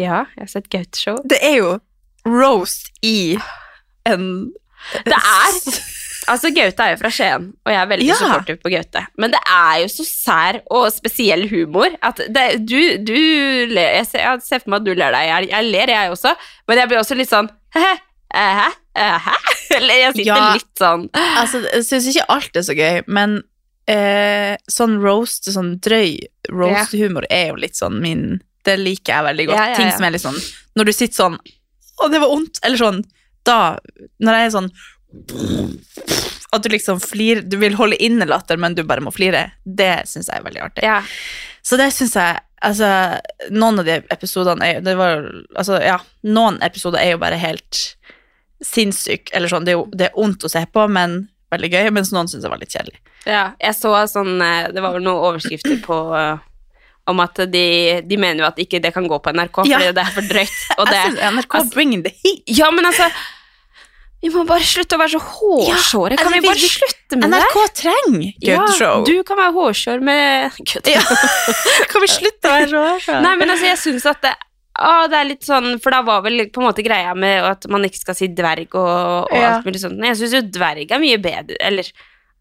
ja, 0.00 0.24
jeg 0.36 0.40
har 0.46 0.48
sett 0.48 0.68
Gaute-show. 0.72 1.18
Det 1.28 1.38
er 1.44 1.56
jo 1.58 1.72
roast 2.28 2.90
i 3.02 3.36
en 4.08 4.52
Det 5.04 5.14
er 5.16 5.82
Altså, 6.30 6.52
Gaute 6.54 6.78
er 6.84 6.92
jo 6.92 6.98
fra 7.00 7.10
Skien, 7.10 7.48
og 7.66 7.70
jeg 7.72 7.80
er 7.80 7.88
veldig 7.90 8.04
Ja. 8.06 8.14
supportive 8.14 8.60
på 8.62 8.70
Gaute. 8.70 9.00
Men 9.18 9.32
det 9.32 9.40
er 9.50 9.80
jo 9.82 9.88
så 9.90 10.04
sær 10.06 10.60
og 10.70 10.84
spesiell 10.94 11.48
humor 11.50 11.88
at 12.00 12.20
det, 12.30 12.44
du, 12.62 12.78
du 13.02 13.16
ler 13.72 13.96
jeg 13.98 14.06
ser, 14.06 14.20
jeg 14.28 14.42
ser 14.46 14.62
for 14.62 14.70
meg 14.70 14.80
at 14.80 14.86
du 14.86 14.92
ler 14.94 15.10
deg 15.16 15.24
i 15.26 15.30
hjel. 15.32 15.48
Jeg 15.50 15.66
ler, 15.72 15.90
jeg 15.90 16.12
også, 16.14 16.34
men 16.70 16.78
jeg 16.78 16.88
blir 16.92 17.00
også 17.02 17.16
litt 17.18 17.32
sånn 17.32 17.50
Hæ? 17.74 17.88
Hæ? 18.38 18.68
Hæ? 18.94 19.34
Eller 19.80 19.98
jeg 19.98 20.12
sitter 20.20 20.30
Ja. 20.30 20.52
litt 20.54 20.78
sånn 20.78 21.08
Altså, 21.18 21.64
jeg 21.66 21.84
syns 21.90 22.06
ikke 22.12 22.28
alt 22.36 22.56
er 22.62 22.66
så 22.70 22.76
gøy, 22.78 23.02
men 23.08 23.34
eh, 23.90 24.54
sånn 24.70 25.00
roast, 25.02 25.50
sånn 25.50 25.74
drøy 25.82 26.20
roast-humor 26.54 27.26
er 27.34 27.48
jo 27.50 27.58
litt 27.66 27.74
sånn 27.82 27.98
min 28.04 28.22
Det 28.62 28.78
liker 28.78 29.16
jeg 29.18 29.26
veldig 29.26 29.46
godt. 29.50 29.58
Ja, 29.58 29.66
ja, 29.72 29.74
Ting 29.82 29.90
som 29.90 30.06
er 30.06 30.14
litt 30.14 30.22
sånn 30.22 30.38
Når 30.78 30.84
du 30.86 30.92
sitter 30.94 31.18
sånn 31.24 31.38
Å, 32.02 32.10
det 32.12 32.20
var 32.22 32.32
vondt. 32.32 32.60
Eller 32.66 32.80
sånn 32.80 33.02
Da 33.46 33.78
Når 34.22 34.38
jeg 34.38 34.48
er 34.48 34.54
sånn 34.56 34.70
At 36.52 36.64
du 36.64 36.70
liksom 36.72 37.00
flirer 37.02 37.44
Du 37.46 37.58
vil 37.62 37.76
holde 37.78 37.98
inne 38.02 38.28
latter, 38.28 38.60
men 38.60 38.76
du 38.76 38.82
bare 38.88 39.04
må 39.04 39.12
flire. 39.14 39.50
Det 39.64 39.94
syns 40.10 40.30
jeg 40.30 40.40
er 40.40 40.46
veldig 40.46 40.64
artig. 40.66 40.86
Ja. 40.86 41.00
Så 41.62 41.78
det 41.80 41.92
syns 41.96 42.16
jeg 42.18 42.40
Altså, 42.62 42.86
noen 43.50 43.80
av 43.82 43.88
de 43.88 43.96
episodene 44.14 44.68
er 44.68 44.84
det 44.86 44.92
var, 44.94 45.24
Altså, 45.58 45.80
ja, 45.82 45.96
noen 46.22 46.60
episoder 46.62 47.02
er 47.02 47.16
jo 47.16 47.22
bare 47.22 47.40
helt 47.42 47.80
sinnssyke, 48.62 49.32
eller 49.34 49.50
sånn. 49.50 49.64
Det 49.66 49.72
er 49.72 49.78
jo 49.80 49.88
det 49.90 50.06
er 50.06 50.18
ondt 50.22 50.44
å 50.46 50.50
se 50.52 50.62
på, 50.70 50.84
men 50.86 51.24
veldig 51.50 51.70
gøy, 51.72 51.88
mens 51.90 52.12
noen 52.14 52.30
syns 52.30 52.44
det 52.44 52.52
var 52.52 52.60
litt 52.62 52.70
kjedelig. 52.70 53.00
Ja, 53.26 53.42
jeg 53.58 53.74
så 53.78 53.92
sånn 54.10 54.40
eh, 54.42 54.68
Det 54.74 54.82
var 54.82 54.96
vel 54.96 55.04
noen 55.04 55.26
overskrifter 55.28 55.78
på 55.84 55.98
eh, 56.18 56.38
om 57.10 57.18
at 57.24 57.40
de, 57.50 57.62
de 58.06 58.16
mener 58.20 58.44
jo 58.44 58.48
at 58.48 58.58
ikke 58.62 58.78
det 58.82 58.92
kan 58.94 59.06
gå 59.10 59.16
på 59.24 59.32
NRK, 59.34 59.62
Ja. 59.66 59.78
fordi 59.80 59.94
det 59.96 60.02
er 60.04 60.10
for 60.14 60.28
drøyt. 60.30 60.58
Og 60.78 60.86
det, 60.86 61.00
NRK 61.34 61.54
altså- 61.58 61.74
bringing 61.74 62.04
the 62.04 62.12
heat. 62.22 62.42
ja, 62.46 62.70
men 62.70 62.86
altså 62.86 63.08
Vi 64.22 64.30
må 64.30 64.44
bare 64.46 64.62
slutte 64.62 64.94
å 64.94 65.00
være 65.00 65.16
så 65.16 65.18
hårsåre. 65.18 66.14
Ja, 66.14 66.20
kan 66.20 66.28
altså, 66.30 66.36
vi 66.38 66.46
bare 66.46 66.60
vi- 66.60 66.68
slutte 66.70 67.16
med 67.18 67.32
NRK 67.32 67.56
det? 67.58 67.72
trenger 67.80 68.28
Gauteshow. 68.46 69.02
du 69.08 69.16
kan 69.26 69.36
være 69.40 69.52
hårsår 69.56 70.04
med 70.06 70.60
Kødd. 70.62 70.86
Ja. 70.94 71.02
kan 71.90 72.04
vi 72.04 72.10
slutte 72.12 72.46
å 72.46 72.52
være 72.54 72.68
så 72.70 72.82
hårsåre? 72.92 73.22
Nei, 73.26 73.34
men 73.40 73.50
altså, 73.50 73.66
jeg 73.72 73.80
syns 73.82 74.06
at 74.06 74.22
det 74.22 74.34
å, 74.78 74.92
det 75.10 75.18
er 75.18 75.26
litt 75.28 75.42
sånn, 75.44 75.74
for 75.84 75.92
da 75.92 75.98
var 76.06 76.22
vel 76.24 76.46
på 76.54 76.62
en 76.62 76.64
måte 76.70 76.80
greia 76.86 77.10
med 77.18 77.44
at 77.44 77.66
man 77.68 77.82
ikke 77.84 77.98
skal 78.00 78.16
si 78.16 78.30
dverg 78.32 78.72
og, 78.78 79.26
og 79.28 79.34
alt 79.36 79.66
mulig 79.66 79.82
sånt. 79.82 79.98
Men 79.98 80.12
jeg 80.14 80.22
syns 80.22 80.36
jo 80.38 80.40
dverg 80.54 80.94
er 80.96 81.02
mye 81.02 81.18
bedre, 81.20 81.58
eller 81.60 81.90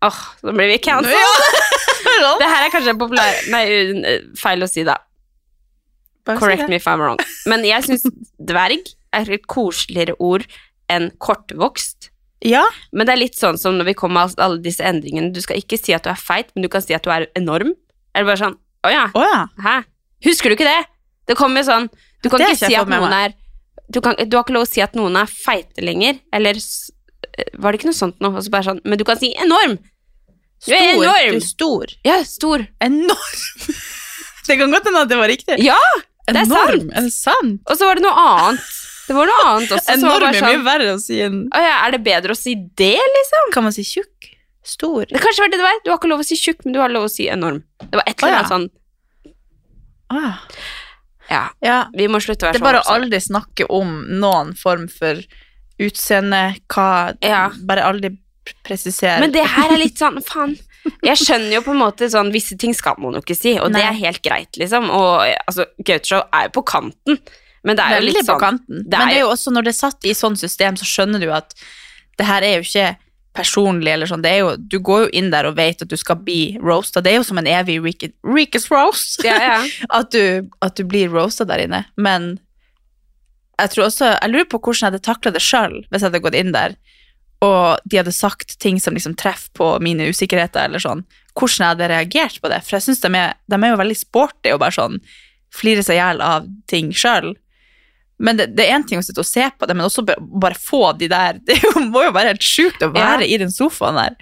Åh, 0.02 0.22
nå 0.48 0.54
blir 0.58 0.70
vi 0.72 0.78
cancelled. 0.82 1.14
Ja. 1.14 1.91
Det 2.42 2.50
her 2.52 2.66
er 2.66 2.74
kanskje 2.74 2.98
populær 3.00 3.40
Nei, 3.54 3.64
feil 4.40 4.66
å 4.66 4.70
si, 4.70 4.86
da. 4.88 4.98
Correct 6.28 6.70
me 6.70 6.78
if 6.78 6.88
I'm 6.88 7.02
wrong. 7.02 7.20
Men 7.50 7.66
jeg 7.66 7.88
syns 7.88 8.06
dverg 8.38 8.92
er 9.16 9.32
et 9.36 9.48
koseligere 9.50 10.16
ord 10.22 10.46
enn 10.92 11.10
kortvokst. 11.24 12.10
Ja, 12.42 12.64
Men 12.92 13.06
det 13.06 13.14
er 13.14 13.22
litt 13.22 13.38
sånn 13.38 13.60
som 13.62 13.76
når 13.78 13.92
vi 13.92 13.98
kommer 14.00 14.26
med 14.26 14.40
alle 14.42 14.58
disse 14.64 14.82
endringene. 14.86 15.30
Du 15.34 15.42
skal 15.44 15.60
ikke 15.62 15.78
si 15.78 15.94
at 15.94 16.08
du 16.08 16.10
er 16.10 16.18
feit, 16.18 16.50
men 16.56 16.66
du 16.66 16.70
kan 16.74 16.82
si 16.82 16.96
at 16.98 17.06
du 17.06 17.12
er 17.14 17.28
enorm. 17.38 17.76
Eller 18.16 18.32
bare 18.32 18.42
sånn 18.42 18.58
Å 18.82 18.90
ja. 18.92 19.04
å 19.14 19.22
ja. 19.22 19.44
Hæ? 19.62 19.76
Husker 20.26 20.50
du 20.50 20.58
ikke 20.58 20.68
det? 20.68 20.80
Det 21.30 21.38
kommer 21.40 21.62
jo 21.62 21.70
sånn 21.70 21.86
Du 22.24 22.30
kan 22.30 22.42
Det 22.42 22.50
ikke 22.56 22.72
si 22.72 22.76
at 22.76 22.90
noen 22.90 23.14
er 23.14 23.38
du, 23.92 24.00
kan, 24.04 24.16
du 24.16 24.36
har 24.38 24.44
ikke 24.44 24.56
lov 24.56 24.66
å 24.66 24.70
si 24.70 24.82
at 24.84 24.98
noen 24.98 25.18
er 25.20 25.30
feite 25.30 25.84
lenger, 25.84 26.18
eller 26.34 26.58
Var 26.58 27.72
det 27.72 27.80
ikke 27.80 27.90
noe 27.90 27.98
sånt? 27.98 28.18
Så 28.20 28.52
bare 28.54 28.68
sånn 28.68 28.82
Men 28.84 29.00
du 29.00 29.06
kan 29.08 29.20
si 29.20 29.32
enorm! 29.40 29.78
Du 30.68 30.74
er 30.76 30.94
enorm! 30.94 31.34
Du 31.34 31.40
er 31.40 31.46
stor. 31.46 31.94
Ja, 32.06 32.20
stor. 32.28 32.64
Enorm. 32.84 33.76
det 34.48 34.58
kan 34.60 34.74
godt 34.74 34.90
hende 34.90 35.04
at 35.06 35.12
det 35.12 35.20
var 35.20 35.32
riktig. 35.32 35.58
Ja! 35.64 35.80
det 36.28 36.36
er 36.38 36.46
Enorm. 36.46 36.84
sant. 36.86 36.94
Er 36.96 37.08
det 37.08 37.14
sant? 37.16 37.62
Og 37.66 37.80
så 37.80 37.88
var 37.90 37.98
det 37.98 38.06
noe 38.06 38.26
annet. 38.26 38.68
Det 39.08 39.16
var 39.18 39.28
noe 39.28 39.48
annet 39.50 39.74
også. 39.76 39.96
Enorm 39.96 40.28
er 40.28 40.28
er 40.28 40.36
mye 40.38 40.52
sånn, 40.54 40.68
verre 40.68 40.92
å 40.94 41.00
si 41.02 41.18
enn 41.26 41.40
ja, 41.50 41.74
er 41.82 41.96
det 41.96 42.04
bedre 42.06 42.36
å 42.36 42.38
si 42.38 42.54
det, 42.80 42.94
liksom? 43.16 43.50
Kan 43.56 43.66
man 43.66 43.76
si 43.76 43.84
tjukk? 43.88 44.30
Stor? 44.62 45.08
Det 45.10 45.20
kanskje 45.24 45.44
var 45.44 45.52
det 45.52 45.58
det 45.58 45.66
var. 45.66 45.82
Du 45.82 45.90
har 45.90 45.98
ikke 45.98 46.12
lov 46.12 46.22
å 46.22 46.28
si 46.28 46.38
tjukk, 46.38 46.62
men 46.64 46.76
du 46.76 46.80
har 46.84 46.94
lov 46.94 47.08
å 47.08 47.12
si 47.12 47.26
enorm. 47.34 47.64
Det 47.82 47.98
var 47.98 48.06
et 48.06 48.22
eller 48.22 48.38
annet 48.38 48.54
sånn 48.54 48.70
ja. 50.12 50.32
Ja, 51.32 51.46
ja. 51.64 51.78
vi 51.96 52.08
må 52.12 52.20
slutte 52.20 52.46
å 52.46 52.50
være 52.50 52.60
sånn. 52.60 52.62
Det 52.62 52.62
er 52.62 52.68
bare 52.68 52.84
å 52.84 52.94
aldri 52.94 53.20
snakke 53.24 53.68
om 53.72 53.94
noen 54.22 54.52
form 54.60 54.88
for 54.92 55.22
utseende, 55.82 56.42
hva 56.72 57.16
Ja. 57.26 57.46
Bare 57.66 57.88
aldri 57.88 58.14
presisere. 58.66 59.20
Men 59.22 59.34
det 59.34 59.44
her 59.48 59.72
er 59.74 59.78
litt 59.82 60.02
sånn, 60.02 60.20
faen 60.26 60.58
Jeg 61.06 61.20
skjønner 61.22 61.54
jo 61.60 61.62
på 61.62 61.76
en 61.76 61.82
måte 61.84 62.08
sånn 62.10 62.32
Visse 62.34 62.56
ting 62.58 62.74
skal 62.74 62.96
man 62.98 63.14
jo 63.14 63.22
ikke 63.22 63.38
si, 63.38 63.52
og 63.62 63.70
det 63.76 63.84
er 63.86 63.94
helt 64.00 64.22
greit, 64.26 64.58
liksom. 64.58 64.90
Og 64.90 65.22
altså, 65.46 65.68
Gauteshow 65.86 66.24
er 66.34 66.48
jo 66.50 66.56
på 66.58 66.64
kanten, 66.72 67.20
men 67.64 67.78
det 67.78 67.86
er 67.86 67.94
jo 67.94 68.00
Veldig 68.02 68.16
litt 68.16 68.26
på 68.26 68.32
sånn 68.32 68.42
kanten. 68.42 68.82
det 68.90 68.98
Men 68.98 69.08
det 69.14 69.18
er 69.18 69.22
jo- 69.22 69.30
også 69.36 69.54
når 69.54 69.64
det 69.68 69.74
er 69.76 69.80
satt 69.80 70.06
i 70.10 70.18
sånn 70.18 70.38
system, 70.38 70.76
så 70.76 70.86
skjønner 70.90 71.22
du 71.22 71.30
at 71.32 71.54
det 72.18 72.26
her 72.26 72.42
er 72.42 72.56
jo 72.58 72.66
ikke 72.66 72.98
personlig 73.34 73.94
eller 73.94 74.10
sånn. 74.10 74.22
Det 74.22 74.32
er 74.32 74.40
jo, 74.42 74.56
du 74.58 74.80
går 74.80 75.06
jo 75.06 75.10
inn 75.14 75.30
der 75.32 75.46
og 75.46 75.56
vet 75.56 75.82
at 75.82 75.88
du 75.88 75.96
skal 75.96 76.18
bli 76.20 76.58
roasta. 76.60 77.02
Det 77.02 77.14
er 77.14 77.20
jo 77.22 77.24
som 77.24 77.38
en 77.38 77.48
evig 77.48 77.80
Rikes 78.24 78.70
roast. 78.72 79.24
Ja, 79.24 79.38
ja. 79.40 79.60
at, 79.90 80.12
du, 80.12 80.50
at 80.62 80.76
du 80.76 80.84
blir 80.84 81.10
roasta 81.10 81.46
der 81.48 81.64
inne. 81.64 81.86
Men 81.96 82.40
jeg 83.62 83.70
tror 83.70 83.86
også 83.86 84.08
Jeg 84.22 84.32
lurer 84.34 84.50
på 84.50 84.60
hvordan 84.60 84.80
jeg 84.82 84.92
hadde 84.92 85.06
takla 85.06 85.32
det 85.32 85.42
sjøl 85.46 85.76
hvis 85.92 86.02
jeg 86.02 86.10
hadde 86.10 86.22
gått 86.24 86.38
inn 86.40 86.52
der 86.56 86.76
og 87.42 87.82
de 87.90 87.98
hadde 87.98 88.14
sagt 88.14 88.60
ting 88.62 88.80
som 88.82 88.94
liksom 88.94 89.16
treffer 89.18 89.50
på 89.58 89.68
mine 89.82 90.12
usikkerheter, 90.14 90.68
eller 90.70 90.82
sånn. 90.82 91.04
Hvordan 91.34 91.64
jeg 91.64 91.74
hadde 91.74 91.92
reagert 91.92 92.42
på 92.42 92.52
det. 92.52 92.60
For 92.66 92.78
jeg 92.78 92.86
syns 92.86 93.02
de, 93.02 93.12
de 93.50 93.58
er 93.58 93.72
jo 93.72 93.80
veldig 93.82 93.98
sporty 93.98 94.54
og 94.54 94.62
bare 94.62 94.76
sånn 94.76 95.00
flirer 95.56 95.84
seg 95.84 95.98
i 95.98 96.02
hjel 96.02 96.22
av 96.24 96.46
ting 96.70 96.92
sjøl. 96.96 97.34
Men 98.22 98.38
det, 98.38 98.52
det 98.54 98.68
er 98.68 98.76
én 98.78 98.86
ting 98.86 99.02
å 99.02 99.06
sitte 99.06 99.24
og 99.24 99.28
se 99.28 99.48
på 99.58 99.66
det, 99.66 99.74
men 99.74 99.88
også 99.88 100.04
bare 100.06 100.58
få 100.60 100.92
de 101.00 101.10
der 101.12 101.40
Det 101.48 101.58
må 101.88 102.06
jo 102.06 102.14
være 102.14 102.36
helt 102.36 102.46
sjukt 102.46 102.84
å 102.86 102.92
være 102.94 103.26
i 103.26 103.40
den 103.42 103.54
sofaen 103.54 103.98
der. 103.98 104.20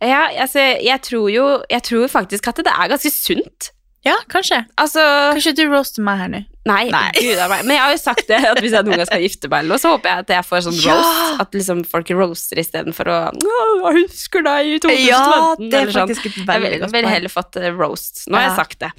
ja, 0.00 0.22
altså, 0.46 0.64
jeg 0.80 1.04
tror 1.04 1.28
jo 1.32 1.46
Jeg 1.70 1.84
tror 1.90 2.08
faktisk 2.08 2.48
at 2.48 2.62
det 2.64 2.72
er 2.72 2.92
ganske 2.94 3.12
sunt. 3.12 3.72
Ja, 4.04 4.16
kanskje. 4.28 4.64
Altså 4.82 5.02
Kanskje 5.36 5.52
du 5.54 5.68
roaster 5.70 6.02
meg 6.02 6.18
her 6.18 6.30
nå. 6.32 6.40
Nei, 6.66 6.84
Nei. 6.90 7.10
Gud. 7.16 7.38
Men 7.66 7.70
jeg 7.74 7.82
har 7.82 7.92
jo 7.94 7.98
sagt 8.02 8.26
det, 8.28 8.38
at 8.46 8.58
hvis 8.62 8.72
jeg 8.74 8.86
noen 8.86 8.98
gang 9.00 9.06
skal 9.08 9.22
gifte 9.22 9.48
meg, 9.50 9.62
eller 9.64 9.74
noe, 9.74 9.82
så 9.82 9.92
håper 9.96 10.10
jeg 10.10 10.22
at 10.24 10.32
jeg 10.34 10.46
får 10.46 10.60
sånn 10.66 10.76
Ja. 10.84 10.94
roast. 10.94 11.40
At 11.44 11.54
liksom 11.58 11.80
folk 11.90 12.10
roaster 12.18 12.60
istedenfor 12.62 13.10
å 13.10 13.16
«Å, 13.30 13.92
Jeg 13.92 14.04
husker 14.06 14.42
deg 14.46 14.66
i 14.72 14.78
2015. 14.78 15.06
Ja, 15.06 15.54
det 15.58 15.74
er 15.74 15.82
eller 15.82 15.92
sånn. 15.96 16.08
faktisk 16.12 16.24
Jeg 16.24 16.46
vil- 16.62 16.70
ville 16.70 16.88
poeng. 16.92 17.08
heller 17.14 17.28
fått 17.34 17.56
eh, 17.62 17.70
roast. 17.70 18.24
Nå 18.28 18.38
har 18.38 18.48
jeg 18.48 18.56
sagt 18.58 18.78
det. 18.80 18.90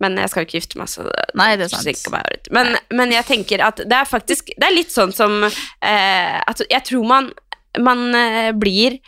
Men 0.00 0.16
jeg 0.16 0.30
skal 0.30 0.42
jo 0.42 0.46
ikke 0.48 0.60
gifte 0.60 0.78
meg, 0.80 0.88
så 0.88 1.04
det 1.04 1.24
Nei, 1.34 1.50
det 1.56 1.64
er 1.68 1.76
sant. 1.76 2.10
meg. 2.10 2.48
Men, 2.50 2.76
men 2.90 3.10
jeg 3.12 3.24
tenker 3.28 3.60
at 3.64 3.76
det 3.76 3.92
er 3.92 4.04
faktisk 4.08 4.46
Det 4.58 4.64
er 4.68 4.74
litt 4.74 4.90
sånn 4.90 5.12
som 5.14 5.44
eh, 5.44 6.40
at 6.46 6.60
Jeg 6.68 6.84
tror 6.84 7.04
man 7.06 7.32
man 7.78 8.14
eh, 8.14 8.52
blir 8.52 8.98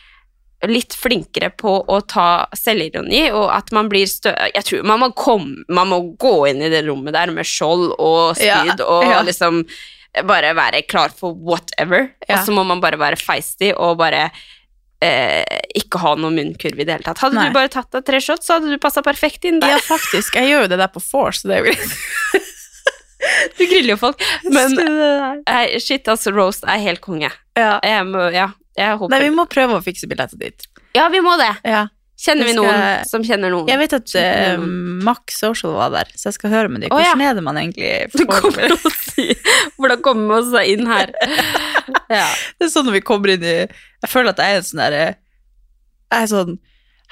litt 0.70 0.94
flinkere 0.98 1.50
på 1.58 1.74
å 1.90 1.98
ta 2.08 2.46
selvironi, 2.56 3.26
og 3.32 3.48
at 3.54 3.72
man 3.74 3.88
blir 3.92 4.06
stø... 4.10 4.32
Jeg 4.54 4.64
tror 4.68 4.86
man 4.88 5.02
må, 5.02 5.10
komme, 5.18 5.64
man 5.68 5.90
må 5.90 6.00
gå 6.20 6.34
inn 6.50 6.62
i 6.64 6.70
det 6.72 6.84
rommet 6.88 7.14
der 7.16 7.32
med 7.34 7.46
skjold 7.48 7.92
og 7.98 8.40
Ja, 8.42 8.62
spyd 8.64 8.82
og 8.86 9.04
ja. 9.08 9.20
liksom 9.26 9.64
bare 10.28 10.52
være 10.54 10.84
klar 10.86 11.10
for 11.14 11.34
whatever, 11.34 12.10
Ja. 12.28 12.36
og 12.38 12.44
så 12.46 12.54
må 12.54 12.62
man 12.66 12.80
bare 12.82 13.00
være 13.00 13.18
feisty 13.18 13.72
og 13.74 13.96
bare 13.98 14.28
eh, 15.02 15.42
ikke 15.74 15.98
ha 16.04 16.14
noen 16.16 16.36
munnkurv 16.38 16.78
i 16.78 16.86
det 16.86 16.94
hele 16.94 17.06
tatt. 17.08 17.18
Hadde 17.24 17.34
Nei. 17.40 17.48
du 17.50 17.56
bare 17.56 17.72
tatt 17.72 17.90
deg 17.96 18.06
tre 18.06 18.20
shots, 18.22 18.46
så 18.46 18.58
hadde 18.60 18.70
du 18.70 18.78
passa 18.82 19.02
perfekt 19.02 19.44
inn 19.48 19.58
der. 19.62 19.74
Ja, 19.74 19.80
faktisk. 19.82 20.38
Jeg 20.38 20.52
gjør 20.52 20.66
jo 20.66 20.72
det 20.74 20.78
der 20.84 20.92
på 20.94 21.02
force, 21.02 21.42
så 21.42 21.50
det 21.50 21.56
er 21.58 21.64
jo 21.64 21.72
greit. 21.72 22.42
Du 23.56 23.62
griller 23.64 23.94
jo 23.94 23.96
folk. 23.96 24.20
Men 24.52 24.74
shit, 25.80 26.04
altså, 26.12 26.28
roast 26.34 26.66
er 26.68 26.80
helt 26.82 27.00
konge. 27.00 27.30
Ja. 27.56 27.78
Jeg 27.80 28.04
må, 28.10 28.26
ja, 28.34 28.50
jeg 28.76 28.96
håper 29.00 29.12
Nei, 29.14 29.20
vi 29.28 29.34
må 29.34 29.44
prøve 29.50 29.76
å 29.78 29.82
fikse 29.84 30.08
billetter 30.10 30.40
dit. 30.40 30.66
Ja, 30.96 31.08
vi 31.12 31.20
må 31.24 31.36
det. 31.40 31.52
Ja. 31.66 31.86
Kjenner 32.24 32.46
vi 32.46 32.52
skal- 32.54 32.64
noen 32.64 33.08
som 33.10 33.24
kjenner 33.26 33.50
noen? 33.50 33.66
Jeg 33.68 33.78
vet 33.80 33.92
at 33.96 34.12
uh. 34.14 34.62
Max 35.04 35.40
Social 35.42 35.72
var 35.74 35.90
der, 35.90 36.10
så 36.14 36.30
jeg 36.30 36.36
skal 36.38 36.52
høre 36.52 36.70
med 36.70 36.84
dem. 36.84 36.94
Å, 36.94 37.00
ja. 37.02 37.10
Hvordan 37.12 37.26
er 37.26 37.34
det 37.34 37.42
man 37.42 37.58
egentlig 37.58 37.90
får 38.12 38.28
kommer 38.30 38.74
å 38.76 38.92
si 38.94 39.26
Hvordan 39.78 40.04
kommer 40.04 40.30
vi 40.30 40.38
oss 40.38 40.70
inn 40.70 40.86
her? 40.90 41.14
Ja. 42.08 42.24
Det 42.56 42.68
er 42.68 42.70
sånn 42.72 42.86
når 42.88 42.98
vi 42.98 43.04
kommer 43.04 43.32
inn 43.34 43.42
i 43.44 43.56
Jeg 43.66 44.08
føler 44.08 44.32
at 44.32 44.40
jeg 44.40 44.54
er 44.54 44.60
en 44.60 44.66
sånn 44.68 44.80
derre 44.80 45.02
Jeg 45.04 46.22
er 46.22 46.30
sånn 46.30 46.54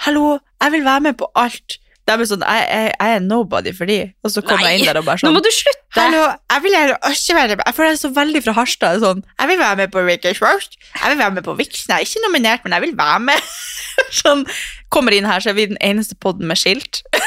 Hallo, 0.07 0.39
jeg 0.63 0.73
vil 0.73 0.85
være 0.87 1.03
med 1.05 1.19
på 1.21 1.29
alt. 1.39 1.77
De 2.03 2.15
er 2.15 2.27
sånn 2.27 2.43
Jeg, 2.43 2.63
jeg, 2.67 2.93
jeg 2.99 3.17
er 3.17 3.23
nobody 3.23 3.73
for 3.77 3.91
de. 3.91 3.99
Og 4.27 4.33
så 4.35 4.43
kommer 4.43 4.67
jeg 4.71 4.81
inn 4.81 4.89
der 4.91 4.99
og 4.99 5.07
bare 5.07 5.23
sånn 5.23 5.31
Nå 5.31 5.37
må 5.39 5.43
du 5.45 5.51
slutte! 5.55 5.79
Hallo, 5.95 6.23
jeg 6.51 6.65
vil 6.65 6.77
også 6.97 7.37
være. 7.37 7.59
Jeg 7.61 7.77
føler 7.77 7.93
jeg 7.93 8.01
så 8.01 8.11
veldig 8.17 8.43
fra 8.47 8.55
Harstad. 8.57 9.03
Sånn, 9.05 9.21
jeg 9.39 9.51
vil 9.53 9.61
være 9.61 9.79
med 9.83 9.93
på 9.93 10.03
Rickers 10.07 10.41
Roast. 10.43 10.79
Jeg 10.97 11.13
vil 11.13 11.21
være 11.21 11.37
med 11.37 11.47
på 11.47 11.55
Vixen. 11.59 11.93
Jeg 11.93 11.99
er 11.99 12.09
ikke 12.09 12.25
nominert, 12.25 12.65
men 12.65 12.75
jeg 12.79 12.87
vil 12.87 12.95
være 12.99 13.21
med. 13.29 13.51
sånn, 14.23 14.47
kommer 14.93 15.15
inn 15.15 15.29
her, 15.29 15.45
så 15.45 15.53
er 15.53 15.59
vi 15.61 15.69
den 15.75 15.81
eneste 15.85 16.17
podden 16.17 16.49
med 16.49 16.59
skilt. 16.61 17.03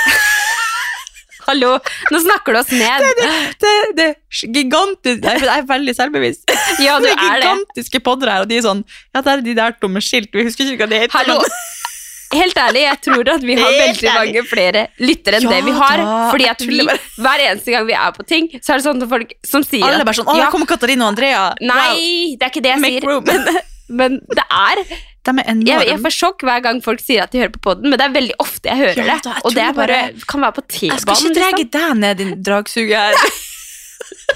Hallo, 1.46 1.76
nå 2.10 2.20
snakker 2.24 2.56
du 2.56 2.60
oss 2.64 2.72
ned. 2.74 3.06
Det, 3.62 3.74
det 3.98 4.06
er 4.10 4.16
gigantisk 4.56 5.28
Jeg 5.30 5.46
er 5.54 5.68
veldig 5.70 5.94
selvbevisst. 5.94 6.50
Ja, 6.82 6.98
du 6.98 7.06
det 7.06 7.14
er 7.14 7.22
er 7.22 7.38
gigantiske 7.44 8.02
podder 8.02 8.34
her, 8.34 8.48
og 8.48 8.50
de 8.50 8.58
er 8.58 8.66
sånn 8.66 8.82
Ja, 9.14 9.22
det 9.22 9.30
er 9.36 9.46
de 9.46 9.56
der 9.62 9.78
to 9.78 9.92
med 9.92 10.06
skilt. 10.06 10.34
Vi 10.34 10.48
husker 10.48 10.66
ikke 10.66 10.88
hva 10.88 10.92
det 10.96 11.04
heter. 11.06 11.20
Hallo. 11.20 11.38
Helt 12.34 12.58
ærlig, 12.58 12.82
jeg 12.88 13.00
tror 13.06 13.30
at 13.36 13.44
vi 13.46 13.56
har 13.60 13.72
veldig 13.72 14.14
mange 14.16 14.42
flere 14.50 14.82
lyttere 15.00 15.38
enn 15.38 15.46
Ja 15.46 15.50
det 15.54 15.60
vi 15.68 15.72
har. 15.78 15.98
da, 16.02 16.16
Fordi 16.32 16.48
at 16.50 16.62
vi, 16.66 16.80
hver 17.22 17.44
eneste 17.50 17.72
gang 17.76 17.86
vi 17.88 17.94
er 17.94 18.12
på 18.18 18.26
ting, 18.28 18.48
så 18.62 18.74
er 18.74 18.82
det 18.82 18.86
sånn 18.88 19.02
at 19.04 19.10
folk 19.12 19.34
som 19.46 19.64
sier 19.64 19.86
Alle 19.86 20.04
bare 20.08 20.18
sånn 20.18 20.28
Å, 20.34 20.38
ja, 20.40 20.50
kommer 20.52 20.66
Katarina 20.68 21.06
og 21.06 21.14
Andrea. 21.14 21.44
Nei, 21.62 22.36
det 22.40 22.48
er 22.48 22.52
ikke 22.54 22.64
det 22.66 22.74
jeg 22.74 22.82
Make 22.82 23.00
sier. 23.00 23.10
room. 23.12 23.24
Men, 23.30 23.60
men 24.02 24.18
det 24.34 24.46
er 24.50 24.84
det 25.26 25.34
er 25.42 25.58
jeg, 25.66 25.88
jeg 25.90 26.00
får 26.04 26.14
sjokk 26.14 26.44
hver 26.46 26.60
gang 26.62 26.82
folk 26.86 27.00
sier 27.02 27.24
at 27.24 27.32
de 27.34 27.40
hører 27.42 27.50
på 27.56 27.62
poden, 27.66 27.90
men 27.90 27.98
det 27.98 28.06
er 28.06 28.12
veldig 28.14 28.36
ofte 28.44 28.70
jeg 28.70 28.78
hører 28.78 29.00
Ja 29.00 29.16
det. 29.16 29.24
da, 29.26 29.32
jeg 29.40 29.46
og 29.50 29.56
det 29.58 29.64
er 29.64 29.74
bare, 29.74 29.96
bare- 30.12 30.28
kan 30.30 30.42
være 30.46 30.54
på 30.60 30.62
Jeg 30.86 31.00
skal 31.02 31.16
ikke 31.16 31.34
dra 31.34 31.48
Liksom. 31.50 31.72
deg 31.74 31.98
ned, 32.04 32.18
din 32.20 32.34
dragsuger. 32.46 33.18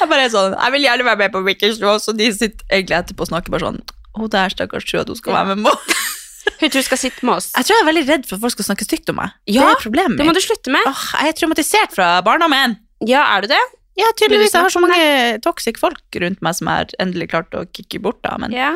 jeg 0.00 0.08
bare 0.08 0.24
er 0.24 0.32
sånn 0.32 0.54
Jeg 0.56 0.72
vil 0.76 0.86
gjerne 0.86 1.04
være 1.08 1.20
med 1.24 1.34
på 1.34 1.42
Wickers 1.44 1.80
Roast, 1.82 2.08
og 2.08 2.16
de 2.20 2.30
sitter 2.32 2.64
egentlig 2.72 2.96
etterpå 3.02 3.26
og 3.26 3.30
snakker 3.32 3.52
bare 3.52 3.66
sånn 3.68 3.80
Å, 4.16 4.28
der 4.32 4.54
stakkars 4.54 4.86
tror 4.88 5.02
at 5.04 5.10
hun 5.12 5.18
skal 5.20 5.36
være 5.36 5.56
med 5.56 5.68
på. 5.68 5.74
Hun 6.60 6.70
tror 6.70 6.80
du 6.80 6.86
skal 6.86 6.98
sitte 7.00 7.26
med 7.26 7.34
oss. 7.36 7.50
Jeg 7.56 7.66
tror 7.68 7.76
jeg 7.76 7.82
er 7.84 7.88
veldig 7.90 8.04
redd 8.08 8.26
for 8.28 8.36
at 8.38 8.42
folk 8.46 8.54
skal 8.56 8.66
snakke 8.70 8.86
stygt 8.86 9.10
om 9.12 9.18
meg. 9.20 9.32
Ja, 9.50 9.66
det 9.66 9.76
er 9.76 9.82
problemet 9.82 10.18
Det 10.20 10.26
må 10.28 10.32
du 10.36 10.40
slutte 10.44 10.72
med. 10.72 10.86
Åh, 10.88 11.02
jeg 11.20 11.32
er 11.34 11.36
traumatisert 11.40 11.94
fra 11.96 12.10
barndommen. 12.26 12.76
Ja, 13.04 13.24
er 13.36 13.44
du 13.44 13.48
det? 13.52 13.60
Ja, 13.96 14.10
tydeligvis. 14.16 14.52
Jeg 14.54 14.62
har 14.66 14.72
så 14.72 14.80
mange 14.84 15.40
toxic 15.44 15.78
folk 15.80 16.18
rundt 16.22 16.42
meg 16.44 16.54
som 16.58 16.68
jeg 16.70 16.82
har 16.84 16.94
endelig 17.02 17.30
klart 17.32 17.54
å 17.56 17.64
kicke 17.72 18.00
bort 18.04 18.20
da, 18.24 18.36
men 18.38 18.52
Ja. 18.52 18.74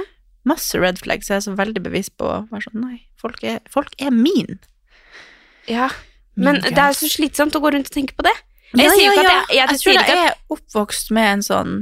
masse 0.48 0.78
red 0.80 0.98
flags. 0.98 1.28
Jeg 1.28 1.36
er 1.36 1.44
så 1.44 1.54
veldig 1.56 1.82
bevisst 1.84 2.16
på 2.16 2.24
å 2.24 2.38
være 2.50 2.64
sånn 2.68 2.80
Nei, 2.84 3.02
folk 3.20 3.42
er, 3.44 3.60
folk 3.70 3.92
er 4.00 4.10
min. 4.10 4.58
ja. 5.68 5.90
Men 6.36 6.56
min 6.62 6.72
det 6.72 6.78
er 6.78 6.94
så 6.96 7.08
slitsomt 7.10 7.56
å 7.58 7.60
gå 7.60 7.72
rundt 7.74 7.90
og 7.90 7.92
tenke 7.92 8.14
på 8.16 8.22
det. 8.24 8.32
Ja, 8.72 8.84
Jeg 8.86 9.02
ja, 9.02 9.10
at 9.10 9.16
ja. 9.16 9.22
jeg, 9.22 9.56
jeg, 9.56 9.68
jeg 9.68 9.80
tror 9.80 9.96
jeg 9.98 10.18
er 10.28 10.34
oppvokst 10.54 11.10
med 11.16 11.32
en 11.32 11.42
sånn 11.42 11.72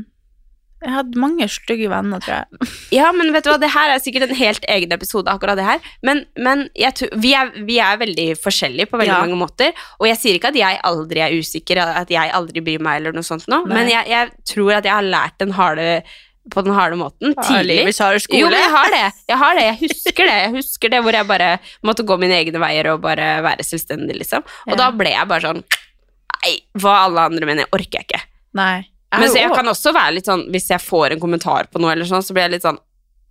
Jeg 0.85 0.93
hadde 0.95 1.18
mange 1.18 1.47
stygge 1.51 1.89
venner, 1.91 2.20
tror 2.22 2.37
jeg. 2.37 2.68
Ja, 2.99 3.09
men 3.12 3.33
vet 3.35 3.45
du 3.45 3.51
hva, 3.51 3.57
det 3.59 3.72
her 3.74 3.91
er 3.91 3.99
sikkert 4.05 4.29
en 4.29 4.37
helt 4.39 4.64
egen 4.70 4.93
episode, 4.95 5.26
akkurat 5.33 5.59
det 5.59 5.64
her. 5.66 5.81
Men, 6.07 6.22
men 6.39 6.68
jeg 6.79 6.95
tror, 7.01 7.11
vi, 7.18 7.33
er, 7.35 7.51
vi 7.66 7.81
er 7.83 7.99
veldig 7.99 8.29
forskjellige 8.39 8.87
på 8.93 9.01
veldig 9.01 9.11
Ja. 9.14 9.18
mange 9.24 9.41
måter. 9.41 9.74
Og 9.99 10.07
jeg 10.11 10.20
sier 10.22 10.39
ikke 10.39 10.53
at 10.55 10.61
jeg 10.61 10.79
aldri 10.87 11.24
er 11.24 11.35
usikker, 11.35 11.83
at 11.83 12.11
jeg 12.14 12.31
aldri 12.39 12.62
bryr 12.62 12.79
meg, 12.87 13.01
eller 13.03 13.16
noe 13.18 13.26
sånt 13.26 13.49
nå. 13.51 13.64
Men 13.66 13.91
jeg, 13.91 14.07
jeg 14.12 14.31
tror 14.55 14.72
at 14.79 14.87
jeg 14.87 14.95
har 14.95 15.03
lært 15.11 15.39
den 15.43 15.53
harde 15.59 15.91
på 16.49 16.62
den 16.64 16.72
harde 16.72 16.97
måten 16.97 17.35
tidlig. 17.45 17.83
Jo, 18.41 18.47
men 18.49 18.62
jeg 18.62 18.70
har 18.72 18.93
det. 18.95 19.03
Jeg 19.29 19.37
har 19.43 19.59
det, 19.59 19.64
jeg 19.66 19.79
husker 19.83 20.31
det. 20.31 20.37
Jeg 20.47 20.53
husker 20.55 20.93
det 20.95 21.01
hvor 21.05 21.12
jeg 21.18 21.29
bare 21.29 21.49
måtte 21.85 22.07
gå 22.09 22.16
mine 22.22 22.39
egne 22.39 22.62
veier 22.62 22.89
og 22.95 23.03
bare 23.05 23.26
være 23.45 23.66
selvstendig, 23.68 24.16
liksom. 24.22 24.47
Og 24.64 24.72
Ja. 24.72 24.79
da 24.81 24.87
ble 24.97 25.12
jeg 25.12 25.29
bare 25.29 25.45
sånn 25.51 25.61
Nei, 26.39 26.53
hva 26.79 26.93
alle 27.09 27.24
andre 27.29 27.47
mener, 27.51 27.66
orker 27.74 27.99
jeg 27.99 28.07
ikke. 28.07 28.20
Nei. 28.55 28.87
Men 29.16 29.30
så 29.32 29.40
jeg 29.40 29.54
kan 29.56 29.70
også 29.70 29.92
være 29.96 30.18
litt 30.18 30.28
sånn 30.28 30.42
Hvis 30.52 30.66
jeg 30.68 30.84
får 30.84 31.14
en 31.14 31.22
kommentar 31.22 31.70
på 31.72 31.80
noe, 31.80 31.94
eller 31.94 32.09
sånn, 32.09 32.24
så 32.24 32.34
blir 32.36 32.44
jeg 32.44 32.59
litt 32.59 32.66
sånn 32.66 32.76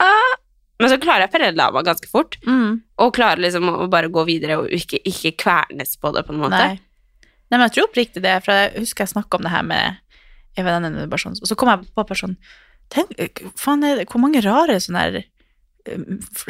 ah. 0.02 0.34
Men 0.82 0.90
så 0.90 0.98
klarer 1.02 1.26
jeg 1.26 1.32
å 1.32 1.36
perle 1.36 1.68
av 1.68 1.74
meg 1.74 1.88
ganske 1.88 2.10
fort, 2.10 2.38
mm, 2.46 2.74
og 3.02 3.16
klarer 3.18 3.42
liksom 3.42 3.70
å 3.72 3.88
bare 3.90 4.12
gå 4.14 4.24
videre 4.28 4.60
og 4.62 4.74
ikke, 4.74 5.00
ikke 5.10 5.32
kvernes 5.42 5.96
på 5.98 6.12
det, 6.14 6.22
på 6.28 6.36
en 6.36 6.44
måte. 6.44 6.60
Nei. 6.60 6.76
Nei, 7.48 7.56
men 7.56 7.64
jeg 7.66 7.74
tror 7.78 7.88
oppriktig 7.88 8.22
det, 8.22 8.36
for 8.46 8.54
jeg 8.54 8.84
husker 8.84 9.06
jeg 9.06 9.14
snakka 9.16 9.40
om 9.40 9.48
det 9.48 9.54
her 9.56 9.66
med 9.66 9.98
en 10.58 10.68
venninne, 10.68 11.20
sånn, 11.22 11.40
og 11.42 11.50
så 11.50 11.58
kom 11.58 11.72
jeg 11.72 11.88
på 11.90 12.06
bare 12.06 12.20
sånn 12.22 12.38
Tenk, 12.94 13.42
faen, 13.60 13.82
er 13.84 13.98
det, 14.00 14.06
hvor 14.14 14.22
mange 14.24 14.40
rare 14.46 14.78
sånne 14.80 15.02
her 15.02 15.18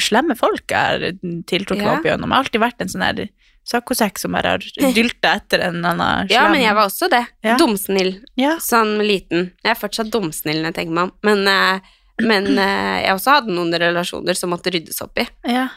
slemme 0.02 0.36
folk 0.38 0.72
har 0.74 1.04
tiltrukket 1.50 1.84
Ja. 1.86 1.96
opp 1.98 2.06
igjennom. 2.06 2.30
Jeg 2.32 2.36
har 2.38 2.44
alltid 2.46 2.62
vært 2.64 2.82
en 2.86 2.92
sånn 2.94 3.06
her 3.06 3.22
saccosekk 3.68 4.20
som 4.22 4.32
bare 4.38 4.56
har 4.56 4.60
dylta 4.98 5.34
etter 5.42 5.60
en 5.68 5.82
annen 5.84 6.28
slem 6.30 6.36
Ja, 6.36 6.46
men 6.52 6.62
jeg 6.64 6.76
var 6.78 6.88
også 6.88 7.10
det. 7.12 7.24
Ja. 7.44 7.58
Dumsnill. 7.60 8.14
Ja. 8.40 8.58
Sånn 8.64 8.98
liten. 9.04 9.52
Jeg 9.64 9.74
er 9.76 9.80
fortsatt 9.82 10.12
dumsnill 10.14 10.62
når 10.62 10.72
jeg 10.72 10.78
tenker 10.82 10.96
meg 11.00 11.10
om. 11.10 11.16
Men, 11.28 11.48
eh, 11.48 11.80
men 12.24 12.48
eh, 12.58 13.04
jeg 13.06 13.14
også 13.18 13.36
hadde 13.40 13.54
noen 13.58 13.76
relasjoner 13.78 14.38
som 14.40 14.50
måtte 14.56 14.72
ryddes 14.74 15.02
opp 15.06 15.20
i. 15.20 15.28
ja. 15.52 15.68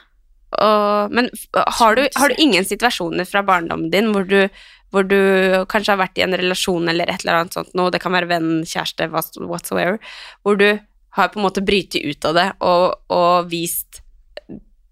Og, 0.59 1.13
men 1.15 1.29
har 1.55 1.95
du, 1.95 2.01
har 2.19 2.33
du 2.33 2.41
ingen 2.43 2.65
situasjoner 2.67 3.23
fra 3.25 3.39
barndommen 3.47 3.87
din 3.93 4.09
hvor 4.11 4.25
du, 4.27 4.49
hvor 4.91 5.05
du 5.07 5.15
kanskje 5.71 5.93
har 5.93 6.01
vært 6.01 6.19
i 6.19 6.25
en 6.25 6.35
relasjon 6.35 6.91
eller 6.91 7.07
et 7.07 7.23
eller 7.23 7.37
annet 7.45 7.55
sånt 7.55 7.71
noe, 7.79 7.93
det 7.95 8.01
kan 8.03 8.11
være 8.11 8.27
venn, 8.33 8.49
kjæreste, 8.67 9.07
whatsoever, 9.47 10.01
hvor 10.43 10.59
du 10.59 10.67
har 11.17 11.29
på 11.33 11.41
en 11.41 11.47
måte 11.47 11.63
brytet 11.67 12.05
ut 12.07 12.25
av 12.29 12.37
det 12.39 12.49
og, 12.61 12.95
og 13.11 13.49
vist 13.51 14.03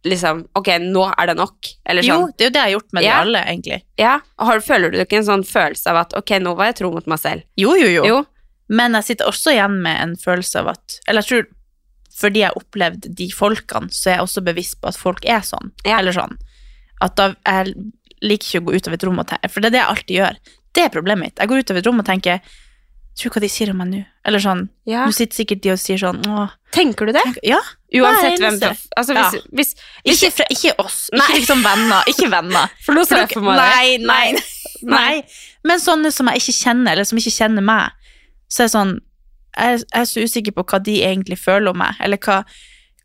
liksom 0.09 0.45
Ok, 0.57 0.69
nå 0.81 1.03
er 1.11 1.27
det 1.31 1.35
nok. 1.37 1.69
Eller 1.85 2.07
Jo, 2.07 2.15
sånn. 2.23 2.33
det 2.39 2.45
er 2.45 2.49
jo 2.49 2.55
det 2.55 2.61
jeg 2.61 2.67
har 2.69 2.75
gjort 2.77 2.93
med 2.97 3.03
de 3.05 3.09
alle, 3.13 3.41
egentlig. 3.51 3.79
Ja, 3.99 4.13
har, 4.39 4.61
Føler 4.65 4.93
du 4.95 4.99
ikke 5.03 5.19
en 5.19 5.27
sånn 5.27 5.45
følelse 5.45 5.91
av 5.91 5.99
at 6.05 6.15
ok, 6.17 6.33
nå 6.45 6.55
var 6.57 6.71
jeg 6.71 6.79
tro 6.81 6.91
mot 6.95 7.09
meg 7.11 7.21
selv? 7.21 7.45
Jo, 7.59 7.75
jo, 7.77 7.89
jo. 7.93 8.05
Jo. 8.07 8.19
Men 8.73 8.95
jeg 8.99 9.09
sitter 9.11 9.29
også 9.31 9.53
igjen 9.57 9.79
med 9.85 10.01
en 10.05 10.15
følelse 10.21 10.63
av 10.63 10.71
at 10.75 10.99
Eller 11.09 11.25
jeg 11.25 11.31
tror 11.33 11.49
fordi 12.19 12.41
jeg 12.41 12.51
har 12.51 12.57
opplevd 12.59 13.05
de 13.15 13.27
folkene, 13.31 13.93
så 13.95 14.09
er 14.11 14.17
jeg 14.17 14.25
også 14.25 14.43
bevisst 14.43 14.81
på 14.83 14.89
at 14.91 14.97
folk 14.99 15.21
er 15.29 15.45
sånn. 15.47 15.69
Ja. 15.87 16.01
Eller 16.01 16.17
sånn. 16.17 16.33
At 17.05 17.15
da 17.21 17.29
jeg 17.47 17.77
liker 18.27 18.49
ikke 18.49 18.63
å 18.65 18.67
gå 18.67 18.75
ut 18.75 18.89
av 18.91 18.97
et 18.97 19.05
rom 19.07 19.21
og 19.23 19.29
tenke 19.31 19.51
For 19.53 19.63
det 19.63 19.69
er 19.71 19.75
det 19.77 19.83
jeg 19.83 19.91
alltid 19.93 20.17
gjør. 20.17 20.41
Det 20.75 20.83
er 20.83 20.95
problemet 20.95 21.23
mitt. 21.29 21.39
Jeg 21.39 21.51
går 21.53 21.63
ut 21.63 21.71
av 21.75 21.79
et 21.79 21.87
rom 21.87 22.03
og 22.03 22.09
tenker 22.09 22.41
Tror 23.19 23.33
hva 23.35 23.41
de 23.43 23.49
sier 23.51 23.73
om 23.73 23.81
meg 23.81 23.89
nå. 23.91 24.01
Eller 24.29 24.43
sånn 24.43 24.69
Ja. 24.87 25.03
Nå 25.09 25.15
sitter 25.17 25.41
sikkert 25.41 25.63
de 25.65 25.73
og 25.75 25.81
sier 25.83 25.99
sånn 25.99 26.21
Åh, 26.31 26.53
Tenker 26.75 27.09
du 27.09 27.13
det? 27.17 27.23
tenk, 27.27 27.39
Ja. 27.47 27.59
Uansett 27.99 28.37
Nei, 28.37 28.39
hvem 28.45 28.59
det... 28.61 28.69
Altså, 29.01 29.15
hvis, 29.17 29.47
hvis, 29.59 29.71
hvis 30.05 30.23
Ikke, 30.23 30.31
fra, 30.37 30.47
ikke 30.53 30.75
oss. 30.85 30.99
Nei. 31.17 31.25
Ikke 31.25 31.39
liksom 31.41 31.63
venner. 31.65 32.11
Ikke 32.13 32.29
venner. 32.31 32.75
For 32.85 32.95
nå 32.95 33.05
ser 33.09 33.23
jeg 33.25 33.33
for 33.33 33.47
meg 33.49 33.59
det. 33.59 34.07
nei, 34.07 34.35
nei, 34.37 34.43
nei. 34.93 35.23
Men 35.67 35.81
sånne 35.83 36.13
som 36.15 36.29
jeg 36.31 36.43
ikke 36.45 36.57
kjenner, 36.61 36.93
eller 36.95 37.09
som 37.09 37.19
ikke 37.19 37.33
kjenner 37.35 37.65
meg, 37.65 38.13
så 38.53 38.63
er 38.63 38.69
det 38.69 38.75
sånn 38.77 38.95
Jeg, 39.59 39.81
jeg 39.81 40.01
er 40.03 40.05
så 40.13 40.23
usikker 40.29 40.55
på 40.55 40.67
hva 40.71 40.79
de 40.85 40.99
egentlig 41.03 41.39
føler 41.41 41.73
om 41.73 41.81
meg, 41.81 41.97
eller 42.05 42.21
hva, 42.23 42.43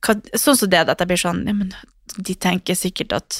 hva 0.05 0.17
Sånn 0.37 0.59
som 0.59 0.69
det 0.69 0.83
at 0.83 0.99
jeg 0.99 1.09
blir 1.09 1.23
sånn 1.23 1.41
Ja, 1.47 1.55
men 1.57 1.71
de 2.19 2.35
tenker 2.35 2.77
sikkert 2.77 3.15
at 3.15 3.39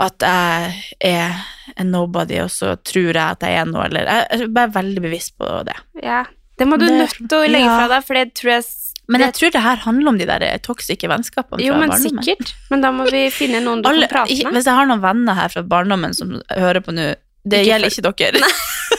at 0.00 0.24
jeg 0.24 0.74
er 1.12 1.40
en 1.80 1.90
nobody, 1.92 2.38
og 2.42 2.50
så 2.50 2.74
tror 2.82 3.12
jeg 3.12 3.22
at 3.36 3.44
jeg 3.46 3.60
er 3.60 3.66
noe, 3.70 3.84
eller 3.86 4.08
Jeg 4.10 4.40
er 4.46 4.52
bare 4.56 4.72
veldig 4.74 5.02
bevisst 5.04 5.36
på 5.38 5.48
det. 5.68 5.76
Ja. 6.02 6.24
Det 6.58 6.66
må 6.68 6.76
du 6.80 6.86
Det- 6.86 6.96
nødt 6.98 7.16
til 7.28 7.38
å 7.38 7.46
legge 7.48 7.64
ja. 7.68 7.76
fra 7.78 7.88
deg, 7.94 8.04
for 8.06 8.14
det 8.18 8.34
tror 8.34 8.50
jeg 8.58 8.64
Men 9.08 9.20
jeg 9.24 9.32
tror 9.34 9.50
det 9.50 9.62
her 9.62 9.76
handler 9.84 10.08
om 10.08 10.18
de 10.18 10.26
der 10.26 10.58
toksiske 10.62 11.08
vennskapene 11.08 11.64
Jo, 11.64 11.74
men 11.74 11.88
barndommen. 11.90 12.22
sikkert. 12.24 12.52
Men 12.70 12.80
da 12.84 12.90
må 12.92 13.08
vi 13.10 13.24
finne 13.30 13.60
noen 13.64 13.82
du 13.82 13.88
Alle, 13.88 14.06
kan 14.06 14.26
prate 14.26 14.44
med. 14.44 14.52
hvis 14.54 14.64
jeg 14.68 14.74
har 14.74 14.86
noen 14.86 15.00
venner 15.02 15.34
her 15.34 15.48
fra 15.48 15.62
barndommen 15.62 16.14
som 16.14 16.40
hører 16.50 16.80
på 16.84 16.92
nå, 16.94 17.14
det 17.48 17.64
Ikke 17.64 17.72
gjelder 17.72 17.90
ikke 17.90 18.14
dere. 18.32 18.40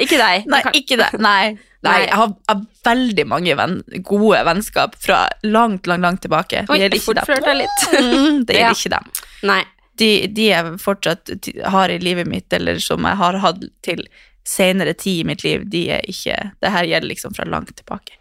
Ikke 0.00 0.18
deg. 0.18 0.46
Nei, 0.50 0.60
ikke 0.74 0.96
deg. 0.98 1.20
Nei. 1.20 1.56
Nei, 1.84 1.90
Nei. 1.92 2.00
jeg 2.06 2.16
har, 2.16 2.30
har 2.48 2.60
veldig 2.86 3.26
mange 3.28 3.54
venn, 3.58 3.74
gode 4.02 4.40
vennskap 4.48 4.94
fra 5.04 5.28
langt, 5.44 5.86
langt, 5.86 6.00
langt 6.02 6.22
tilbake. 6.24 6.64
Det 6.66 6.78
gjelder 6.80 6.96
ikke 6.96 7.14
dem. 7.44 7.58
litt. 7.60 7.84
Mm, 7.92 8.44
det 8.48 8.56
Ja. 8.56 8.70
gjelder 8.72 8.78
ikke 8.80 8.92
dem. 8.96 9.10
Nei. 9.50 9.60
De, 9.98 10.26
de 10.26 10.48
jeg 10.48 10.76
fortsatt 10.82 11.30
har 11.70 11.92
i 11.92 12.00
livet 12.02 12.26
mitt, 12.26 12.52
eller 12.52 12.80
som 12.82 13.04
jeg 13.06 13.20
har 13.20 13.38
hatt 13.44 13.62
til 13.86 14.02
senere 14.44 14.92
tid 14.98 15.22
i 15.22 15.28
mitt 15.28 15.44
liv, 15.44 15.62
de 15.70 15.86
er 15.96 16.04
ikke 16.10 16.36
Det 16.60 16.72
her 16.74 16.84
gjelder 16.84 17.08
liksom 17.08 17.34
fra 17.36 17.46
langt 17.48 17.72
tilbake. 17.76 18.18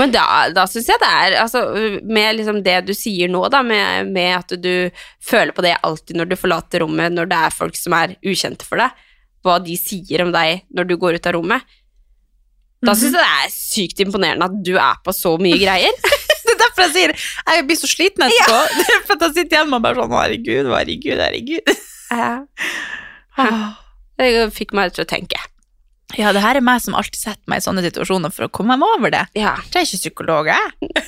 Men 0.00 0.12
da, 0.14 0.24
da 0.54 0.64
syns 0.70 0.88
jeg 0.88 1.00
det 1.02 1.10
er 1.10 1.34
altså, 1.42 1.66
Med 2.08 2.38
liksom 2.38 2.62
det 2.64 2.78
du 2.88 2.94
sier 2.96 3.28
nå, 3.28 3.42
da, 3.52 3.60
med, 3.66 4.08
med 4.14 4.38
at 4.38 4.54
du 4.62 4.88
føler 5.20 5.52
på 5.52 5.64
det 5.64 5.76
alltid 5.82 6.16
når 6.16 6.30
du 6.30 6.38
forlater 6.40 6.84
rommet, 6.84 7.12
når 7.12 7.28
det 7.28 7.40
er 7.48 7.58
folk 7.58 7.76
som 7.76 7.98
er 7.98 8.16
ukjente 8.24 8.64
for 8.68 8.80
deg, 8.80 9.04
hva 9.42 9.58
de 9.60 9.76
sier 9.76 10.24
om 10.24 10.32
deg 10.32 10.62
når 10.72 10.88
du 10.88 10.96
går 11.02 11.18
ut 11.18 11.28
av 11.28 11.36
rommet, 11.36 11.78
da 12.82 12.96
syns 12.98 13.14
jeg 13.14 13.20
det 13.20 13.26
er 13.44 13.52
sykt 13.54 14.00
imponerende 14.02 14.48
at 14.48 14.54
du 14.66 14.72
er 14.74 14.98
på 15.04 15.14
så 15.14 15.36
mye 15.38 15.58
greier. 15.60 15.94
Er 16.62 16.68
derfor 16.68 16.84
jeg 16.86 16.94
sier 16.94 17.14
jeg 17.56 17.66
blir 17.68 17.78
så 17.80 17.90
sliten 17.90 18.24
etterpå. 18.28 18.58
Ja. 18.92 19.00
for 19.08 19.26
jeg 19.26 19.34
sitter 19.40 19.58
hjemme 19.60 19.78
og 19.80 19.84
bare 19.84 19.98
sånn 19.98 20.14
Herregud, 20.16 20.70
herregud, 20.72 21.18
herregud. 21.18 21.72
Det 24.22 24.28
fikk 24.54 24.74
meg 24.76 24.92
til 24.94 25.04
å 25.04 25.08
tenke. 25.08 25.40
Ja, 26.18 26.30
det 26.36 26.42
her 26.44 26.58
er 26.60 26.64
meg 26.64 26.82
som 26.84 26.94
alltid 26.98 27.16
setter 27.18 27.48
meg 27.48 27.62
i 27.62 27.64
sånne 27.64 27.82
situasjoner 27.86 28.32
for 28.34 28.44
å 28.46 28.52
komme 28.52 28.76
meg 28.78 28.90
over 28.98 29.12
det. 29.14 29.22
Ja. 29.38 29.54
Jeg 29.72 29.80
er 29.80 29.86
ikke 29.88 30.00
psykolog, 30.02 30.50
jeg. 30.52 31.04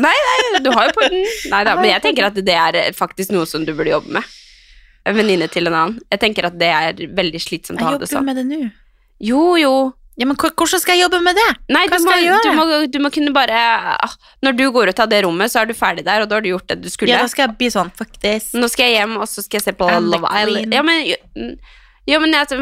Nei, 0.00 0.10
nei, 0.26 0.60
du 0.64 0.70
har 0.74 0.88
jo 0.90 0.96
poengen. 0.98 1.24
Nei 1.52 1.60
da, 1.66 1.76
men 1.78 1.90
jeg 1.92 2.02
tenker 2.04 2.26
at 2.28 2.38
det 2.46 2.56
er 2.58 2.78
faktisk 2.96 3.32
noe 3.34 3.46
som 3.48 3.64
du 3.66 3.72
burde 3.78 3.92
jobbe 3.94 4.10
med. 4.18 4.36
En 5.06 5.16
venninne 5.16 5.46
til 5.50 5.70
en 5.70 5.76
annen. 5.78 6.00
Jeg 6.12 6.20
tenker 6.26 6.50
at 6.50 6.58
det 6.60 6.68
er 6.74 7.00
veldig 7.16 7.40
slitsomt 7.42 7.78
å 7.78 7.86
Jeg 7.86 7.86
ha 7.86 7.92
det 7.94 8.10
jobber 8.10 8.10
jo 8.10 8.18
sånn. 8.18 8.26
med 8.26 8.40
det 8.40 8.46
nå. 8.50 8.60
Jo, 9.30 9.42
jo. 9.60 9.72
Ja, 10.18 10.26
men 10.26 10.36
hvordan 10.36 10.80
skal 10.82 10.98
jeg 10.98 11.04
jobbe 11.06 11.20
med 11.24 11.38
det? 11.38 11.48
Nei, 11.72 11.84
Hva 11.88 11.96
du 11.96 12.04
må, 12.04 12.14
jeg 12.18 12.26
gjøre? 12.26 12.42
du, 12.44 12.56
må, 12.58 12.64
du 12.92 12.98
må 13.00 13.10
kunne 13.14 13.32
bare 13.32 13.60
ah, 13.94 14.16
Når 14.44 14.56
du 14.58 14.64
går 14.74 14.90
ut 14.92 15.00
av 15.00 15.08
det 15.08 15.22
rommet, 15.24 15.52
så 15.52 15.62
er 15.62 15.70
du 15.70 15.74
ferdig 15.78 16.04
der, 16.04 16.24
og 16.24 16.28
da 16.28 16.36
har 16.36 16.44
du 16.44 16.50
gjort 16.50 16.66
det 16.68 16.80
du 16.82 16.90
skulle. 16.92 17.12
Ja, 17.14 17.22
da 17.24 17.30
skal 17.30 17.46
jeg 17.48 17.56
bli 17.60 17.70
sånn 17.72 17.92
Fuck 17.96 18.18
this. 18.20 18.50
Nå 18.52 18.68
skal 18.68 18.90
jeg 18.90 18.98
hjem, 19.00 19.16
og 19.22 19.28
så 19.30 19.44
skal 19.46 19.60
jeg 19.60 19.68
se 19.70 19.76
på 19.78 19.88
I'm 19.88 20.10
Love 20.12 20.28
Island. 20.28 20.76
Ja, 20.76 20.82
men, 20.84 21.56
ja, 22.10 22.20
men 22.20 22.36
jeg, 22.36 22.60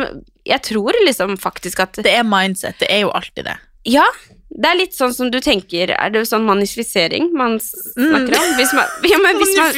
jeg 0.53 0.65
tror 0.71 1.01
liksom 1.07 1.35
faktisk 1.41 1.83
at 1.87 1.99
Det 2.05 2.15
er 2.15 2.27
mindset. 2.27 2.79
Det 2.83 2.93
er 2.95 3.07
jo 3.07 3.13
alltid 3.17 3.49
det. 3.51 3.57
Ja, 3.89 4.07
det 4.49 4.69
er 4.71 4.79
litt 4.79 4.97
sånn 4.97 5.13
som 5.15 5.29
du 5.33 5.39
tenker 5.45 5.93
Er 5.95 6.11
det 6.13 6.25
sånn 6.29 6.47
manifisering 6.49 7.31
man 7.37 7.59
snakker 7.63 8.39
om? 8.39 8.53
Hvis 8.59 8.75
man, 8.77 8.99
ja, 9.13 9.21
men 9.25 9.41
hvis 9.41 9.57
man, 9.59 9.73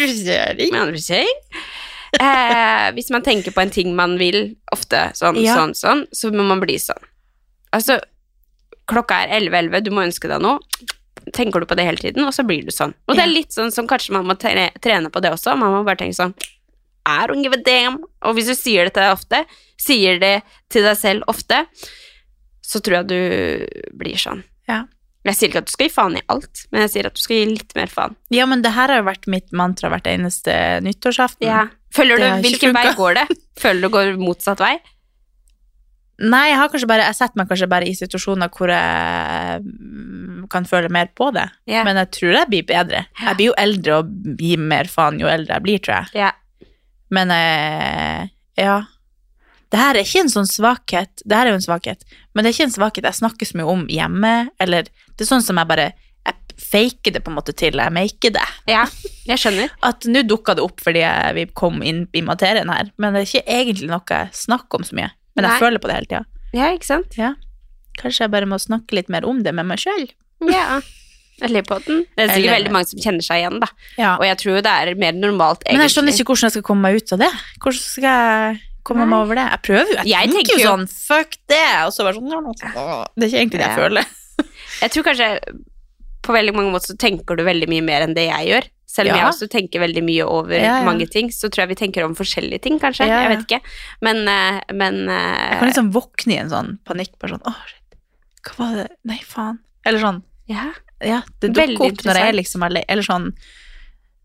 manifisering? 0.76 1.38
Eh, 2.18 2.88
hvis 2.96 3.10
man 3.14 3.22
tenker 3.22 3.54
på 3.54 3.62
en 3.62 3.70
ting 3.70 3.92
man 3.96 4.16
vil, 4.18 4.56
ofte 4.74 5.10
sånn, 5.14 5.38
Ja. 5.42 5.54
sånn, 5.58 5.76
sånn, 5.78 6.04
så 6.12 6.32
må 6.34 6.46
man 6.46 6.62
bli 6.62 6.78
sånn. 6.82 7.06
Altså, 7.76 7.98
klokka 8.90 9.22
er 9.24 9.36
11.11, 9.40 9.84
du 9.86 9.92
må 9.94 10.04
ønske 10.06 10.30
deg 10.30 10.42
noe. 10.42 10.58
Tenker 11.36 11.62
du 11.62 11.68
på 11.68 11.76
det 11.78 11.84
hele 11.86 12.00
tiden, 12.00 12.24
og 12.26 12.34
så 12.34 12.42
blir 12.46 12.64
du 12.66 12.72
sånn. 12.74 12.94
Og 13.06 13.18
det 13.18 13.22
er 13.26 13.30
litt 13.30 13.54
sånn 13.54 13.70
som 13.74 13.88
kanskje 13.90 14.14
man 14.16 14.26
må 14.26 14.34
trene 14.40 15.12
på 15.12 15.22
det 15.22 15.34
også. 15.34 15.54
Man 15.60 15.74
må 15.76 15.82
bare 15.86 16.00
tenke 16.00 16.16
sånn 16.16 16.34
I 17.06 17.26
don't 17.28 17.44
give 17.44 17.56
a 17.56 17.60
damn. 17.64 18.00
Og 18.26 18.36
hvis 18.36 18.48
du 18.50 18.56
sier 18.56 18.88
det 18.88 18.94
til 18.96 19.04
deg 19.04 19.14
ofte, 19.14 19.42
sier 19.80 20.20
det 20.22 20.36
til 20.72 20.86
deg 20.86 20.96
selv 20.98 21.28
ofte, 21.30 21.64
så 22.64 22.80
tror 22.80 23.00
jeg 23.00 23.10
du 23.10 23.92
blir 24.00 24.18
sånn. 24.20 24.42
Ja. 24.70 24.84
Jeg 25.26 25.36
sier 25.36 25.50
ikke 25.50 25.60
at 25.60 25.68
du 25.68 25.74
skal 25.74 25.88
gi 25.88 25.92
faen 25.92 26.16
i 26.16 26.22
alt, 26.32 26.62
men 26.72 26.86
jeg 26.86 26.92
sier 26.94 27.08
at 27.10 27.18
du 27.18 27.20
skal 27.20 27.36
gi 27.36 27.48
litt 27.50 27.74
mer 27.76 27.90
faen. 27.92 28.14
Ja, 28.32 28.46
men 28.48 28.62
det 28.64 28.72
her 28.72 28.88
har 28.88 29.02
jo 29.02 29.08
vært 29.10 29.28
mitt 29.28 29.50
mantra 29.52 29.90
hvert 29.92 30.08
eneste 30.08 30.54
nyttårsaften. 30.86 31.44
Føler 31.92 32.16
Følger 32.16 32.22
du, 32.22 32.46
Hvilken 32.46 32.74
vei 32.76 32.86
går 32.96 33.18
det? 33.18 33.26
Føler 33.60 33.84
du 33.84 33.92
går 33.92 34.14
motsatt 34.20 34.62
vei? 34.62 34.78
Nei, 36.20 36.50
jeg 36.50 36.58
har 36.60 36.68
kanskje 36.68 36.88
bare 36.90 37.06
Jeg 37.08 37.16
setter 37.16 37.40
meg 37.40 37.48
kanskje 37.48 37.68
bare 37.70 37.86
i 37.88 37.94
situasjoner 37.96 38.50
hvor 38.52 38.68
jeg 38.68 39.62
kan 40.52 40.66
føle 40.68 40.90
mer 40.92 41.08
på 41.16 41.30
det. 41.32 41.46
Yeah. 41.70 41.86
Men 41.86 42.00
jeg 42.02 42.10
tror 42.16 42.34
jeg 42.34 42.50
blir 42.50 42.66
bedre. 42.68 43.04
Jeg 43.20 43.38
blir 43.38 43.50
jo 43.52 43.56
eldre 43.60 44.00
og 44.02 44.10
gir 44.40 44.60
mer 44.60 44.90
faen 44.90 45.20
jo 45.22 45.30
eldre 45.30 45.56
jeg 45.56 45.64
blir, 45.64 45.82
tror 45.84 46.00
jeg. 46.00 46.26
Yeah. 46.26 46.68
Men 47.14 47.32
eh, 47.34 48.28
ja. 48.60 48.82
Det 49.70 49.78
her 49.78 49.96
er 49.96 50.06
ikke 50.06 50.24
en 50.24 50.32
sånn 50.32 50.50
svakhet. 50.50 51.22
Det 51.24 51.36
her 51.36 51.46
er 51.46 51.54
jo 51.54 51.60
en 51.60 51.66
svakhet, 51.66 52.02
men 52.34 52.42
det 52.42 52.50
er 52.50 52.56
ikke 52.56 52.68
en 52.68 52.74
svakhet 52.74 53.06
jeg 53.06 53.20
snakker 53.20 53.46
så 53.46 53.58
mye 53.60 53.70
om 53.70 53.84
hjemme, 53.90 54.32
eller 54.62 54.88
det 54.90 55.22
er 55.22 55.28
sånn 55.28 55.44
som 55.46 55.60
jeg 55.60 55.70
bare 55.70 55.92
jeg 56.20 56.56
faker 56.60 57.14
det 57.14 57.22
på 57.24 57.30
en 57.32 57.38
måte 57.38 57.54
til 57.56 57.78
jeg 57.78 57.94
maker 57.94 58.34
det. 58.34 58.48
Ja, 58.68 58.82
jeg 59.28 59.40
skjønner. 59.40 59.70
At 59.88 60.04
nå 60.10 60.24
dukka 60.26 60.56
det 60.58 60.66
opp 60.66 60.82
fordi 60.82 61.04
jeg, 61.04 61.36
vi 61.38 61.46
kom 61.56 61.80
inn 61.86 62.04
i 62.12 62.24
materien 62.26 62.72
her, 62.72 62.90
men 63.00 63.14
det 63.14 63.22
er 63.22 63.30
ikke 63.30 63.58
egentlig 63.60 63.90
noe 63.92 64.02
jeg 64.10 64.34
snakker 64.42 64.80
om 64.80 64.86
så 64.86 64.98
mye. 64.98 65.12
Men 65.40 65.48
jeg 65.48 65.56
Nei. 65.56 65.60
føler 65.64 65.82
på 65.82 65.88
det 65.90 65.96
hele 65.98 66.10
tida. 66.10 66.24
Ja, 66.52 66.70
ikke 66.76 66.88
sant? 66.88 67.16
Ja. 67.18 67.34
Kanskje 68.00 68.24
jeg 68.26 68.32
bare 68.32 68.46
må 68.50 68.58
snakke 68.60 68.96
litt 68.98 69.08
mer 69.12 69.24
om 69.28 69.42
det 69.44 69.52
med 69.56 69.66
meg 69.70 69.80
sjøl. 69.82 70.08
Ja. 70.48 70.80
Eller 71.42 71.62
på 71.64 71.78
den. 71.86 72.02
Det 72.16 72.24
er 72.26 72.28
sikkert 72.28 72.36
Eller- 72.44 72.56
veldig 72.58 72.72
mange 72.74 72.88
som 72.90 72.98
kjenner 73.00 73.24
seg 73.24 73.40
igjen, 73.40 73.60
da. 73.60 73.68
Ja. 73.96 74.16
Og 74.18 74.24
jeg 74.28 74.36
tror 74.42 74.60
det 74.62 74.72
er 74.72 74.94
mer 75.00 75.12
normalt, 75.16 75.62
egentlig. 75.64 75.78
Men 75.78 75.86
jeg 75.88 75.94
skjønner 75.94 76.12
ikke 76.16 76.26
hvordan 76.28 76.46
jeg 76.48 76.52
skal 76.56 76.62
komme 76.68 76.82
meg 76.82 76.96
ut 77.00 77.12
av 77.16 77.18
det. 77.24 77.30
Hvordan 77.64 77.80
skal 77.80 78.04
jeg 78.10 78.60
komme 78.84 79.06
meg 79.08 79.18
over 79.24 79.34
det? 79.40 79.46
Jeg 79.50 79.62
prøver 79.68 79.88
jo. 79.94 79.96
Jeg, 80.04 80.06
Jeg 80.10 80.30
tenker 80.34 80.58
jo- 80.60 80.68
sånn 80.70 80.86
fuck 80.88 81.36
det, 81.48 81.64
og 81.86 81.92
så 81.92 82.04
bare 82.04 82.14
sånn 82.14 82.28
Det 83.16 83.24
er 83.24 83.28
ikke 83.28 83.40
egentlig 83.40 83.60
det 83.60 83.68
jeg 83.68 83.76
Ja. 83.76 83.80
føler. 83.80 84.04
Jeg 84.80 84.90
tror 84.90 85.02
kanskje 85.04 85.40
på 86.22 86.32
veldig 86.36 86.54
mange 86.54 86.72
måter 86.72 86.92
så 86.92 86.98
tenker 86.98 87.36
du 87.36 87.42
veldig 87.44 87.68
mye 87.68 87.82
mer 87.82 88.02
enn 88.02 88.14
det 88.14 88.28
jeg 88.28 88.48
gjør. 88.48 88.64
Selv 88.90 89.12
om 89.12 89.14
Ja. 89.14 89.22
jeg 89.22 89.30
også 89.30 89.46
tenker 89.52 89.78
veldig 89.84 90.02
mye 90.02 90.24
over 90.26 90.56
Ja, 90.58 90.80
ja. 90.80 90.84
mange 90.84 91.06
ting, 91.06 91.28
så 91.30 91.46
tror 91.48 91.62
jeg 91.62 91.68
vi 91.70 91.78
tenker 91.78 92.02
om 92.04 92.16
forskjellige 92.18 92.60
ting, 92.64 92.78
kanskje. 92.82 93.06
Jeg 93.06 93.28
vet 93.30 93.44
ikke. 93.46 93.60
Men, 94.02 94.24
eh, 94.26 94.60
men 94.74 94.96
eh, 95.08 95.50
Jeg 95.52 95.58
kan 95.60 95.68
liksom 95.70 95.90
våkne 95.94 96.34
i 96.34 96.38
en 96.42 96.50
sånn 96.50 96.72
panikk, 96.84 97.12
bare 97.22 97.36
sånn 97.36 97.46
å, 97.46 97.52
shit. 97.70 97.94
Hva 98.48 98.56
var 98.66 98.74
det? 98.80 98.88
Nei, 99.06 99.20
faen. 99.22 99.60
Eller 99.86 100.02
sånn 100.02 100.22
ja. 100.50 100.72
Ja, 101.00 101.20
det 101.40 101.52
dukker 101.54 101.76
opp 101.86 102.02
når 102.04 102.18
jeg 102.18 102.26
er 102.26 102.34
interessant. 102.34 102.36
liksom 102.40 102.64
eller 102.66 103.02
sånn 103.06 103.28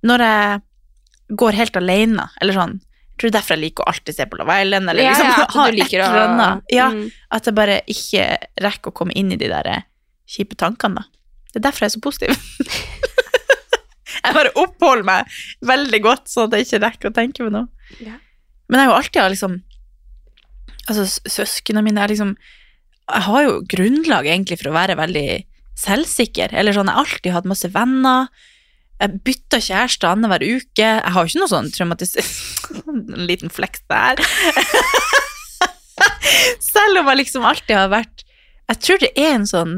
Når 0.04 0.20
jeg 0.26 0.62
går 1.38 1.54
helt 1.54 1.78
alene, 1.78 2.26
eller 2.42 2.54
sånn 2.58 2.74
Jeg 2.82 3.18
tror 3.20 3.30
det 3.30 3.36
er 3.36 3.40
derfor 3.40 3.56
jeg 3.56 3.64
liker 3.64 3.84
å 3.86 3.88
alltid 3.94 4.16
se 4.18 4.26
på 4.26 4.38
Love 4.42 4.56
Island, 4.66 4.90
eller 4.90 5.04
liksom 5.08 5.30
ja, 5.30 5.46
ha 5.56 5.68
liker 5.72 6.00
et 6.02 6.08
eller 6.10 6.28
annet. 6.28 6.64
Ja, 6.74 6.90
Mm. 6.92 7.12
at 7.32 7.46
jeg 7.46 7.56
bare 7.56 7.78
ikke 7.88 8.26
rekker 8.66 8.92
å 8.92 8.94
komme 8.98 9.14
inn 9.16 9.32
i 9.32 9.38
de 9.38 9.48
der 9.48 9.68
eh, 9.72 9.82
kjipe 10.28 10.58
tankene, 10.58 10.96
da. 10.96 11.04
Det 11.54 11.62
er 11.62 11.70
derfor 11.70 11.86
jeg 11.86 11.94
er 11.94 11.96
så 11.96 12.02
positiv. 12.02 12.30
jeg 14.22 14.38
bare 14.38 14.54
oppholder 14.62 15.08
meg 15.08 15.38
veldig 15.66 16.02
godt, 16.06 16.30
sånn 16.32 16.50
at 16.50 16.58
jeg 16.58 16.68
ikke 16.68 16.84
rekker 16.86 17.12
å 17.12 17.16
tenke 17.16 17.46
på 17.46 17.54
noe. 17.54 17.68
Ja. 18.00 18.18
Men 18.70 18.82
jeg 18.82 18.88
har 18.88 18.94
jo 18.94 19.00
alltid 19.02 19.34
liksom 19.36 19.62
Altså, 20.86 21.06
søsknene 21.30 21.82
mine 21.86 22.02
er 22.02 22.12
liksom 22.12 22.32
Jeg 23.10 23.26
har 23.26 23.44
jo 23.46 23.54
grunnlag 23.70 24.28
egentlig 24.30 24.60
for 24.62 24.70
å 24.70 24.76
være 24.76 24.98
veldig 24.98 25.30
selvsikker. 25.78 26.54
Eller 26.56 26.74
sånn, 26.74 26.90
jeg 26.90 26.96
har 26.96 27.06
alltid 27.06 27.34
hatt 27.36 27.48
masse 27.50 27.70
venner. 27.74 28.30
Jeg 29.02 29.20
bytter 29.28 29.64
kjæreste 29.66 30.08
annenhver 30.08 30.46
uke. 30.46 30.86
Jeg 30.86 31.14
har 31.14 31.26
jo 31.26 31.32
ikke 31.32 31.42
noe 31.42 31.52
sånn 31.52 31.72
traumatisk... 31.76 32.22
En 32.96 33.26
liten 33.28 33.52
fleks 33.54 33.84
der. 33.92 34.22
Selv 36.64 37.02
om 37.02 37.10
jeg 37.12 37.22
liksom 37.22 37.46
alltid 37.48 37.76
har 37.78 37.92
vært 37.92 38.24
Jeg 38.72 38.80
tror 38.82 39.02
det 39.04 39.12
er 39.14 39.36
en 39.36 39.48
sånn 39.50 39.76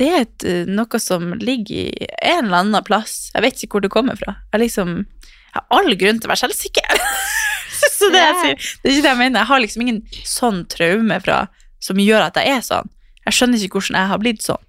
Det 0.00 0.08
er 0.08 0.24
et, 0.24 0.44
eh, 0.48 0.68
noe 0.68 1.00
som 1.02 1.34
ligger 1.40 1.90
i 1.92 2.08
en 2.22 2.46
eller 2.46 2.62
annen 2.62 2.84
plass. 2.86 3.30
Jeg 3.34 3.44
vet 3.44 3.64
ikke 3.64 3.76
hvor 3.76 3.84
det 3.84 3.92
kommer 3.92 4.16
fra. 4.16 4.38
Jeg 4.52 4.64
liksom 4.66 5.06
Jeg 5.52 5.60
har 5.60 5.66
all 5.76 5.94
grunn 6.00 6.16
til 6.16 6.30
å 6.30 6.32
være 6.32 6.46
selvsikker. 6.46 7.02
Så 7.92 8.08
det, 8.08 8.22
jeg 8.22 8.36
sier, 8.40 8.54
det 8.80 8.88
er 8.88 8.94
ikke 8.94 9.04
det 9.04 9.10
jeg 9.10 9.18
mener. 9.20 9.40
Jeg 9.42 9.50
har 9.50 9.60
liksom 9.60 9.82
ingen 9.84 9.98
sånn 10.24 10.62
traume 10.72 11.18
fra 11.20 11.42
som 11.82 12.00
gjør 12.00 12.24
at 12.30 12.38
jeg 12.40 12.56
er 12.56 12.62
sånn. 12.64 12.88
Jeg 13.26 13.36
skjønner 13.36 13.60
ikke 13.60 13.80
hvordan 13.80 13.98
jeg 14.00 14.10
har 14.12 14.22
blitt 14.22 14.44
sånn. 14.46 14.64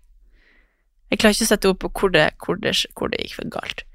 Jeg 1.13 1.21
klarer 1.21 1.37
ikke 1.37 1.45
å 1.45 1.51
sette 1.53 1.69
ord 1.69 1.79
på 1.79 1.91
hvor 1.93 2.11
det, 2.13 2.25
hvor 2.43 2.59
det, 2.59 2.73
hvor 2.97 3.11
det 3.13 3.21
gikk 3.21 3.37
for 3.37 3.53
galt. 3.53 3.85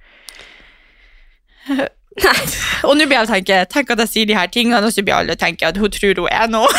Og 2.88 2.96
nå 2.96 3.04
blir 3.06 3.18
jeg 3.20 3.28
tenke 3.30 3.58
Tenk 3.70 3.90
at 3.92 4.00
jeg 4.06 4.10
sier 4.12 4.30
de 4.30 4.36
her 4.38 4.48
tingene, 4.50 4.80
og 4.80 4.94
så 4.94 5.04
blir 5.04 5.18
alle 5.18 5.36
tenke 5.38 5.68
at 5.68 5.76
hun 5.78 5.92
tror 5.92 6.22
hun 6.22 6.30
er 6.32 6.48
noe. 6.50 6.70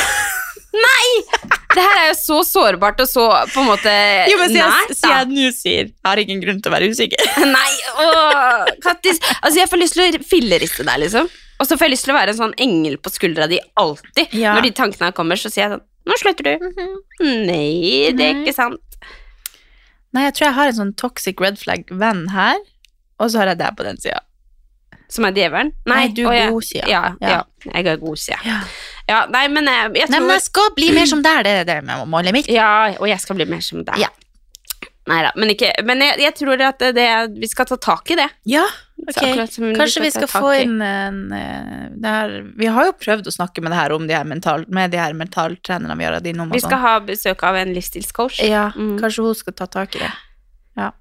Det 1.69 1.83
her 1.85 1.99
er 2.01 2.07
jo 2.09 2.15
så 2.17 2.39
sårbart 2.47 3.01
og 3.03 3.09
så 3.09 3.25
på 3.53 3.61
en 3.61 3.67
måte 3.69 3.91
Jo, 4.31 4.39
men 4.41 4.55
nært, 4.55 4.89
jeg, 4.89 4.97
siden 4.97 5.11
jeg 5.13 5.27
nå 5.29 5.51
sier 5.53 5.83
Jeg 5.83 6.07
har 6.07 6.21
ingen 6.23 6.41
grunn 6.41 6.63
til 6.63 6.71
å 6.71 6.73
være 6.73 6.87
usikker. 6.89 7.29
Nei, 7.57 7.73
åh, 8.05 8.71
Kattis. 8.81 9.21
Altså, 9.43 9.59
jeg 9.59 9.69
får 9.69 9.81
lyst 9.83 9.97
til 9.99 10.17
å 10.17 10.23
filleriste 10.31 10.87
deg, 10.87 11.03
liksom. 11.05 11.29
Og 11.59 11.67
så 11.67 11.75
får 11.75 11.89
jeg 11.89 11.93
lyst 11.93 12.07
til 12.07 12.15
å 12.15 12.17
være 12.17 12.33
en 12.33 12.39
sånn 12.39 12.55
engel 12.65 12.97
på 13.03 13.11
skuldra 13.13 13.45
di 13.51 13.59
alltid. 13.77 14.33
Ja. 14.33 14.55
Når 14.57 14.69
de 14.69 14.73
tankene 14.79 15.11
kommer, 15.15 15.37
så 15.39 15.51
sier 15.53 15.67
jeg 15.67 15.75
sånn 15.77 15.85
Nå 16.09 16.15
slutter 16.17 16.47
du. 16.47 16.69
Nei, 17.21 18.09
det 18.17 18.23
er 18.23 18.33
Nei. 18.33 18.41
ikke 18.41 18.55
sant. 18.55 18.81
Nei, 20.15 20.23
jeg 20.25 20.37
tror 20.39 20.47
jeg 20.47 20.55
har 20.57 20.71
en 20.71 20.77
sånn 20.79 20.93
toxic 20.97 21.43
red 21.43 21.59
flag-venn 21.61 22.23
her, 22.33 22.57
og 23.21 23.29
så 23.29 23.43
har 23.43 23.51
jeg 23.51 23.59
deg 23.59 23.75
på 23.77 23.85
den 23.85 23.99
sida. 24.01 24.23
Som 25.09 25.25
er 25.25 25.33
djevelen? 25.37 25.71
Nei, 25.89 26.07
du 26.13 26.23
er 26.29 26.51
god 26.53 26.65
ja. 26.73 26.85
Ja, 26.89 27.03
ja. 27.21 27.29
Ja. 27.35 27.71
jeg 27.73 27.87
er 27.89 28.01
godsida. 28.01 28.39
Ja. 28.45 28.59
Ja, 29.09 29.23
nei, 29.33 29.47
men 29.49 29.65
jeg, 29.65 29.91
jeg 30.03 30.09
Nei, 30.13 30.19
men 30.21 30.35
jeg 30.37 30.45
skal 30.45 30.71
bli 30.77 30.91
mer 30.93 31.09
som 31.09 31.21
deg, 31.25 31.43
det 31.47 31.53
er 31.63 31.69
det 31.73 31.77
med 31.87 32.05
målet 32.11 32.35
mitt. 32.35 32.49
Ja, 32.53 32.91
og 32.99 33.07
jeg 33.09 33.19
skal 33.23 33.39
bli 33.39 33.47
mer 33.49 33.63
som 33.65 33.81
deg. 33.87 33.97
Ja. 34.05 34.11
Nei 35.09 35.23
da, 35.25 35.31
men, 35.41 35.49
ikke, 35.55 35.71
men 35.87 36.03
jeg, 36.05 36.19
jeg 36.21 36.35
tror 36.37 36.61
at 36.61 36.83
det, 36.93 37.05
vi 37.41 37.47
skal 37.49 37.65
ta 37.65 37.79
tak 37.81 38.11
i 38.13 38.17
det. 38.19 38.27
Ja, 38.51 38.67
ok. 39.01 39.23
Kanskje 39.79 40.03
vi 40.03 40.11
ta 40.13 40.19
skal 40.21 40.29
få 40.29 40.51
inn 40.59 40.75
en 40.85 41.17
en 41.33 41.95
det 41.99 42.11
her, 42.13 42.35
Vi 42.59 42.69
har 42.69 42.85
jo 42.85 42.93
prøvd 42.93 43.25
å 43.31 43.33
snakke 43.33 43.63
med 43.65 43.73
det 43.73 43.79
her 43.79 43.95
om 43.95 44.05
de 44.07 44.13
her 44.13 44.27
mental, 44.29 44.67
med 44.69 44.91
de 44.93 44.99
her 45.01 45.15
mentaltrenerne 45.17 45.97
vi 45.97 46.05
har 46.05 46.13
hatt 46.19 46.29
innom. 46.29 46.51
Vi 46.53 46.61
skal 46.61 46.77
sånn. 46.77 46.85
ha 46.85 46.93
besøk 47.07 47.41
av 47.49 47.57
en 47.57 47.73
livsstilscoach. 47.73 48.43
Ja, 48.45 48.67
Mm. 48.75 48.99
kanskje 49.01 49.25
hun 49.25 49.35
skal 49.41 49.53
ta 49.57 49.65
tak 49.65 49.95
i 49.97 50.03
det. 50.05 50.11
Ja. 50.77 50.91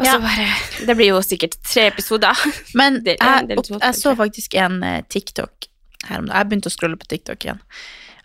Ja. 0.00 0.16
bare, 0.18 0.48
det 0.86 0.96
blir 0.96 1.10
jo 1.12 1.20
sikkert 1.20 1.58
tre 1.62 1.90
episoder. 1.92 2.32
Men 2.74 3.02
Del- 3.04 3.18
jeg, 3.20 3.48
del 3.52 3.58
opp, 3.60 3.68
jeg 3.82 3.94
så 4.00 4.16
faktisk 4.16 4.56
en 4.56 4.82
eh, 4.82 5.02
TikTok 5.12 5.68
her 6.08 6.18
om 6.22 6.26
dagen. 6.26 6.36
Jeg 6.38 6.48
begynte 6.50 6.70
å 6.70 6.74
scrolle 6.74 6.96
på 7.00 7.08
TikTok 7.10 7.44
igjen. 7.44 7.60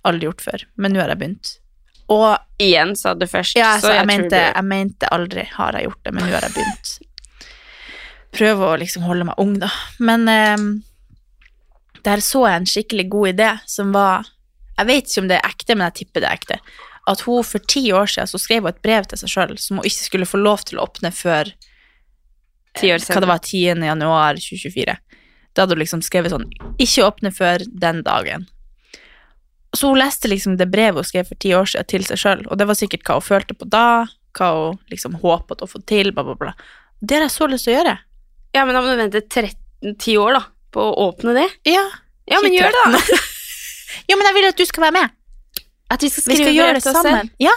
Aldri 0.05 0.27
gjort 0.29 0.41
før, 0.45 0.63
men 0.77 0.93
nå 0.93 1.01
har 1.01 1.09
jeg 1.13 1.21
begynt. 1.23 1.55
Og 2.13 2.37
Igjen, 2.61 2.93
sa 2.95 3.13
du 3.17 3.25
først. 3.27 3.55
ja, 3.57 3.73
så 3.81 3.89
jeg, 3.91 3.97
jeg 3.97 4.07
mente, 4.07 4.29
du- 4.37 4.53
jeg 4.55 4.63
mente 4.69 5.07
aldri 5.11 5.43
har 5.57 5.73
jeg 5.73 5.83
gjort 5.89 6.03
det, 6.05 6.13
men 6.13 6.23
nå 6.23 6.31
har 6.37 6.41
jeg 6.45 6.53
begynt. 6.55 6.91
Prøve 8.35 8.67
å 8.69 8.77
liksom 8.79 9.03
holde 9.07 9.25
meg 9.25 9.39
ung, 9.41 9.57
da. 9.59 9.69
Men 9.99 10.27
eh, 10.31 10.63
der 12.05 12.21
så 12.23 12.45
jeg 12.47 12.61
en 12.61 12.69
skikkelig 12.69 13.07
god 13.09 13.27
idé 13.33 13.49
som 13.65 13.91
var 13.95 14.25
Jeg 14.77 14.87
vet 14.89 15.05
ikke 15.07 15.21
om 15.23 15.27
det 15.31 15.37
er 15.39 15.47
ekte, 15.49 15.75
men 15.75 15.85
jeg 15.87 15.97
tipper 16.05 16.21
det 16.21 16.27
er 16.29 16.35
ekte. 16.35 16.59
At 17.07 17.21
hun 17.23 17.43
for 17.47 17.59
ti 17.59 17.85
år 17.95 18.09
siden 18.11 18.27
så 18.27 18.39
skrev 18.41 18.63
hun 18.65 18.73
et 18.73 18.81
brev 18.83 19.05
til 19.07 19.17
seg 19.21 19.29
sjøl 19.31 19.53
som 19.61 19.77
hun 19.79 19.85
ikke 19.87 20.03
skulle 20.09 20.27
få 20.27 20.37
lov 20.41 20.65
til 20.67 20.79
å 20.81 20.83
åpne 20.87 21.11
før 21.15 21.51
år 22.75 22.99
hva 23.07 23.21
det 23.23 23.29
var, 23.29 23.39
10. 23.39 23.85
januar 23.87 24.35
2024. 24.35 24.97
Da 25.55 25.63
hadde 25.63 25.77
hun 25.77 25.81
liksom 25.83 26.01
skrevet 26.03 26.33
sånn 26.33 26.49
Ikke 26.83 27.05
åpne 27.07 27.31
før 27.31 27.63
den 27.67 28.01
dagen. 28.03 28.47
Så 29.75 29.91
hun 29.91 29.99
leste 29.99 30.29
liksom 30.31 30.57
det 30.59 30.69
brevet 30.71 31.01
hun 31.03 31.07
skrev 31.07 31.27
for 31.27 31.39
ti 31.39 31.51
år 31.55 31.67
siden 31.71 31.87
til 31.91 32.05
seg 32.07 32.19
sjøl, 32.21 32.45
og 32.47 32.59
det 32.59 32.67
var 32.69 32.77
sikkert 32.79 33.03
hva 33.07 33.17
hun 33.19 33.25
følte 33.25 33.55
på 33.57 33.67
da, 33.67 34.05
hva 34.37 34.49
hun 34.55 34.79
liksom 34.91 35.17
håpet 35.23 35.63
å 35.63 35.67
få 35.67 35.81
til, 35.87 36.13
bla, 36.15 36.23
bla, 36.27 36.35
bla. 36.39 36.53
Det 37.01 37.17
har 37.17 37.25
jeg 37.27 37.35
så 37.35 37.47
lyst 37.51 37.67
til 37.67 37.75
å 37.75 37.77
gjøre. 37.79 37.95
Ja, 38.55 38.63
men 38.63 38.75
da 38.77 38.83
må 38.83 38.93
du 38.93 38.99
vente 39.01 39.19
13, 39.21 39.97
10 39.99 40.19
år, 40.21 40.37
da, 40.39 40.43
på 40.71 40.83
å 40.83 41.09
åpne 41.09 41.35
det. 41.35 41.49
Ja, 41.67 41.83
Ja, 42.25 42.39
men 42.41 42.55
gjør 42.55 42.73
det, 42.73 42.85
da. 42.95 43.17
ja, 44.09 44.15
men 44.17 44.25
jeg 44.25 44.35
vil 44.39 44.47
at 44.47 44.57
du 44.57 44.65
skal 44.65 44.87
være 44.87 44.95
med. 44.95 45.11
At 45.93 46.01
vi 46.01 46.09
skal 46.09 46.23
Vi 46.23 46.37
skrive 46.39 46.47
skal 46.47 46.55
gjøre 46.57 46.79
det 46.79 46.93
sammen. 46.95 47.29
Ja. 47.37 47.53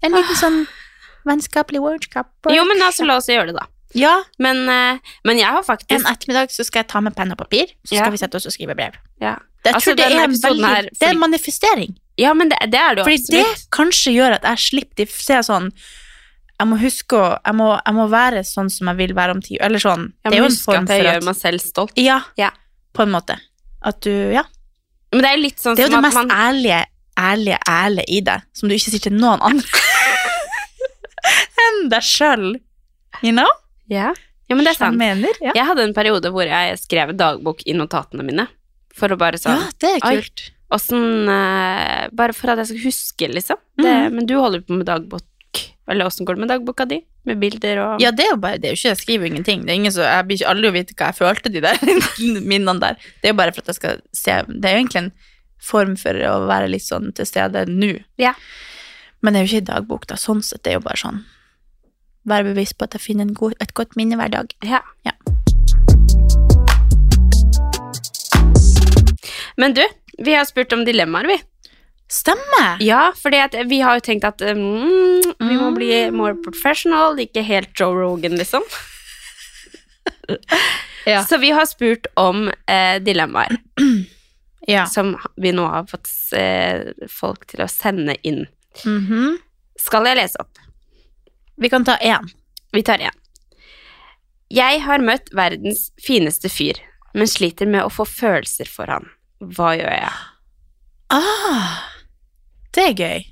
En 0.00 0.14
liten 0.16 0.38
sånn 0.40 0.62
vennskapelig 1.28 1.82
workshop. 1.84 2.30
Jo, 2.48 2.64
men 2.64 2.80
altså, 2.86 3.04
la 3.04 3.18
oss 3.20 3.28
gjøre 3.28 3.50
det, 3.50 3.58
da. 3.58 3.66
Ja, 3.94 4.22
Men, 4.38 4.68
eh, 4.68 4.98
men 5.24 5.36
jeg 5.38 5.46
har 5.50 5.62
faktisk 5.66 5.90
en 5.92 6.04
ettermiddag 6.06 6.50
så 6.54 6.64
skal 6.64 6.80
jeg 6.84 6.88
ta 6.88 7.00
med 7.00 7.14
penn 7.16 7.32
og 7.32 7.38
papir, 7.38 7.66
så 7.84 7.94
Ja. 7.96 8.02
skal 8.04 8.12
vi 8.12 8.18
sette 8.18 8.36
oss 8.36 8.46
og 8.46 8.52
skrive 8.52 8.76
brev. 8.76 8.92
ja. 9.20 9.36
Altså, 9.66 9.92
det 9.94 10.06
er 10.06 10.14
en 10.16 10.30
episoden 10.30 10.56
veldig, 10.56 10.68
her, 10.74 10.82
det 10.88 11.02
er 11.04 11.10
en 11.10 11.18
manifestering. 11.20 11.90
ja, 12.16 12.32
men 12.32 12.48
det, 12.48 12.56
det 12.72 12.78
er 12.80 12.94
det 12.94 13.02
jo 13.02 13.04
Fordi 13.04 13.26
det 13.30 13.66
kanskje 13.70 14.12
gjør 14.14 14.32
at 14.38 14.42
jeg 14.42 14.56
slipper 14.58 14.94
de 14.96 15.06
ser 15.06 15.42
sånn 15.42 15.70
Jeg 16.58 16.66
må 16.68 16.78
huske 16.80 17.12
å 17.16 17.38
jeg 17.44 17.54
må, 17.54 17.66
jeg 17.84 17.94
må 17.94 18.06
være 18.08 18.40
sånn 18.44 18.70
som 18.70 18.86
jeg 18.88 18.96
vil 18.96 19.14
være 19.14 19.30
om 19.32 19.40
ti 19.42 19.58
år. 19.58 19.64
Eller 19.66 19.78
sånn. 19.78 20.12
Jeg 20.24 20.32
det 20.32 20.38
er 20.38 20.40
må 20.42 20.48
jo 20.48 20.52
en 20.52 20.56
form 20.56 20.82
at 20.84 20.88
jeg 20.88 21.02
for 21.04 21.10
gjør 21.12 21.24
meg 21.24 21.36
selv 21.36 21.60
stolt. 21.60 21.92
Ja, 21.96 22.20
Ja. 22.38 22.50
på 22.94 23.02
en 23.02 23.10
måte. 23.10 23.36
At 23.82 24.00
du 24.00 24.10
Ja. 24.32 24.44
Men 25.12 25.22
det 25.22 25.28
er 25.30 25.36
jo 25.36 25.42
litt 25.42 25.56
sånn 25.60 25.76
Det 25.76 25.84
er 25.84 25.88
jo 25.90 25.96
det 25.96 26.02
mest 26.02 26.14
man 26.14 26.28
ærlige, 26.30 26.84
ærlige, 27.18 27.58
ærlige 27.68 28.04
i 28.08 28.20
deg, 28.20 28.42
som 28.54 28.68
du 28.68 28.74
ikke 28.74 28.90
sier 28.90 29.00
til 29.00 29.12
noen 29.12 29.40
andre 29.42 29.66
enn 31.66 31.88
deg 31.90 32.02
sjøl. 32.02 32.60
You 33.22 33.32
know? 33.32 33.48
Ja. 33.90 34.12
ja, 34.14 34.56
men 34.56 34.64
det 34.64 34.74
er 34.74 34.78
sant. 34.78 34.98
mener? 35.00 35.42
Ja. 35.42 35.54
Jeg 35.58 35.66
hadde 35.72 35.88
en 35.88 35.96
periode 35.96 36.32
hvor 36.34 36.46
jeg 36.48 36.78
skrev 36.80 37.12
dagbok 37.18 37.64
i 37.66 37.76
notatene 37.76 38.26
mine. 38.26 38.46
For 38.96 39.12
å 39.12 39.18
bare 39.18 39.38
sånn 39.40 39.58
ja, 39.58 39.68
det 39.82 39.92
er 39.98 40.02
kult. 40.04 40.48
Åssen 40.70 41.26
uh, 41.26 42.06
Bare 42.14 42.34
for 42.36 42.52
at 42.52 42.60
jeg 42.62 42.70
skal 42.70 42.84
huske, 42.84 43.28
liksom. 43.30 43.58
Det, 43.78 43.90
mm. 43.90 44.16
Men 44.16 44.28
du 44.30 44.36
holder 44.38 44.62
på 44.66 44.78
med 44.78 44.86
dagbok. 44.86 45.26
Eller 45.90 46.06
åssen 46.06 46.26
går 46.26 46.38
det 46.38 46.44
med 46.44 46.52
dagboka 46.52 46.86
di? 46.86 47.00
Med 47.26 47.40
bilder 47.42 47.80
og 47.82 48.02
Ja, 48.02 48.12
det 48.14 48.28
er 48.28 48.30
jo 48.36 48.38
bare, 48.40 48.60
det 48.62 48.68
er 48.68 48.76
jo 48.76 48.78
ikke, 48.78 48.92
jeg 48.92 49.00
skriver 49.00 49.26
ingenting. 49.26 49.64
Det 49.66 49.74
er 49.74 49.80
ingen 49.80 49.94
som, 49.94 50.06
jeg 50.06 50.26
blir 50.28 50.38
ikke 50.38 50.52
aldri 50.52 50.70
å 50.70 50.76
vite 50.76 50.94
hva 50.94 51.10
jeg 51.10 51.18
følte 51.18 51.52
de 51.52 51.62
der 51.64 51.82
minnene 52.52 52.78
der. 52.82 53.10
Det 53.18 53.30
er 53.30 53.34
jo 53.34 53.40
bare 53.40 53.54
for 53.56 53.64
at 53.64 53.72
jeg 53.72 53.80
skal 53.80 53.98
se, 54.14 54.36
det 54.46 54.70
er 54.70 54.76
jo 54.76 54.84
egentlig 54.84 55.02
en 55.02 55.12
form 55.60 55.96
for 56.00 56.16
å 56.30 56.36
være 56.48 56.70
litt 56.70 56.86
sånn 56.86 57.10
til 57.16 57.28
stede 57.28 57.66
nå. 57.68 57.92
Ja. 58.22 58.36
Men 59.20 59.34
det 59.34 59.40
er 59.40 59.44
jo 59.44 59.50
ikke 59.50 59.64
i 59.64 59.68
dagbok 59.72 60.06
da, 60.08 60.16
sånn 60.20 60.44
sett, 60.46 60.62
det 60.64 60.72
er 60.72 60.78
jo 60.78 60.86
bare 60.86 61.02
sånn, 61.02 61.20
være 62.28 62.50
bevisst 62.50 62.76
på 62.78 62.84
at 62.88 62.96
jeg 62.96 63.04
finner 63.04 63.28
en 63.28 63.34
god, 63.34 63.54
et 63.60 63.74
godt 63.74 63.96
minne 63.96 64.18
hver 64.20 64.32
dag. 64.32 64.52
Ja. 64.66 64.82
Ja. 65.06 65.14
Men 69.60 69.74
du, 69.76 69.82
vi 70.18 70.34
har 70.34 70.44
spurt 70.48 70.72
om 70.72 70.84
dilemmaer, 70.84 71.28
vi. 71.28 71.38
Stemmer! 72.10 72.80
Ja, 72.82 73.12
fordi 73.14 73.64
vi 73.70 73.80
har 73.84 73.98
jo 73.98 74.02
tenkt 74.02 74.24
at 74.26 74.42
mm, 74.42 75.34
vi 75.38 75.56
må 75.60 75.70
bli 75.76 76.10
more 76.10 76.34
professional, 76.42 77.18
ikke 77.22 77.44
helt 77.46 77.70
Joe 77.78 77.94
Rogan, 77.94 78.34
liksom. 78.40 78.64
Ja. 81.06 81.22
Så 81.24 81.38
vi 81.38 81.50
har 81.54 81.66
spurt 81.66 82.06
om 82.20 82.48
eh, 82.66 82.98
dilemmaer 83.02 83.56
Ja. 84.68 84.84
som 84.86 85.14
vi 85.40 85.52
nå 85.56 85.64
har 85.66 85.86
fått 85.90 86.10
eh, 86.36 86.90
folk 87.10 87.46
til 87.50 87.62
å 87.64 87.68
sende 87.70 88.14
inn. 88.26 88.44
Mhm. 88.84 89.38
Skal 89.80 90.04
jeg 90.10 90.18
lese 90.18 90.42
opp? 90.42 90.58
Vi 91.60 91.68
kan 91.68 91.84
ta 91.84 91.96
én. 91.96 92.28
Vi 92.72 92.82
tar 92.82 92.98
én. 92.98 93.16
Jeg 94.50 94.80
har 94.82 95.02
møtt 95.04 95.28
verdens 95.36 95.90
fineste 96.02 96.48
fyr, 96.50 96.78
men 97.14 97.28
sliter 97.30 97.68
med 97.70 97.84
å 97.84 97.92
få 97.92 98.06
følelser 98.08 98.70
for 98.70 98.90
han. 98.90 99.06
Hva 99.38 99.74
gjør 99.78 99.92
jeg? 99.92 100.14
Ah, 101.12 101.76
det 102.74 102.86
er 102.88 102.96
gøy. 102.96 103.28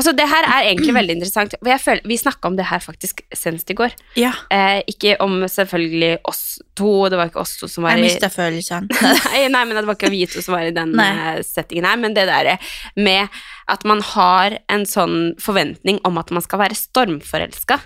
Altså, 0.00 0.14
det 0.16 0.24
her 0.30 0.46
er 0.48 0.70
egentlig 0.70 0.94
veldig 0.96 1.16
interessant. 1.18 1.54
Jeg 1.66 1.82
føler, 1.82 2.06
vi 2.08 2.16
snakka 2.16 2.48
om 2.48 2.56
det 2.56 2.64
her 2.70 2.80
faktisk 2.80 3.20
senest 3.36 3.68
i 3.70 3.76
går. 3.76 3.92
Ja, 4.16 4.32
Eh, 4.50 4.80
ikke 4.90 5.14
om 5.22 5.42
selvfølgelig 5.48 6.18
oss 6.28 6.58
to, 6.78 7.08
det 7.12 7.18
var 7.20 7.28
ikke 7.30 7.42
oss 7.42 7.54
to 7.60 7.68
som 7.70 7.84
var 7.84 7.94
jeg 7.94 8.02
i 8.02 8.06
mistet 8.08 8.34
følelsene. 8.34 8.88
nei, 9.28 9.44
nei, 9.52 9.62
men 9.68 9.76
det 9.76 9.84
var 9.86 9.98
ikke 9.98 10.12
vi 10.12 10.24
to 10.30 10.42
som 10.42 10.56
var 10.56 10.66
i 10.66 10.74
den 10.74 10.96
eh, 11.00 11.40
settingen 11.46 11.86
her, 11.88 12.00
men 12.00 12.16
det 12.16 12.26
der 12.30 12.50
med 12.98 13.40
at 13.70 13.86
man 13.88 14.02
har 14.14 14.58
en 14.72 14.86
sånn 14.88 15.34
forventning 15.42 16.00
om 16.08 16.18
at 16.20 16.32
man 16.34 16.44
skal 16.44 16.64
være 16.64 16.78
stormforelska. 16.78 17.78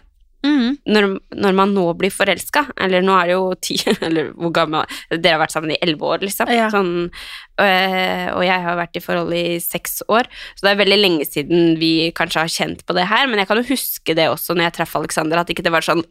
Mhm. 0.44 0.76
Når, 0.92 1.06
når 1.40 1.56
man 1.56 1.72
nå 1.72 1.86
blir 1.96 2.12
forelska, 2.12 2.66
eller 2.84 3.04
nå 3.04 3.14
er 3.16 3.30
det 3.30 3.36
jo 3.36 3.46
ti 3.64 3.78
Eller 4.06 4.32
hvor 4.36 4.52
gammel 4.54 4.84
Dere 5.10 5.38
har 5.38 5.42
vært 5.44 5.54
sammen 5.54 5.72
i 5.72 5.78
elleve 5.80 6.10
år, 6.14 6.24
liksom. 6.26 6.50
Ja. 6.52 6.68
Sånn, 6.72 7.08
øh, 7.08 8.26
og 8.34 8.42
jeg 8.44 8.64
har 8.66 8.76
vært 8.80 8.98
i 9.00 9.04
forhold 9.04 9.32
i 9.36 9.58
seks 9.64 10.02
år, 10.12 10.28
så 10.54 10.66
det 10.66 10.74
er 10.74 10.82
veldig 10.82 11.00
lenge 11.00 11.28
siden 11.28 11.78
vi 11.80 12.10
kanskje 12.16 12.44
har 12.44 12.52
kjent 12.52 12.84
på 12.84 12.96
det 12.96 13.08
her, 13.08 13.28
men 13.30 13.40
jeg 13.40 13.48
kan 13.50 13.60
jo 13.62 13.68
huske 13.72 14.16
det 14.16 14.28
også 14.30 14.56
når 14.56 14.68
jeg 14.68 14.76
traff 14.80 14.98
Alexander, 15.00 15.40
at 15.40 15.50
ikke 15.54 15.64
det 15.64 15.72
var 15.74 15.86
sånn 15.86 16.04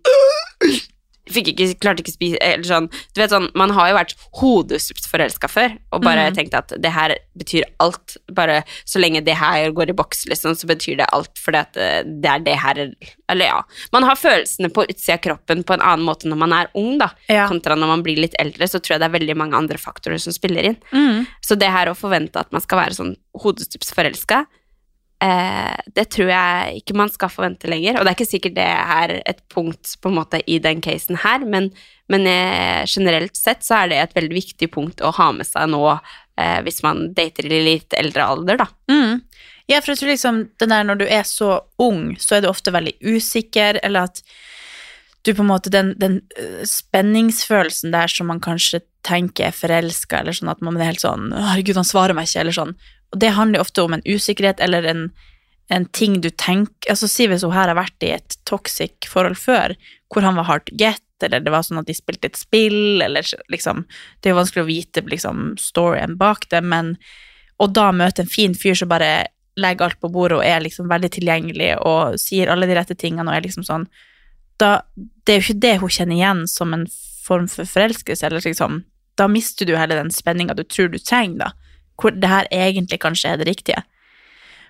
Fikk 1.31 1.53
ikke, 1.53 1.69
klarte 1.79 2.03
ikke 2.03 2.11
å 2.11 2.15
spise 2.17 2.39
Eller 2.43 2.65
sånn 2.67 2.89
Du 3.15 3.21
vet 3.21 3.31
sånn, 3.31 3.45
man 3.55 3.71
har 3.71 3.91
jo 3.91 3.95
vært 3.95 4.15
hodeforelska 4.41 5.47
før, 5.47 5.77
og 5.95 6.03
bare 6.03 6.25
mm. 6.27 6.35
tenkt 6.35 6.57
at 6.57 6.73
det 6.83 6.91
her 6.91 7.13
betyr 7.39 7.63
alt. 7.83 8.17
Bare 8.35 8.59
så 8.89 8.99
lenge 8.99 9.21
det 9.23 9.37
her 9.39 9.71
går 9.75 9.93
i 9.93 9.95
boks, 9.95 10.25
liksom, 10.29 10.57
så 10.57 10.67
betyr 10.69 10.99
det 10.99 11.07
alt, 11.15 11.31
fordi 11.39 11.61
at 11.61 11.79
eh, 11.79 12.01
det 12.03 12.29
er 12.29 12.43
det 12.43 12.57
her 12.59 12.81
Eller 13.31 13.45
ja. 13.45 13.61
Man 13.95 14.07
har 14.07 14.19
følelsene 14.19 14.71
på 14.73 14.85
utsida 14.89 15.15
av 15.17 15.23
kroppen 15.23 15.63
på 15.63 15.77
en 15.77 15.85
annen 15.85 16.05
måte 16.07 16.27
når 16.29 16.41
man 16.43 16.55
er 16.57 16.71
ung, 16.79 16.97
da. 17.01 17.11
Ja. 17.31 17.47
Kontra 17.51 17.77
når 17.79 17.93
man 17.93 18.03
blir 18.05 18.19
litt 18.19 18.35
eldre, 18.41 18.67
så 18.67 18.81
tror 18.81 18.97
jeg 18.97 19.03
det 19.05 19.09
er 19.11 19.17
veldig 19.17 19.37
mange 19.39 19.59
andre 19.59 19.79
faktorer 19.79 20.19
som 20.21 20.35
spiller 20.35 20.73
inn. 20.73 20.79
Mm. 20.91 21.23
Så 21.45 21.57
det 21.59 21.71
her 21.71 21.91
å 21.91 21.97
forvente 21.97 22.41
at 22.41 22.51
man 22.53 22.63
skal 22.63 22.83
være 22.83 22.99
sånn 22.99 23.15
hodestups 23.43 23.93
forelska, 23.95 24.43
eh, 25.23 25.75
det 25.95 26.05
tror 26.13 26.31
jeg 26.31 26.81
ikke 26.81 26.97
man 26.99 27.11
skal 27.13 27.31
forvente 27.31 27.69
lenger. 27.71 27.97
Og 27.97 28.03
det 28.03 28.11
er 28.11 28.17
ikke 28.17 28.29
sikkert 28.29 28.57
det 28.57 28.67
er 28.67 29.15
et 29.21 29.41
punkt 29.53 29.95
på 30.01 30.11
en 30.11 30.19
måte 30.19 30.41
i 30.43 30.59
den 30.63 30.83
casen 30.83 31.19
her, 31.23 31.45
men, 31.47 31.71
men 32.11 32.27
eh, 32.29 32.83
generelt 32.89 33.39
sett 33.39 33.65
så 33.65 33.81
er 33.81 33.93
det 33.93 34.01
et 34.01 34.17
veldig 34.19 34.37
viktig 34.41 34.71
punkt 34.73 35.03
å 35.03 35.13
ha 35.15 35.31
med 35.35 35.47
seg 35.49 35.71
nå 35.71 35.83
eh, 35.93 36.59
hvis 36.65 36.83
man 36.85 37.09
dater 37.15 37.49
i 37.49 37.63
litt 37.71 37.95
eldre 37.97 38.29
alder, 38.35 38.63
da. 38.65 38.69
Mm. 38.91 39.23
Ja, 39.71 39.79
for 39.79 39.93
jeg 39.93 40.01
tror 40.01 40.11
liksom 40.11 40.39
den 40.59 40.73
der 40.73 40.87
når 40.87 40.99
du 40.99 41.05
er 41.07 41.23
så 41.27 41.61
ung, 41.81 42.17
så 42.19 42.37
er 42.37 42.43
du 42.43 42.49
ofte 42.51 42.73
veldig 42.75 42.97
usikker, 42.99 43.79
eller 43.83 44.09
at 44.09 44.23
du 45.23 45.31
på 45.31 45.39
en 45.39 45.47
måte 45.47 45.71
Den, 45.71 45.93
den 45.95 46.19
øh, 46.35 46.65
spenningsfølelsen 46.67 47.93
der 47.93 48.11
som 48.11 48.27
man 48.27 48.41
kanskje 48.43 48.81
tenker 49.07 49.47
er 49.47 49.55
forelska, 49.55 50.19
eller 50.19 50.35
sånn 50.35 50.51
at 50.51 50.63
man 50.63 50.75
er 50.77 50.91
helt 50.91 51.03
sånn 51.03 51.31
'Herregud, 51.31 51.79
han 51.79 51.87
svarer 51.87 52.15
meg 52.15 52.27
ikke', 52.27 52.41
eller 52.43 52.55
sånn. 52.55 52.75
Og 53.13 53.21
det 53.21 53.35
handler 53.37 53.59
jo 53.59 53.67
ofte 53.67 53.85
om 53.85 53.95
en 53.95 54.05
usikkerhet 54.07 54.61
eller 54.63 54.87
en, 54.89 55.03
en 55.69 55.85
ting 55.95 56.19
du 56.21 56.29
tenker 56.29 56.91
Altså 56.91 57.07
Si 57.07 57.27
hvis 57.29 57.45
hun 57.45 57.53
her 57.55 57.69
har 57.69 57.77
vært 57.77 58.05
i 58.05 58.13
et 58.17 58.37
toxic 58.49 59.07
forhold 59.09 59.37
før, 59.39 59.75
hvor 60.11 60.25
han 60.25 60.39
var 60.39 60.49
hard 60.49 60.65
to 60.67 60.77
get, 60.79 61.03
eller 61.23 61.43
det 61.43 61.53
var 61.53 61.63
sånn 61.63 61.79
at 61.79 61.87
de 61.87 61.95
spilte 61.95 62.31
et 62.31 62.39
spill, 62.39 63.01
eller 63.05 63.27
liksom 63.53 63.85
Det 64.19 64.29
er 64.29 64.35
jo 64.35 64.41
vanskelig 64.41 64.65
å 64.65 64.71
vite 64.71 65.05
liksom 65.07 65.53
storyen 65.61 66.17
bak 66.19 66.49
det, 66.51 66.63
men 66.65 66.97
og 67.61 67.69
da 67.77 67.91
møte 67.95 68.23
en 68.23 68.31
fin 68.31 68.55
fyr 68.57 68.75
som 68.75 68.89
bare 68.91 69.27
legger 69.59 69.85
alt 69.85 69.99
på 70.01 70.09
bordet 70.11 70.39
og 70.39 70.45
er 70.45 70.63
liksom 70.65 70.89
veldig 70.89 71.11
tilgjengelig 71.13 71.69
og 71.85 72.17
sier 72.19 72.49
alle 72.49 72.67
de 72.67 72.75
rette 72.77 72.97
tingene 72.97 73.29
og 73.29 73.37
er 73.37 73.45
liksom 73.45 73.65
sånn 73.67 73.85
da, 74.61 74.81
Det 74.95 75.33
er 75.33 75.39
jo 75.39 75.45
ikke 75.45 75.63
det 75.65 75.73
hun 75.81 75.93
kjenner 75.93 76.17
igjen 76.17 76.41
som 76.49 76.73
en 76.73 76.87
form 77.23 77.47
for 77.47 77.69
forelskelse, 77.69 78.25
eller 78.25 78.43
liksom 78.43 78.83
Da 79.17 79.27
mister 79.29 79.69
du 79.69 79.75
hele 79.77 79.97
den 79.99 80.11
spenninga 80.11 80.55
du 80.57 80.63
tror 80.65 80.89
du 80.89 80.97
trenger, 80.97 81.45
da. 81.45 81.51
Hvor 81.99 82.13
det 82.15 82.29
her 82.29 82.49
egentlig 82.51 82.99
kanskje 83.03 83.33
er 83.33 83.41
det 83.41 83.47
riktige. 83.47 83.83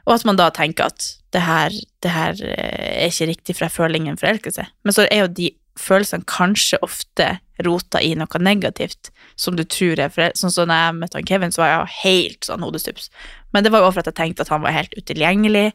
Og 0.06 0.18
at 0.18 0.26
man 0.28 0.40
da 0.40 0.50
tenker 0.52 0.92
at 0.92 1.06
det 1.34 1.42
her, 1.42 1.76
det 2.04 2.12
her 2.12 2.40
eh, 2.44 3.04
er 3.06 3.12
ikke 3.12 3.30
riktig, 3.32 3.56
for 3.56 3.66
jeg 3.66 3.76
føler 3.76 4.00
ingen 4.00 4.20
forelskelse. 4.20 4.66
Men 4.84 4.96
så 4.96 5.08
er 5.08 5.24
jo 5.24 5.36
de 5.40 5.52
følelsene 5.80 6.28
kanskje 6.30 6.78
ofte 6.86 7.30
rota 7.66 8.02
i 8.04 8.12
noe 8.18 8.42
negativt 8.42 9.10
som 9.40 9.56
du 9.58 9.64
tror 9.64 10.02
er 10.02 10.12
forelskelse. 10.14 10.44
Sånn 10.44 10.56
som 10.58 10.70
når 10.70 10.82
jeg 10.82 10.98
møtte 11.00 11.20
han 11.20 11.30
Kevin, 11.30 11.56
så 11.56 11.64
var 11.64 11.72
jeg 11.72 12.00
helt 12.04 12.50
sånn 12.50 12.66
hodestups. 12.66 13.10
Men 13.56 13.66
det 13.66 13.72
var 13.74 13.86
jo 13.86 13.94
for 13.94 14.04
at 14.04 14.12
jeg 14.12 14.20
tenkte 14.20 14.46
at 14.46 14.52
han 14.54 14.66
var 14.66 14.76
helt 14.76 14.98
utilgjengelig, 15.00 15.70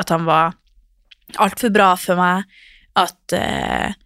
at 0.00 0.14
han 0.14 0.28
var 0.28 0.54
altfor 1.42 1.72
bra 1.74 1.92
for 1.98 2.20
meg, 2.20 2.46
at 2.98 3.36
eh, 3.36 3.98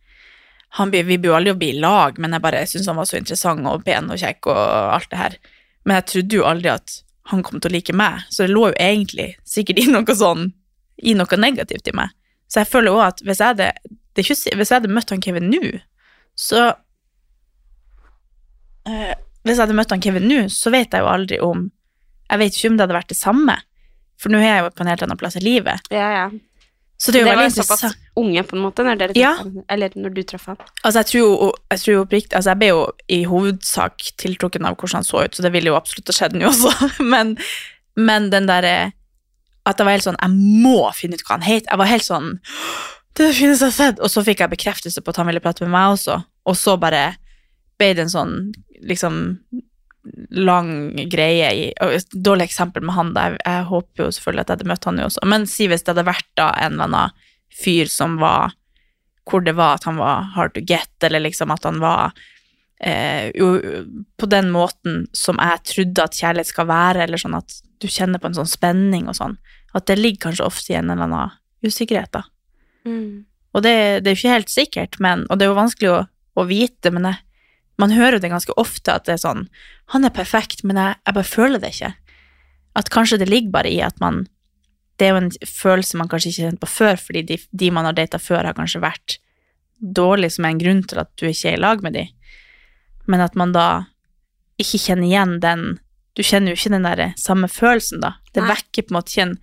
han, 0.79 0.93
vi 0.93 1.19
burde 1.19 1.37
aldri 1.39 1.55
bli 1.59 1.71
i 1.75 1.81
lag, 1.81 2.19
men 2.21 2.35
jeg 2.37 2.45
bare 2.45 2.65
syntes 2.69 2.89
han 2.91 2.99
var 2.99 3.09
så 3.09 3.19
interessant 3.21 3.69
og 3.71 3.85
pen 3.87 4.11
og 4.13 4.21
kjekk 4.21 4.51
og 4.53 4.59
alt 4.97 5.11
det 5.13 5.21
her. 5.21 5.39
Men 5.87 6.01
jeg 6.01 6.09
trodde 6.11 6.41
jo 6.41 6.47
aldri 6.49 6.73
at 6.75 7.01
han 7.31 7.43
kom 7.47 7.61
til 7.61 7.71
å 7.71 7.77
like 7.77 7.95
meg. 7.97 8.25
Så 8.31 8.45
det 8.45 8.55
lå 8.55 8.69
jo 8.71 8.79
egentlig 8.83 9.33
sikkert 9.47 9.81
i 9.83 9.87
noe 9.91 10.17
sånn, 10.19 10.51
i 11.03 11.15
noe 11.19 11.39
negativt 11.41 11.91
i 11.91 11.95
meg. 11.97 12.15
Så 12.51 12.63
jeg 12.63 12.71
føler 12.71 12.95
òg 12.95 13.05
at 13.09 13.23
hvis 13.27 13.43
jeg 13.43 13.55
hadde, 13.55 13.71
ikke, 14.17 14.37
hvis 14.59 14.71
jeg 14.71 14.77
hadde 14.79 14.93
møtt 14.93 15.13
han 15.15 15.23
Kevin 15.23 15.49
nå, 15.51 15.79
så 16.37 16.67
øh, 18.87 19.15
Hvis 19.47 19.55
jeg 19.55 19.63
hadde 19.63 19.77
møtt 19.79 19.93
han 19.95 20.03
Kevin 20.05 20.29
nå, 20.29 20.43
så 20.53 20.71
vet 20.75 20.93
jeg 20.93 21.01
jo 21.01 21.09
aldri 21.09 21.39
om 21.41 21.63
Jeg 22.29 22.43
vet 22.43 22.59
ikke 22.59 22.71
om 22.71 22.77
det 22.77 22.85
hadde 22.85 22.99
vært 22.99 23.13
det 23.15 23.19
samme, 23.19 23.55
for 24.21 24.33
nå 24.33 24.41
er 24.43 24.51
jeg 24.51 24.65
jo 24.65 24.75
på 24.77 24.85
en 24.85 24.91
helt 24.91 25.05
annen 25.07 25.21
plass 25.21 25.39
i 25.39 25.43
livet. 25.45 25.89
Ja, 25.95 26.09
ja. 26.13 26.27
Så 26.99 27.13
det 27.13 27.21
er 27.21 27.27
jo 27.27 27.29
Dere 27.29 27.43
var 27.45 27.51
såpass 27.53 27.97
unge, 28.17 28.43
på 28.49 28.57
en 28.57 28.63
måte, 28.65 28.85
når 28.87 28.97
dere 29.03 29.13
Ja. 29.19 29.35
traff. 29.37 29.65
Eller 29.69 29.91
når 29.97 30.15
du 30.15 30.23
traff 30.23 30.47
han. 30.47 30.57
Altså, 30.83 31.03
jeg 31.03 31.07
tror 31.13 31.53
jeg 31.71 31.81
tror 31.83 31.99
oppriktig 32.07 32.33
Altså, 32.37 32.51
jeg 32.55 32.59
ble 32.59 32.69
jo 32.71 32.83
i 33.09 33.19
hovedsak 33.29 34.07
tiltrukken 34.17 34.65
av 34.65 34.77
hvordan 34.77 35.03
han 35.03 35.05
så 35.05 35.25
ut, 35.25 35.35
så 35.37 35.43
det 35.45 35.53
ville 35.53 35.69
jo 35.69 35.77
absolutt 35.77 36.09
ha 36.09 36.17
skjedd 36.17 36.33
nå 36.41 36.49
også, 36.49 36.73
men, 37.13 37.37
men 37.97 38.31
den 38.33 38.47
derre 38.49 38.93
At 39.67 39.77
jeg 39.79 39.85
var 39.85 39.93
helt 39.99 40.07
sånn 40.09 40.17
Jeg 40.23 40.63
må 40.65 40.91
finne 40.95 41.15
ut 41.19 41.25
hva 41.27 41.37
han 41.37 41.43
het. 41.43 41.67
Jeg 41.69 41.79
var 41.79 41.87
helt 41.91 42.07
sånn 42.07 42.41
Det 43.17 43.33
finnes 43.35 43.61
jeg 43.61 43.73
sett. 43.73 44.01
Og 44.01 44.09
så 44.13 44.25
fikk 44.25 44.41
jeg 44.41 44.51
bekreftelse 44.57 45.01
på 45.03 45.11
at 45.13 45.17
han 45.17 45.27
ville 45.27 45.41
prate 45.41 45.65
med 45.65 45.73
meg 45.73 45.95
også, 45.99 46.23
og 46.47 46.57
så 46.57 46.77
bare 46.81 47.17
ble 47.79 47.93
det 47.97 48.07
en 48.07 48.13
sånn 48.13 48.35
liksom 48.89 49.39
lang 50.31 50.71
greie 51.11 51.49
i 51.55 51.65
Dårlig 52.13 52.49
eksempel 52.49 52.85
med 52.87 52.97
han, 52.97 53.13
da. 53.15 53.29
Jeg, 53.31 53.41
jeg 53.45 53.67
håper 53.71 54.05
jo 54.05 54.13
selvfølgelig 54.15 54.45
at 54.45 54.49
jeg 54.51 54.59
hadde 54.59 54.71
møtt 54.73 54.89
han 54.89 55.01
jo 55.01 55.09
også. 55.11 55.27
Men 55.33 55.49
si 55.51 55.69
hvis 55.71 55.85
det 55.85 55.95
hadde 55.95 56.09
vært 56.09 56.31
da 56.39 56.51
en 56.63 56.77
eller 56.77 56.89
annen 56.89 57.27
fyr 57.57 57.91
som 57.91 58.19
var 58.21 58.57
hvor 59.27 59.43
det 59.43 59.57
var 59.59 59.75
at 59.75 59.87
han 59.89 59.99
var 59.99 60.29
hard 60.37 60.55
to 60.55 60.63
get, 60.63 60.93
eller 61.03 61.25
liksom 61.25 61.51
at 61.51 61.65
han 61.67 61.81
var 61.83 62.15
eh, 62.79 63.33
jo, 63.35 63.57
på 64.17 64.29
den 64.31 64.53
måten 64.55 65.07
som 65.17 65.41
jeg 65.43 65.65
trodde 65.73 66.05
at 66.05 66.19
kjærlighet 66.21 66.53
skal 66.53 66.69
være, 66.71 67.03
eller 67.05 67.19
sånn 67.19 67.35
at 67.39 67.59
du 67.83 67.89
kjenner 67.91 68.23
på 68.23 68.31
en 68.31 68.39
sånn 68.39 68.51
spenning 68.51 69.09
og 69.11 69.19
sånn. 69.19 69.35
At 69.75 69.89
det 69.91 69.99
ligger 69.99 70.29
kanskje 70.29 70.47
ofte 70.47 70.73
i 70.73 70.79
en 70.79 70.93
eller 70.95 71.09
annen 71.09 71.35
usikkerhet, 71.67 72.13
da. 72.15 72.23
Og 73.57 73.65
det, 73.65 73.75
det 74.05 74.13
er 74.13 74.15
jo 74.15 74.21
ikke 74.21 74.37
helt 74.37 74.53
sikkert, 74.53 75.01
men, 75.03 75.27
og 75.27 75.39
det 75.39 75.47
er 75.47 75.51
jo 75.51 75.59
vanskelig 75.59 75.91
å, 75.91 76.01
å 76.39 76.47
vite, 76.47 76.93
men 76.95 77.11
jeg, 77.11 77.26
man 77.81 77.93
hører 77.93 78.17
jo 78.17 78.25
det 78.25 78.33
ganske 78.33 78.57
ofte 78.57 78.95
at 78.95 79.05
det 79.07 79.17
er 79.17 79.23
sånn 79.23 79.47
Han 79.93 80.05
er 80.05 80.15
perfekt, 80.15 80.65
men 80.65 80.79
jeg, 80.81 80.97
jeg 81.07 81.15
bare 81.15 81.29
føler 81.29 81.63
det 81.63 81.75
ikke. 81.75 81.93
At 82.77 82.91
kanskje 82.93 83.21
det 83.21 83.29
ligger 83.29 83.53
bare 83.55 83.73
i 83.73 83.81
at 83.85 84.01
man 84.01 84.27
Det 84.97 85.07
er 85.07 85.13
jo 85.13 85.23
en 85.25 85.31
følelse 85.45 86.01
man 86.01 86.09
kanskje 86.09 86.31
ikke 86.31 86.43
har 86.43 86.51
kjent 86.51 86.63
på 86.63 86.73
før, 86.73 86.97
fordi 86.97 87.23
de, 87.29 87.37
de 87.53 87.71
man 87.71 87.85
har 87.85 87.97
data 87.97 88.19
før, 88.19 88.47
har 88.49 88.57
kanskje 88.57 88.81
vært 88.81 89.19
dårlig, 89.77 90.31
som 90.33 90.47
er 90.47 90.55
en 90.55 90.61
grunn 90.63 90.81
til 90.89 91.03
at 91.03 91.11
du 91.21 91.27
ikke 91.29 91.51
er 91.51 91.59
i 91.59 91.61
lag 91.61 91.83
med 91.85 91.93
de. 91.93 92.07
Men 93.05 93.21
at 93.21 93.37
man 93.37 93.53
da 93.53 93.67
ikke 94.57 94.81
kjenner 94.81 95.05
igjen 95.05 95.37
den 95.43 95.67
Du 96.17 96.23
kjenner 96.25 96.49
jo 96.49 96.57
ikke 96.57 96.73
den 96.73 96.87
der 96.89 97.13
samme 97.21 97.45
følelsen, 97.45 98.01
da. 98.01 98.15
Det 98.33 98.41
Nei. 98.41 98.55
vekker 98.55 98.87
på 98.87 98.95
en 98.95 98.97
måte 98.97 99.13
ikke 99.13 99.27
en 99.27 99.35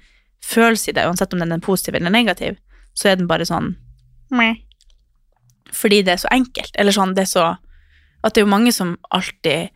følelse 0.41 0.89
i 0.89 0.95
deg, 0.97 1.05
uansett 1.05 1.35
om 1.35 1.43
den 1.43 1.53
er 1.53 1.61
positiv 1.61 1.93
eller 1.99 2.09
negativ, 2.09 2.57
så 2.97 3.11
er 3.11 3.19
den 3.19 3.29
bare 3.29 3.45
sånn 3.45 3.75
meh. 4.33 4.57
Fordi 5.69 6.01
det 6.01 6.15
er 6.15 6.23
så 6.23 6.31
enkelt. 6.33 6.73
Eller 6.73 6.95
sånn, 6.97 7.13
det 7.13 7.27
er 7.27 7.29
så 7.29 7.45
At 8.23 8.33
det 8.33 8.41
er 8.41 8.47
jo 8.47 8.53
mange 8.53 8.71
som 8.71 8.97
alltid 9.11 9.69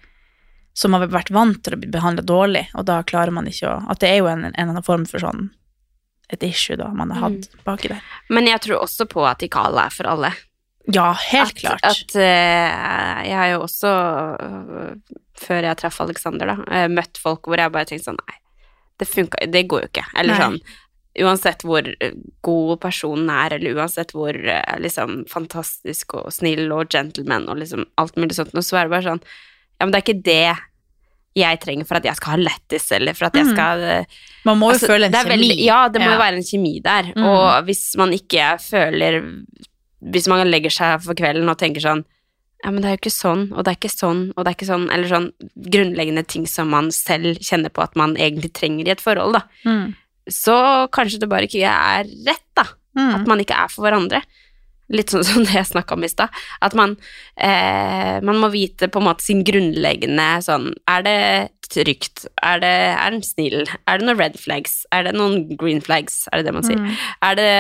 Som 0.77 0.93
har 0.93 1.07
vært 1.09 1.31
vant 1.33 1.57
til 1.63 1.73
å 1.73 1.79
bli 1.81 1.89
behandla 1.91 2.23
dårlig, 2.23 2.67
og 2.77 2.85
da 2.85 3.01
klarer 3.03 3.33
man 3.33 3.47
ikke 3.49 3.69
å 3.69 3.77
At 3.91 4.01
det 4.03 4.11
er 4.13 4.19
jo 4.21 4.31
en, 4.31 4.45
en 4.45 4.53
eller 4.53 4.75
annen 4.75 4.85
form 4.85 5.07
for 5.09 5.23
sånn 5.23 5.49
et 6.27 6.43
issue 6.43 6.75
da 6.75 6.89
man 6.91 7.11
har 7.15 7.29
hatt 7.29 7.45
baki 7.63 7.87
der. 7.87 8.03
Men 8.27 8.49
jeg 8.49 8.59
tror 8.65 8.81
også 8.83 9.05
på 9.07 9.23
at 9.23 9.43
Ikala 9.45 9.85
er 9.87 9.93
for 9.95 10.09
alle. 10.11 10.33
Ja, 10.91 11.11
helt 11.31 11.53
at, 11.55 11.61
klart. 11.61 11.85
At 11.87 12.15
uh, 12.15 13.21
jeg 13.27 13.37
har 13.37 13.53
jo 13.53 13.61
også, 13.65 13.93
uh, 14.39 15.15
før 15.39 15.69
jeg 15.69 15.79
traff 15.79 16.01
Alexander, 16.03 16.51
da, 16.53 16.57
uh, 16.67 16.89
møtt 16.91 17.19
folk 17.19 17.47
hvor 17.47 17.59
jeg 17.59 17.73
bare 17.73 17.89
tenkte 17.89 18.09
sånn 18.09 18.19
Nei, 18.19 18.37
det 18.99 19.07
funka 19.09 19.47
Det 19.51 19.63
går 19.71 19.85
jo 19.85 19.91
ikke. 19.91 20.05
Eller 20.15 20.35
Nei. 20.35 20.43
sånn 20.43 20.59
Uansett 21.19 21.63
hvor 21.65 21.81
god 22.45 22.79
personen 22.79 23.29
er, 23.33 23.55
eller 23.57 23.73
uansett 23.79 24.11
hvor 24.13 24.35
eh, 24.37 24.79
liksom 24.79 25.23
fantastisk 25.31 26.13
og 26.19 26.31
snill 26.31 26.71
og 26.71 26.89
gentleman 26.93 27.47
og 27.49 27.57
liksom 27.57 27.85
alt 27.97 28.15
mulig 28.17 28.35
sånt, 28.37 28.51
så 28.53 28.77
er 28.77 28.83
det 28.85 28.91
bare 28.95 29.07
sånn 29.11 29.21
Ja, 29.79 29.85
men 29.85 29.91
det 29.91 29.97
er 29.99 30.05
ikke 30.05 30.23
det 30.23 30.57
jeg 31.37 31.59
trenger 31.61 31.85
for 31.85 31.97
at 31.99 32.05
jeg 32.07 32.15
skal 32.17 32.31
ha 32.33 32.37
lættis, 32.47 32.91
eller 32.91 33.13
for 33.13 33.25
at 33.27 33.35
jeg 33.37 33.45
Mm. 33.45 33.51
skal 33.53 33.79
mm. 33.79 34.05
Man 34.45 34.57
må 34.59 34.69
jo 34.71 34.73
Altså, 34.77 34.87
føle 34.89 35.05
en 35.05 35.11
kjemi. 35.13 35.29
veldig- 35.35 35.65
ja, 35.65 35.87
det 35.89 36.01
må 36.01 36.05
Ja. 36.07 36.13
jo 36.13 36.19
være 36.23 36.35
en 36.37 36.47
kjemi 36.51 36.81
der. 36.81 37.03
Mm. 37.15 37.23
Og 37.25 37.65
hvis 37.65 37.95
man 37.97 38.09
ikke 38.11 38.57
føler 38.61 39.45
Hvis 40.03 40.27
man 40.27 40.47
legger 40.47 40.69
seg 40.69 41.01
for 41.01 41.13
kvelden 41.15 41.49
og 41.49 41.57
tenker 41.57 41.81
sånn 41.81 42.03
Ja, 42.63 42.71
men 42.71 42.81
det 42.81 42.85
er 42.89 42.97
jo 42.97 43.01
ikke 43.09 43.13
sånn, 43.21 43.51
og 43.55 43.63
det 43.65 43.71
er 43.71 43.75
ikke 43.77 43.93
sånn, 43.93 44.33
og 44.35 44.43
det 44.45 44.49
er 44.51 44.55
ikke 44.57 44.71
sånn 44.73 44.91
Eller 44.91 45.07
sånn 45.07 45.31
grunnleggende 45.61 46.25
ting 46.27 46.45
som 46.47 46.69
man 46.69 46.89
selv 46.91 47.37
kjenner 47.39 47.69
på 47.69 47.83
at 47.83 47.95
man 47.95 48.15
egentlig 48.15 48.51
trenger 48.53 48.87
i 48.87 48.91
et 48.91 49.01
forhold, 49.01 49.33
da. 49.33 49.41
Mm. 49.65 49.95
Så 50.31 50.57
kanskje 50.93 51.21
det 51.23 51.31
bare 51.31 51.47
ikke 51.47 51.63
er 51.63 52.09
rett, 52.27 52.45
da. 52.57 52.67
Mm. 52.97 53.13
At 53.19 53.29
man 53.29 53.41
ikke 53.43 53.57
er 53.57 53.71
for 53.71 53.85
hverandre. 53.85 54.21
Litt 54.93 55.11
sånn 55.11 55.25
som 55.27 55.45
det 55.45 55.55
jeg 55.55 55.71
snakka 55.71 55.97
om 55.97 56.05
i 56.07 56.11
stad. 56.11 56.43
At 56.63 56.75
man, 56.77 56.95
eh, 57.35 58.17
man 58.25 58.41
må 58.41 58.51
vite 58.53 58.91
på 58.91 59.01
en 59.01 59.09
måte 59.09 59.25
sin 59.25 59.43
grunnleggende 59.47 60.29
sånn 60.45 60.71
Er 60.87 61.03
det 61.05 61.17
trygt? 61.67 62.27
Er, 62.39 62.61
det, 62.63 62.75
er 62.95 63.11
den 63.11 63.25
snill? 63.25 63.65
Er 63.87 63.99
det 63.99 64.07
noen 64.07 64.21
red 64.21 64.39
flags? 64.39 64.85
Er 64.95 65.07
det 65.07 65.17
noen 65.17 65.43
green 65.59 65.83
flags? 65.83 66.25
Er 66.31 66.39
det 66.39 66.49
det 66.49 66.55
man 66.55 66.67
sier? 66.67 66.79
Mm. 66.79 66.95
Er 67.27 67.37
det 67.39 67.51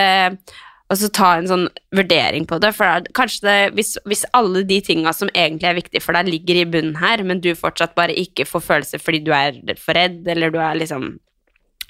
Og 0.87 0.95
så 1.01 1.09
ta 1.11 1.33
en 1.35 1.49
sånn 1.49 1.65
vurdering 1.91 2.45
på 2.47 2.61
det. 2.63 2.71
For 2.77 3.07
kanskje 3.17 3.43
det, 3.43 3.57
hvis, 3.75 3.97
hvis 4.07 4.23
alle 4.37 4.63
de 4.63 4.77
tinga 4.79 5.11
som 5.11 5.27
egentlig 5.33 5.67
er 5.67 5.79
viktige 5.81 6.03
for 6.05 6.15
deg, 6.15 6.31
ligger 6.31 6.61
i 6.61 6.69
bunnen 6.77 6.95
her, 7.01 7.25
men 7.27 7.43
du 7.43 7.51
fortsatt 7.59 7.91
bare 7.97 8.15
ikke 8.15 8.47
får 8.47 8.63
følelser 8.63 9.03
fordi 9.03 9.19
du 9.25 9.33
er 9.35 9.59
for 9.75 9.99
redd, 9.99 10.21
eller 10.31 10.53
du 10.53 10.61
er 10.63 10.79
liksom 10.79 11.17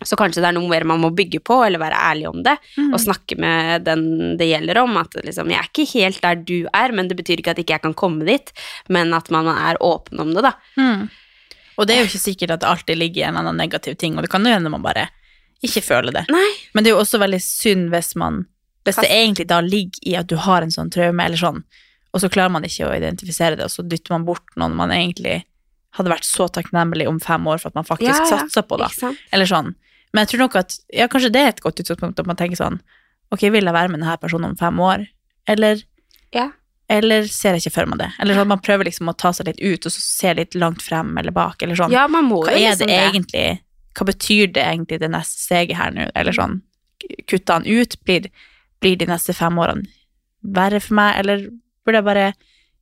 så 0.06 0.18
kanskje 0.20 0.44
det 0.44 0.50
er 0.52 0.56
noe 0.58 0.70
mer 0.70 0.86
man 0.86 1.02
må 1.02 1.10
bygge 1.16 1.40
på, 1.42 1.56
eller 1.66 1.82
være 1.82 2.02
ærlig 2.12 2.28
om 2.30 2.42
det, 2.46 2.54
og 2.86 3.00
snakke 3.02 3.38
med 3.42 3.86
den 3.88 4.36
det 4.38 4.50
gjelder 4.52 4.84
om, 4.84 4.98
at 5.02 5.16
liksom, 5.26 5.50
jeg 5.50 5.58
er 5.58 5.70
ikke 5.72 5.88
helt 5.96 6.22
der 6.22 6.44
du 6.46 6.58
er, 6.70 6.94
men 6.94 7.10
det 7.10 7.18
betyr 7.18 7.42
ikke 7.42 7.56
at 7.56 7.62
ikke 7.64 7.78
jeg 7.78 7.86
kan 7.88 7.96
komme 7.98 8.28
dit, 8.28 8.52
men 8.94 9.16
at 9.18 9.32
man 9.34 9.50
er 9.56 9.82
åpen 9.82 10.22
om 10.22 10.36
det, 10.36 10.46
da. 10.46 10.54
Mm. 10.78 11.08
Og 11.78 11.90
det 11.90 11.96
er 11.96 12.04
jo 12.04 12.12
ikke 12.12 12.22
sikkert 12.22 12.54
at 12.54 12.62
det 12.62 12.70
alltid 12.70 13.02
ligger 13.02 13.28
en 13.28 13.42
annen 13.42 13.58
negativ 13.58 13.98
ting, 13.98 14.18
og 14.18 14.26
det 14.26 14.32
kan 14.34 14.46
jo 14.46 14.54
hende 14.54 14.74
man 14.74 14.86
bare 14.86 15.08
ikke 15.66 15.82
føler 15.82 16.14
det. 16.14 16.28
Nei. 16.30 16.46
Men 16.78 16.86
det 16.86 16.92
er 16.92 16.98
jo 16.98 17.02
også 17.02 17.18
veldig 17.22 17.42
synd 17.42 17.90
hvis 17.94 18.14
man 18.22 18.46
Hvis 18.86 19.02
det 19.02 19.10
egentlig 19.12 19.48
da 19.50 19.58
ligger 19.60 20.00
i 20.08 20.14
at 20.16 20.30
du 20.30 20.38
har 20.40 20.64
en 20.64 20.72
sånn 20.72 20.88
traume, 20.94 21.20
eller 21.20 21.36
sånn, 21.36 21.64
og 22.16 22.22
så 22.24 22.30
klarer 22.32 22.54
man 22.54 22.64
ikke 22.64 22.86
å 22.88 22.94
identifisere 22.96 23.58
det, 23.58 23.66
og 23.68 23.74
så 23.74 23.84
dytter 23.84 24.14
man 24.16 24.24
bort 24.30 24.56
noen 24.56 24.78
man 24.78 24.94
egentlig 24.96 25.42
hadde 25.98 26.14
vært 26.14 26.28
så 26.28 26.48
takknemlig 26.54 27.08
om 27.10 27.20
fem 27.20 27.44
år 27.50 27.60
for 27.60 27.74
at 27.74 27.76
man 27.76 27.88
faktisk 27.88 28.14
Ja, 28.14 28.22
ja, 28.22 28.30
satsa 28.32 28.64
på, 28.64 28.78
da. 28.80 28.88
Eller 29.36 29.50
sånn. 29.50 29.74
Men 30.18 30.26
jeg 30.26 30.32
tror 30.34 30.42
nok 30.48 30.56
at 30.58 30.76
ja, 30.98 31.06
kanskje 31.12 31.30
det 31.36 31.42
er 31.46 31.52
et 31.54 31.62
godt 31.62 31.82
utgangspunkt 31.84 32.20
at 32.24 32.26
man 32.30 32.40
tenker 32.40 32.58
sånn 32.58 32.80
Ok, 33.30 33.44
vil 33.52 33.68
jeg 33.68 33.76
være 33.76 33.92
med 33.92 34.00
denne 34.00 34.16
personen 34.18 34.54
om 34.54 34.56
fem 34.58 34.78
år? 34.80 35.02
Eller, 35.52 35.82
Ja. 36.34 36.46
eller 36.90 37.26
ser 37.28 37.54
jeg 37.58 37.66
ikke 37.68 37.74
for 37.76 37.90
meg 37.92 38.00
det? 38.00 38.08
Eller 38.24 38.38
sånn, 38.40 38.48
man 38.48 38.62
prøver 38.64 38.88
liksom 38.88 39.10
å 39.12 39.16
ta 39.20 39.34
seg 39.36 39.50
litt 39.50 39.60
ut, 39.60 39.86
og 39.86 39.92
så 39.92 40.00
se 40.02 40.34
litt 40.34 40.56
langt 40.56 40.82
frem 40.82 41.12
eller 41.20 41.36
bak, 41.36 41.62
eller 41.62 41.76
sånn. 41.76 41.92
Ja, 41.92 42.06
man 42.08 42.26
må 42.30 42.40
Hva 42.46 42.56
er 42.56 42.72
liksom 42.72 42.88
det 42.88 43.02
egentlig 43.12 43.46
Hva 43.94 44.06
betyr 44.08 44.54
det 44.56 44.64
egentlig 44.64 45.00
det 45.04 45.12
neste 45.12 45.44
steget 45.44 45.76
her 45.78 45.92
nå? 45.92 46.10
Eller 46.16 46.32
sånn 46.32 46.62
Kutter 47.28 47.60
han 47.60 47.68
ut? 47.68 48.00
Blir, 48.08 48.32
blir 48.82 48.96
de 48.98 49.06
neste 49.12 49.36
fem 49.36 49.60
årene 49.60 49.86
verre 50.48 50.80
for 50.80 50.96
meg, 50.96 51.18
eller 51.20 51.50
burde 51.86 52.00
jeg 52.00 52.08
bare 52.08 52.28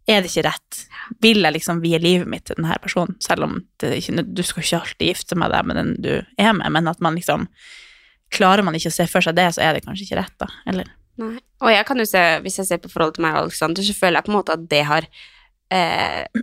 Er 0.06 0.22
det 0.22 0.30
ikke 0.30 0.46
rett? 0.50 0.82
Vil 1.24 1.42
jeg 1.42 1.56
liksom 1.56 1.82
vie 1.82 1.98
livet 2.02 2.30
mitt 2.30 2.46
til 2.46 2.60
denne 2.60 2.78
personen, 2.82 3.18
selv 3.24 3.48
om 3.48 3.58
det 3.82 3.96
ikke, 4.00 4.22
du 4.26 4.44
skal 4.46 4.64
ikke 4.64 4.82
alltid 4.84 5.10
gifte 5.10 5.38
med 5.40 5.54
deg 5.54 5.66
med 5.66 5.80
den 5.80 5.96
du 6.02 6.12
er 6.22 6.54
med, 6.58 6.70
men 6.76 6.92
at 6.92 7.02
man 7.04 7.18
liksom 7.18 7.50
Klarer 8.34 8.66
man 8.66 8.74
ikke 8.74 8.90
å 8.90 8.94
se 8.96 9.06
for 9.08 9.22
seg 9.22 9.36
det, 9.38 9.44
så 9.54 9.62
er 9.62 9.76
det 9.76 9.84
kanskje 9.86 10.08
ikke 10.08 10.18
rett, 10.18 10.34
da. 10.42 10.48
Eller 10.68 10.88
Nei. 11.22 11.38
Og 11.64 11.70
jeg 11.72 11.86
kan 11.88 12.02
jo 12.02 12.08
se, 12.10 12.22
hvis 12.44 12.58
jeg 12.60 12.68
ser 12.68 12.80
på 12.84 12.90
forholdet 12.92 13.20
til 13.20 13.24
meg 13.24 13.38
og 13.38 13.46
Alexander, 13.46 13.86
så 13.86 13.96
føler 13.96 14.20
jeg 14.20 14.28
på 14.28 14.34
en 14.34 14.38
måte 14.40 14.56
at 14.58 14.64
det 14.72 14.82
har 14.90 15.06
eh, 15.72 16.42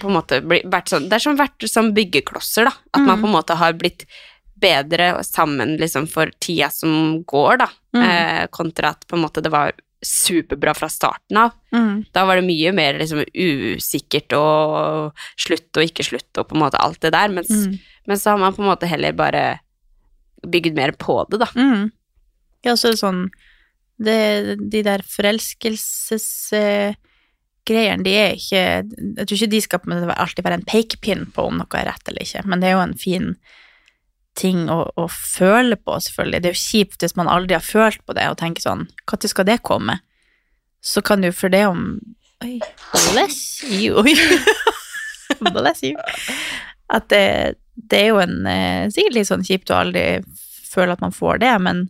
på 0.00 0.08
en 0.08 0.16
måte 0.16 0.38
vært 0.46 0.92
sånn 0.92 1.08
Det 1.10 1.18
er 1.18 1.24
som 1.26 1.36
vært 1.36 1.66
som 1.68 1.90
byggeklosser, 1.96 2.70
da. 2.70 2.72
At 2.94 3.04
man 3.04 3.20
på 3.20 3.28
en 3.28 3.36
måte 3.36 3.58
har 3.60 3.76
blitt 3.76 4.06
bedre 4.64 5.10
sammen 5.26 5.74
liksom 5.80 6.06
for 6.08 6.32
tida 6.40 6.70
som 6.72 7.20
går, 7.28 7.60
da. 7.66 7.68
Eh, 8.00 8.46
kontra 8.54 8.94
at 8.94 9.04
på 9.10 9.18
en 9.18 9.26
måte 9.26 9.44
det 9.44 9.52
var 9.52 9.74
superbra 10.04 10.74
fra 10.76 10.88
starten 10.92 11.36
av. 11.40 11.50
Da 12.14 12.24
var 12.28 12.36
det 12.38 12.44
mye 12.46 12.72
mer 12.76 12.98
liksom 13.00 13.24
usikkert 13.34 14.32
og 14.38 15.12
slutt 15.40 15.76
og 15.76 15.82
ikke 15.88 16.04
slutt 16.06 16.38
og 16.38 16.48
på 16.50 16.54
en 16.56 16.62
måte 16.66 16.78
alt 16.80 17.00
det 17.02 17.12
der, 17.16 17.28
mens, 17.34 17.50
Mm. 17.50 17.78
men 18.06 18.16
så 18.20 18.30
har 18.30 18.38
man 18.38 18.52
på 18.54 18.62
en 18.62 18.68
måte 18.70 18.86
heller 18.90 19.12
bare 19.12 19.60
bygd 20.46 20.74
mer 20.76 20.92
på 20.92 21.24
det, 21.30 21.38
da. 21.40 21.46
Mm. 21.56 21.90
Ja, 22.64 22.74
så 22.76 22.88
er 22.88 22.92
det 22.92 23.00
sånn 23.00 23.30
det, 23.98 24.58
De 24.70 24.82
der 24.82 25.02
forelskelsesgreiene, 25.06 26.96
de 28.04 28.14
er 28.18 28.34
ikke 28.36 28.62
Jeg 29.16 29.26
tror 29.26 29.36
ikke 29.38 29.50
de 29.52 29.60
skal 29.64 29.80
alltid 30.16 30.44
være 30.44 30.58
en 30.60 30.66
pekepinn 30.68 31.26
på 31.34 31.46
om 31.48 31.58
noe 31.60 31.78
er 31.78 31.86
rett 31.90 32.08
eller 32.08 32.22
ikke, 32.26 32.44
men 32.46 32.60
det 32.60 32.68
er 32.68 32.76
jo 32.76 32.82
en 32.84 32.94
fin 32.98 33.36
ting 34.38 34.66
å, 34.72 34.80
å 34.98 35.06
føle 35.10 35.76
på, 35.78 35.96
selvfølgelig. 36.06 36.42
Det 36.42 36.50
er 36.50 36.56
jo 36.56 36.62
kjipt 36.64 37.04
hvis 37.04 37.16
man 37.18 37.30
aldri 37.30 37.56
har 37.56 37.64
følt 37.64 38.02
på 38.06 38.16
det 38.16 38.26
og 38.30 38.38
tenker 38.40 38.64
sånn 38.64 38.86
Når 39.10 39.30
skal 39.30 39.48
det 39.48 39.62
komme? 39.66 40.00
Så 40.84 41.02
kan 41.06 41.22
du 41.24 41.30
for 41.32 41.52
det 41.52 41.64
om 41.70 41.84
Oi, 42.44 42.58
bless 43.12 43.62
you. 43.64 44.02
bless 45.54 45.84
you. 45.86 45.94
At 46.92 47.08
det, 47.08 47.54
det 47.74 48.02
er 48.02 48.10
jo 48.10 48.18
en 48.20 48.42
eh, 48.50 48.90
sikkert 48.92 49.16
litt 49.16 49.30
sånn 49.30 49.46
kjipt 49.46 49.72
å 49.72 49.78
aldri 49.80 50.04
føle 50.68 50.92
at 50.92 51.00
man 51.00 51.14
får 51.14 51.40
det, 51.40 51.54
men, 51.62 51.86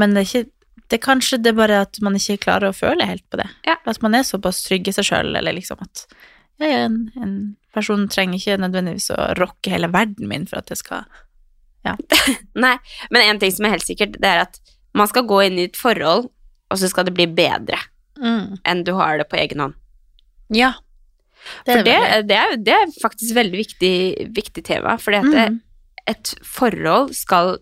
men 0.00 0.16
det 0.16 0.24
er 0.24 0.28
ikke 0.30 0.50
det 0.92 0.98
er 0.98 1.06
kanskje 1.06 1.38
det 1.40 1.52
er 1.54 1.56
bare 1.56 1.76
at 1.86 1.98
man 2.04 2.16
ikke 2.18 2.42
klarer 2.42 2.68
å 2.68 2.76
føle 2.76 3.06
helt 3.08 3.24
på 3.32 3.38
det. 3.40 3.46
Ja. 3.64 3.78
At 3.88 4.02
man 4.04 4.12
er 4.12 4.26
såpass 4.28 4.58
trygg 4.66 4.90
i 4.90 4.92
seg 4.92 5.06
sjøl, 5.08 5.30
eller 5.38 5.54
liksom 5.56 5.80
at 5.80 6.02
ja, 6.60 6.82
en, 6.82 7.06
en 7.16 7.36
person 7.72 8.04
trenger 8.12 8.36
ikke 8.36 8.58
nødvendigvis 8.60 9.08
å 9.14 9.30
rocke 9.38 9.72
hele 9.72 9.88
verden 9.92 10.28
min 10.28 10.44
for 10.50 10.60
at 10.60 10.68
det 10.68 10.76
skal 10.82 11.06
Nei, 12.64 12.76
men 13.10 13.22
en 13.26 13.40
ting 13.42 13.52
som 13.54 13.66
er 13.66 13.74
helt 13.76 13.86
sikkert, 13.86 14.14
det 14.22 14.28
er 14.28 14.44
at 14.46 14.60
man 14.94 15.08
skal 15.10 15.24
gå 15.26 15.40
inn 15.46 15.58
i 15.58 15.66
et 15.70 15.78
forhold, 15.80 16.28
og 16.70 16.78
så 16.80 16.88
skal 16.88 17.04
det 17.08 17.14
bli 17.16 17.26
bedre 17.26 17.78
enn 18.68 18.84
du 18.86 18.92
har 18.94 19.16
det 19.18 19.24
på 19.32 19.38
egen 19.40 19.58
hånd. 19.64 19.72
Ja. 20.54 20.74
For 21.66 21.80
det, 21.82 21.96
det, 22.28 22.36
er, 22.38 22.52
det 22.60 22.74
er 22.76 22.92
faktisk 23.02 23.34
veldig 23.34 23.58
viktig, 23.58 23.94
viktig 24.36 24.62
tema, 24.68 24.94
fordi 25.00 25.16
at 25.18 25.24
det, 25.32 25.46
Mhm. 25.50 25.60
et 26.12 26.34
forhold 26.44 27.10
skal 27.18 27.56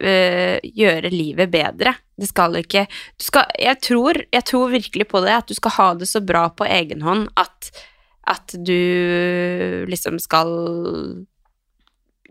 øh, 0.00 0.58
gjøre 0.64 1.10
livet 1.12 1.50
bedre. 1.52 1.94
Det 2.18 2.28
skal 2.28 2.56
ikke 2.56 2.86
du 2.88 3.24
skal, 3.24 3.46
jeg, 3.58 3.78
tror, 3.82 4.18
jeg 4.32 4.44
tror 4.44 4.68
virkelig 4.74 5.06
på 5.08 5.20
det, 5.22 5.30
at 5.36 5.48
du 5.48 5.54
skal 5.54 5.70
ha 5.76 5.88
det 5.94 6.08
så 6.08 6.20
bra 6.24 6.48
på 6.48 6.64
egen 6.64 7.02
hånd 7.02 7.28
at, 7.36 7.70
at 8.26 8.54
du 8.58 9.84
liksom 9.88 10.18
skal 10.22 10.50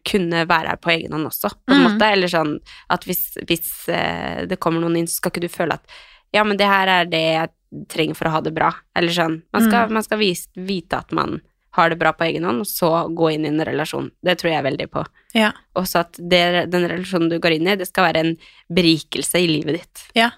kunne 0.08 0.46
være 0.50 0.74
her 0.74 0.80
på 0.82 0.94
egen 0.94 1.14
hånd 1.16 1.30
også, 1.30 1.52
på 1.66 1.76
en 1.76 1.82
mm. 1.82 1.86
måte. 1.88 2.10
Eller 2.16 2.32
sånn 2.32 2.56
at 2.94 3.08
hvis, 3.08 3.26
hvis 3.48 3.72
eh, 3.94 4.44
det 4.50 4.60
kommer 4.62 4.84
noen 4.84 5.02
inn, 5.02 5.10
så 5.10 5.20
skal 5.20 5.34
ikke 5.34 5.46
du 5.46 5.54
føle 5.54 5.78
at 5.78 6.00
ja, 6.32 6.46
men 6.48 6.60
det 6.60 6.68
her 6.70 6.88
er 6.88 7.10
det 7.12 7.22
jeg 7.22 7.88
trenger 7.92 8.16
for 8.16 8.30
å 8.30 8.36
ha 8.38 8.42
det 8.44 8.54
bra. 8.56 8.72
Eller 8.98 9.16
sånn. 9.16 9.42
Man 9.52 9.66
skal, 9.68 9.92
man 9.92 10.06
skal 10.06 10.22
vise, 10.22 10.48
vite 10.56 11.00
at 11.00 11.12
man 11.16 11.40
har 11.76 11.92
det 11.92 11.98
bra 12.00 12.12
på 12.16 12.26
egen 12.28 12.44
hånd, 12.48 12.64
og 12.64 12.68
så 12.68 12.90
gå 13.16 13.30
inn 13.32 13.46
i 13.48 13.52
en 13.52 13.64
relasjon. 13.68 14.10
Det 14.24 14.36
tror 14.40 14.52
jeg 14.52 14.66
veldig 14.66 14.88
på. 14.92 15.04
Ja. 15.38 15.54
Også 15.80 16.02
at 16.04 16.20
det, 16.20 16.44
den 16.72 16.88
relasjonen 16.92 17.32
du 17.32 17.38
går 17.40 17.56
inn 17.56 17.70
i, 17.72 17.78
det 17.80 17.88
skal 17.88 18.10
være 18.10 18.24
en 18.26 18.34
berikelse 18.76 19.40
i 19.40 19.48
livet 19.48 19.80
ditt. 19.80 20.06
Ja. 20.18 20.34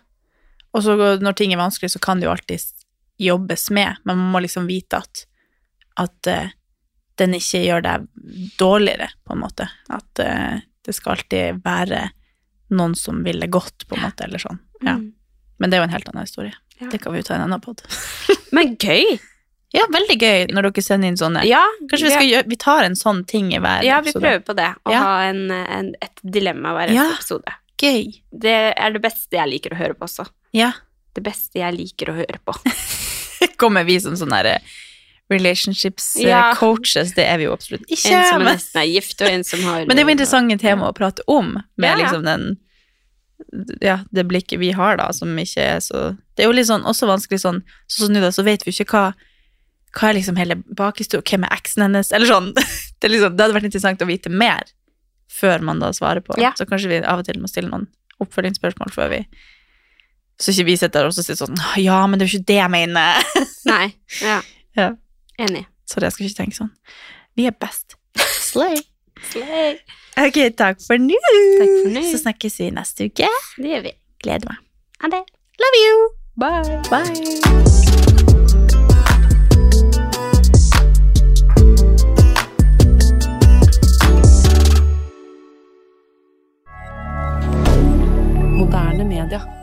Og 0.74 0.86
så 0.86 0.97
når 0.97 1.38
ting 1.38 1.53
er 1.53 1.61
vanskelig, 1.61 1.93
så 1.93 2.01
kan 2.01 2.22
det 2.22 2.28
jo 2.28 2.34
alltid 2.34 2.61
jobbes 3.22 3.70
med, 3.74 4.01
men 4.05 4.18
man 4.18 4.34
må 4.34 4.43
liksom 4.45 4.68
vite 4.70 5.01
at, 5.01 5.26
at 6.01 6.30
eh, 6.30 6.53
den 7.22 7.34
ikke 7.38 7.61
gjør 7.66 7.84
deg 7.86 8.07
dårligere, 8.59 9.09
på 9.28 9.34
en 9.36 9.41
måte. 9.43 9.68
At 9.93 10.20
uh, 10.24 10.59
det 10.86 10.95
skal 10.97 11.18
alltid 11.18 11.59
være 11.66 12.07
noen 12.74 12.95
som 12.97 13.22
vil 13.26 13.39
det 13.43 13.51
godt, 13.53 13.86
på 13.88 13.95
en 13.99 14.05
måte, 14.07 14.26
eller 14.26 14.41
sånn. 14.41 14.59
Ja. 14.82 14.95
Mm. 14.97 15.11
Men 15.61 15.70
det 15.70 15.78
er 15.78 15.84
jo 15.84 15.89
en 15.89 15.93
helt 15.93 16.09
annen 16.09 16.26
historie. 16.26 16.55
Ja. 16.80 16.88
Det 16.89 16.97
kan 17.03 17.14
vi 17.14 17.22
jo 17.22 17.28
ta 17.28 17.36
i 17.36 17.38
en 17.38 17.45
annen 17.45 17.61
pod. 17.61 17.84
Men 18.55 18.74
gøy! 18.82 19.20
Ja, 19.74 19.86
veldig 19.89 20.16
gøy 20.22 20.51
når 20.53 20.68
dere 20.70 20.84
sender 20.86 21.09
inn 21.09 21.18
sånne. 21.18 21.41
Ja, 21.49 21.61
Kanskje 21.89 22.05
vi 22.05 22.14
skal 22.14 22.28
gjøre 22.30 22.45
Vi 22.51 22.57
tar 22.61 22.84
en 22.86 22.93
sånn 22.97 23.24
ting 23.26 23.47
i 23.55 23.57
hver 23.57 23.80
episode. 23.82 23.88
ja, 23.89 24.01
vi 24.05 24.11
episode. 24.11 24.24
prøver 24.26 24.43
på 24.49 24.55
det. 24.59 24.68
Å 24.86 24.91
Ja. 24.93 24.99
ha 25.01 25.14
en, 25.32 25.39
en, 25.51 25.88
et 26.01 26.22
dilemma 26.36 26.74
hver 26.78 26.91
Ja. 26.93 27.05
episode. 27.16 27.55
Gøy. 27.82 28.11
Det 28.30 28.53
er 28.78 28.93
det 28.93 29.01
beste 29.01 29.34
jeg 29.39 29.49
liker 29.49 29.74
å 29.74 29.80
høre 29.80 29.95
på 29.97 30.05
også. 30.05 30.28
Ja. 30.53 30.72
Det 31.18 31.24
beste 31.26 31.57
jeg 31.61 31.74
liker 31.78 32.11
å 32.14 32.18
høre 32.20 32.38
på. 32.45 32.53
Kommer 33.61 33.84
vi 33.88 33.97
som 34.03 34.14
sånn 34.20 34.34
der, 34.34 34.45
eh, 34.57 34.76
relationships 35.34 36.13
eh, 36.21 36.29
Ja. 36.29 36.43
coaches? 36.57 37.13
Det 37.17 37.25
er 37.27 37.38
vi 37.41 37.47
jo 37.49 37.53
absolutt 37.55 37.84
ikke. 37.89 38.11
En 38.13 38.27
som 38.29 38.41
er 38.45 38.53
nesten 38.53 38.81
er 38.84 38.88
gift, 38.91 39.21
og 39.21 39.27
en 39.29 39.43
som 39.47 39.63
har 39.67 39.86
Men 39.88 39.97
det 39.97 40.03
er 40.03 40.07
jo 40.07 40.15
interessante 40.15 40.59
tema 40.61 40.89
å 40.91 40.95
prate 40.97 41.25
om, 41.27 41.55
med 41.77 41.89
Ja, 41.89 41.95
ja. 41.97 41.99
liksom 42.03 42.23
den 42.29 42.45
Ja, 43.84 43.99
det 44.13 44.23
blikket 44.29 44.59
vi 44.61 44.71
har, 44.71 44.97
da, 44.97 45.09
som 45.13 45.34
ikke 45.38 45.61
er 45.75 45.79
så 45.84 46.15
Det 46.38 46.45
er 46.45 46.49
jo 46.49 46.55
litt 46.55 46.69
sånn 46.69 46.86
også 46.88 47.09
vanskelig 47.09 47.41
sånn 47.43 47.61
Sånn 47.91 48.07
som 48.07 48.13
nå, 48.15 48.21
da, 48.23 48.31
så 48.34 48.45
vet 48.47 48.63
vi 48.65 48.71
jo 48.71 48.84
ikke 48.86 48.93
hva 48.95 49.05
Hva 49.93 50.09
er 50.09 50.17
liksom 50.17 50.38
hele 50.39 50.55
bakhistorien, 50.73 51.25
hvem 51.27 51.43
er 51.49 51.53
eksen 51.57 51.84
hennes, 51.86 52.11
eller 52.15 52.25
sånn. 52.31 52.53
Det, 53.03 53.09
er 53.09 53.11
liksom, 53.17 53.36
det 53.36 53.43
hadde 53.43 53.53
vært 53.57 53.67
interessant 53.67 54.01
å 54.01 54.07
vite 54.09 54.29
mer 54.31 54.63
før 55.34 55.59
man 55.65 55.81
da 55.81 55.89
svarer 55.93 56.21
på. 56.23 56.38
Ja. 56.39 56.53
Så 56.55 56.63
kanskje 56.69 56.89
vi 56.91 56.97
av 57.03 57.19
og 57.19 57.25
til 57.27 57.39
må 57.41 57.49
stille 57.51 57.67
noen 57.69 57.88
oppfølgingsspørsmål 58.23 58.93
før 58.95 59.09
vi 59.11 59.19
Så 60.41 60.53
ikke 60.53 60.65
vi 60.71 60.75
sitter 60.79 61.03
der 61.03 61.09
og 61.09 61.13
sier 61.17 61.36
sånn 61.38 61.57
Ja, 61.81 61.99
men 62.07 62.17
det 62.17 62.25
er 62.25 62.31
jo 62.31 62.39
ikke 62.39 62.47
det 62.53 62.57
jeg 62.61 62.71
mener. 62.73 63.27
Nei. 63.73 63.86
Ja. 64.21 64.39
Ja. 64.77 64.88
Enig. 65.41 65.65
Sorry, 65.89 66.05
jeg 66.05 66.13
skal 66.15 66.25
ikke 66.27 66.39
tenke 66.43 66.57
sånn. 66.57 66.73
Vi 67.38 67.47
er 67.49 67.55
best. 67.57 67.97
Slay. 68.43 68.77
Slay. 69.31 69.79
Ok, 70.21 70.38
takk 70.57 70.81
for 70.86 71.01
nå. 71.01 71.17
Takk 71.57 71.71
for 71.79 71.93
nå. 71.95 72.03
Så 72.11 72.21
snakkes 72.21 72.59
vi 72.61 72.69
neste 72.75 73.09
uke. 73.09 73.29
Det 73.57 73.71
gjør 73.73 73.88
vi. 73.89 73.95
Gleder 74.23 74.51
meg. 74.51 74.61
Ha 75.03 75.09
det. 75.15 75.23
Love 75.63 75.81
you! 75.81 75.95
Bye. 76.38 76.81
Bye! 76.89 77.13
Moderne 88.53 89.03
media. 89.03 89.62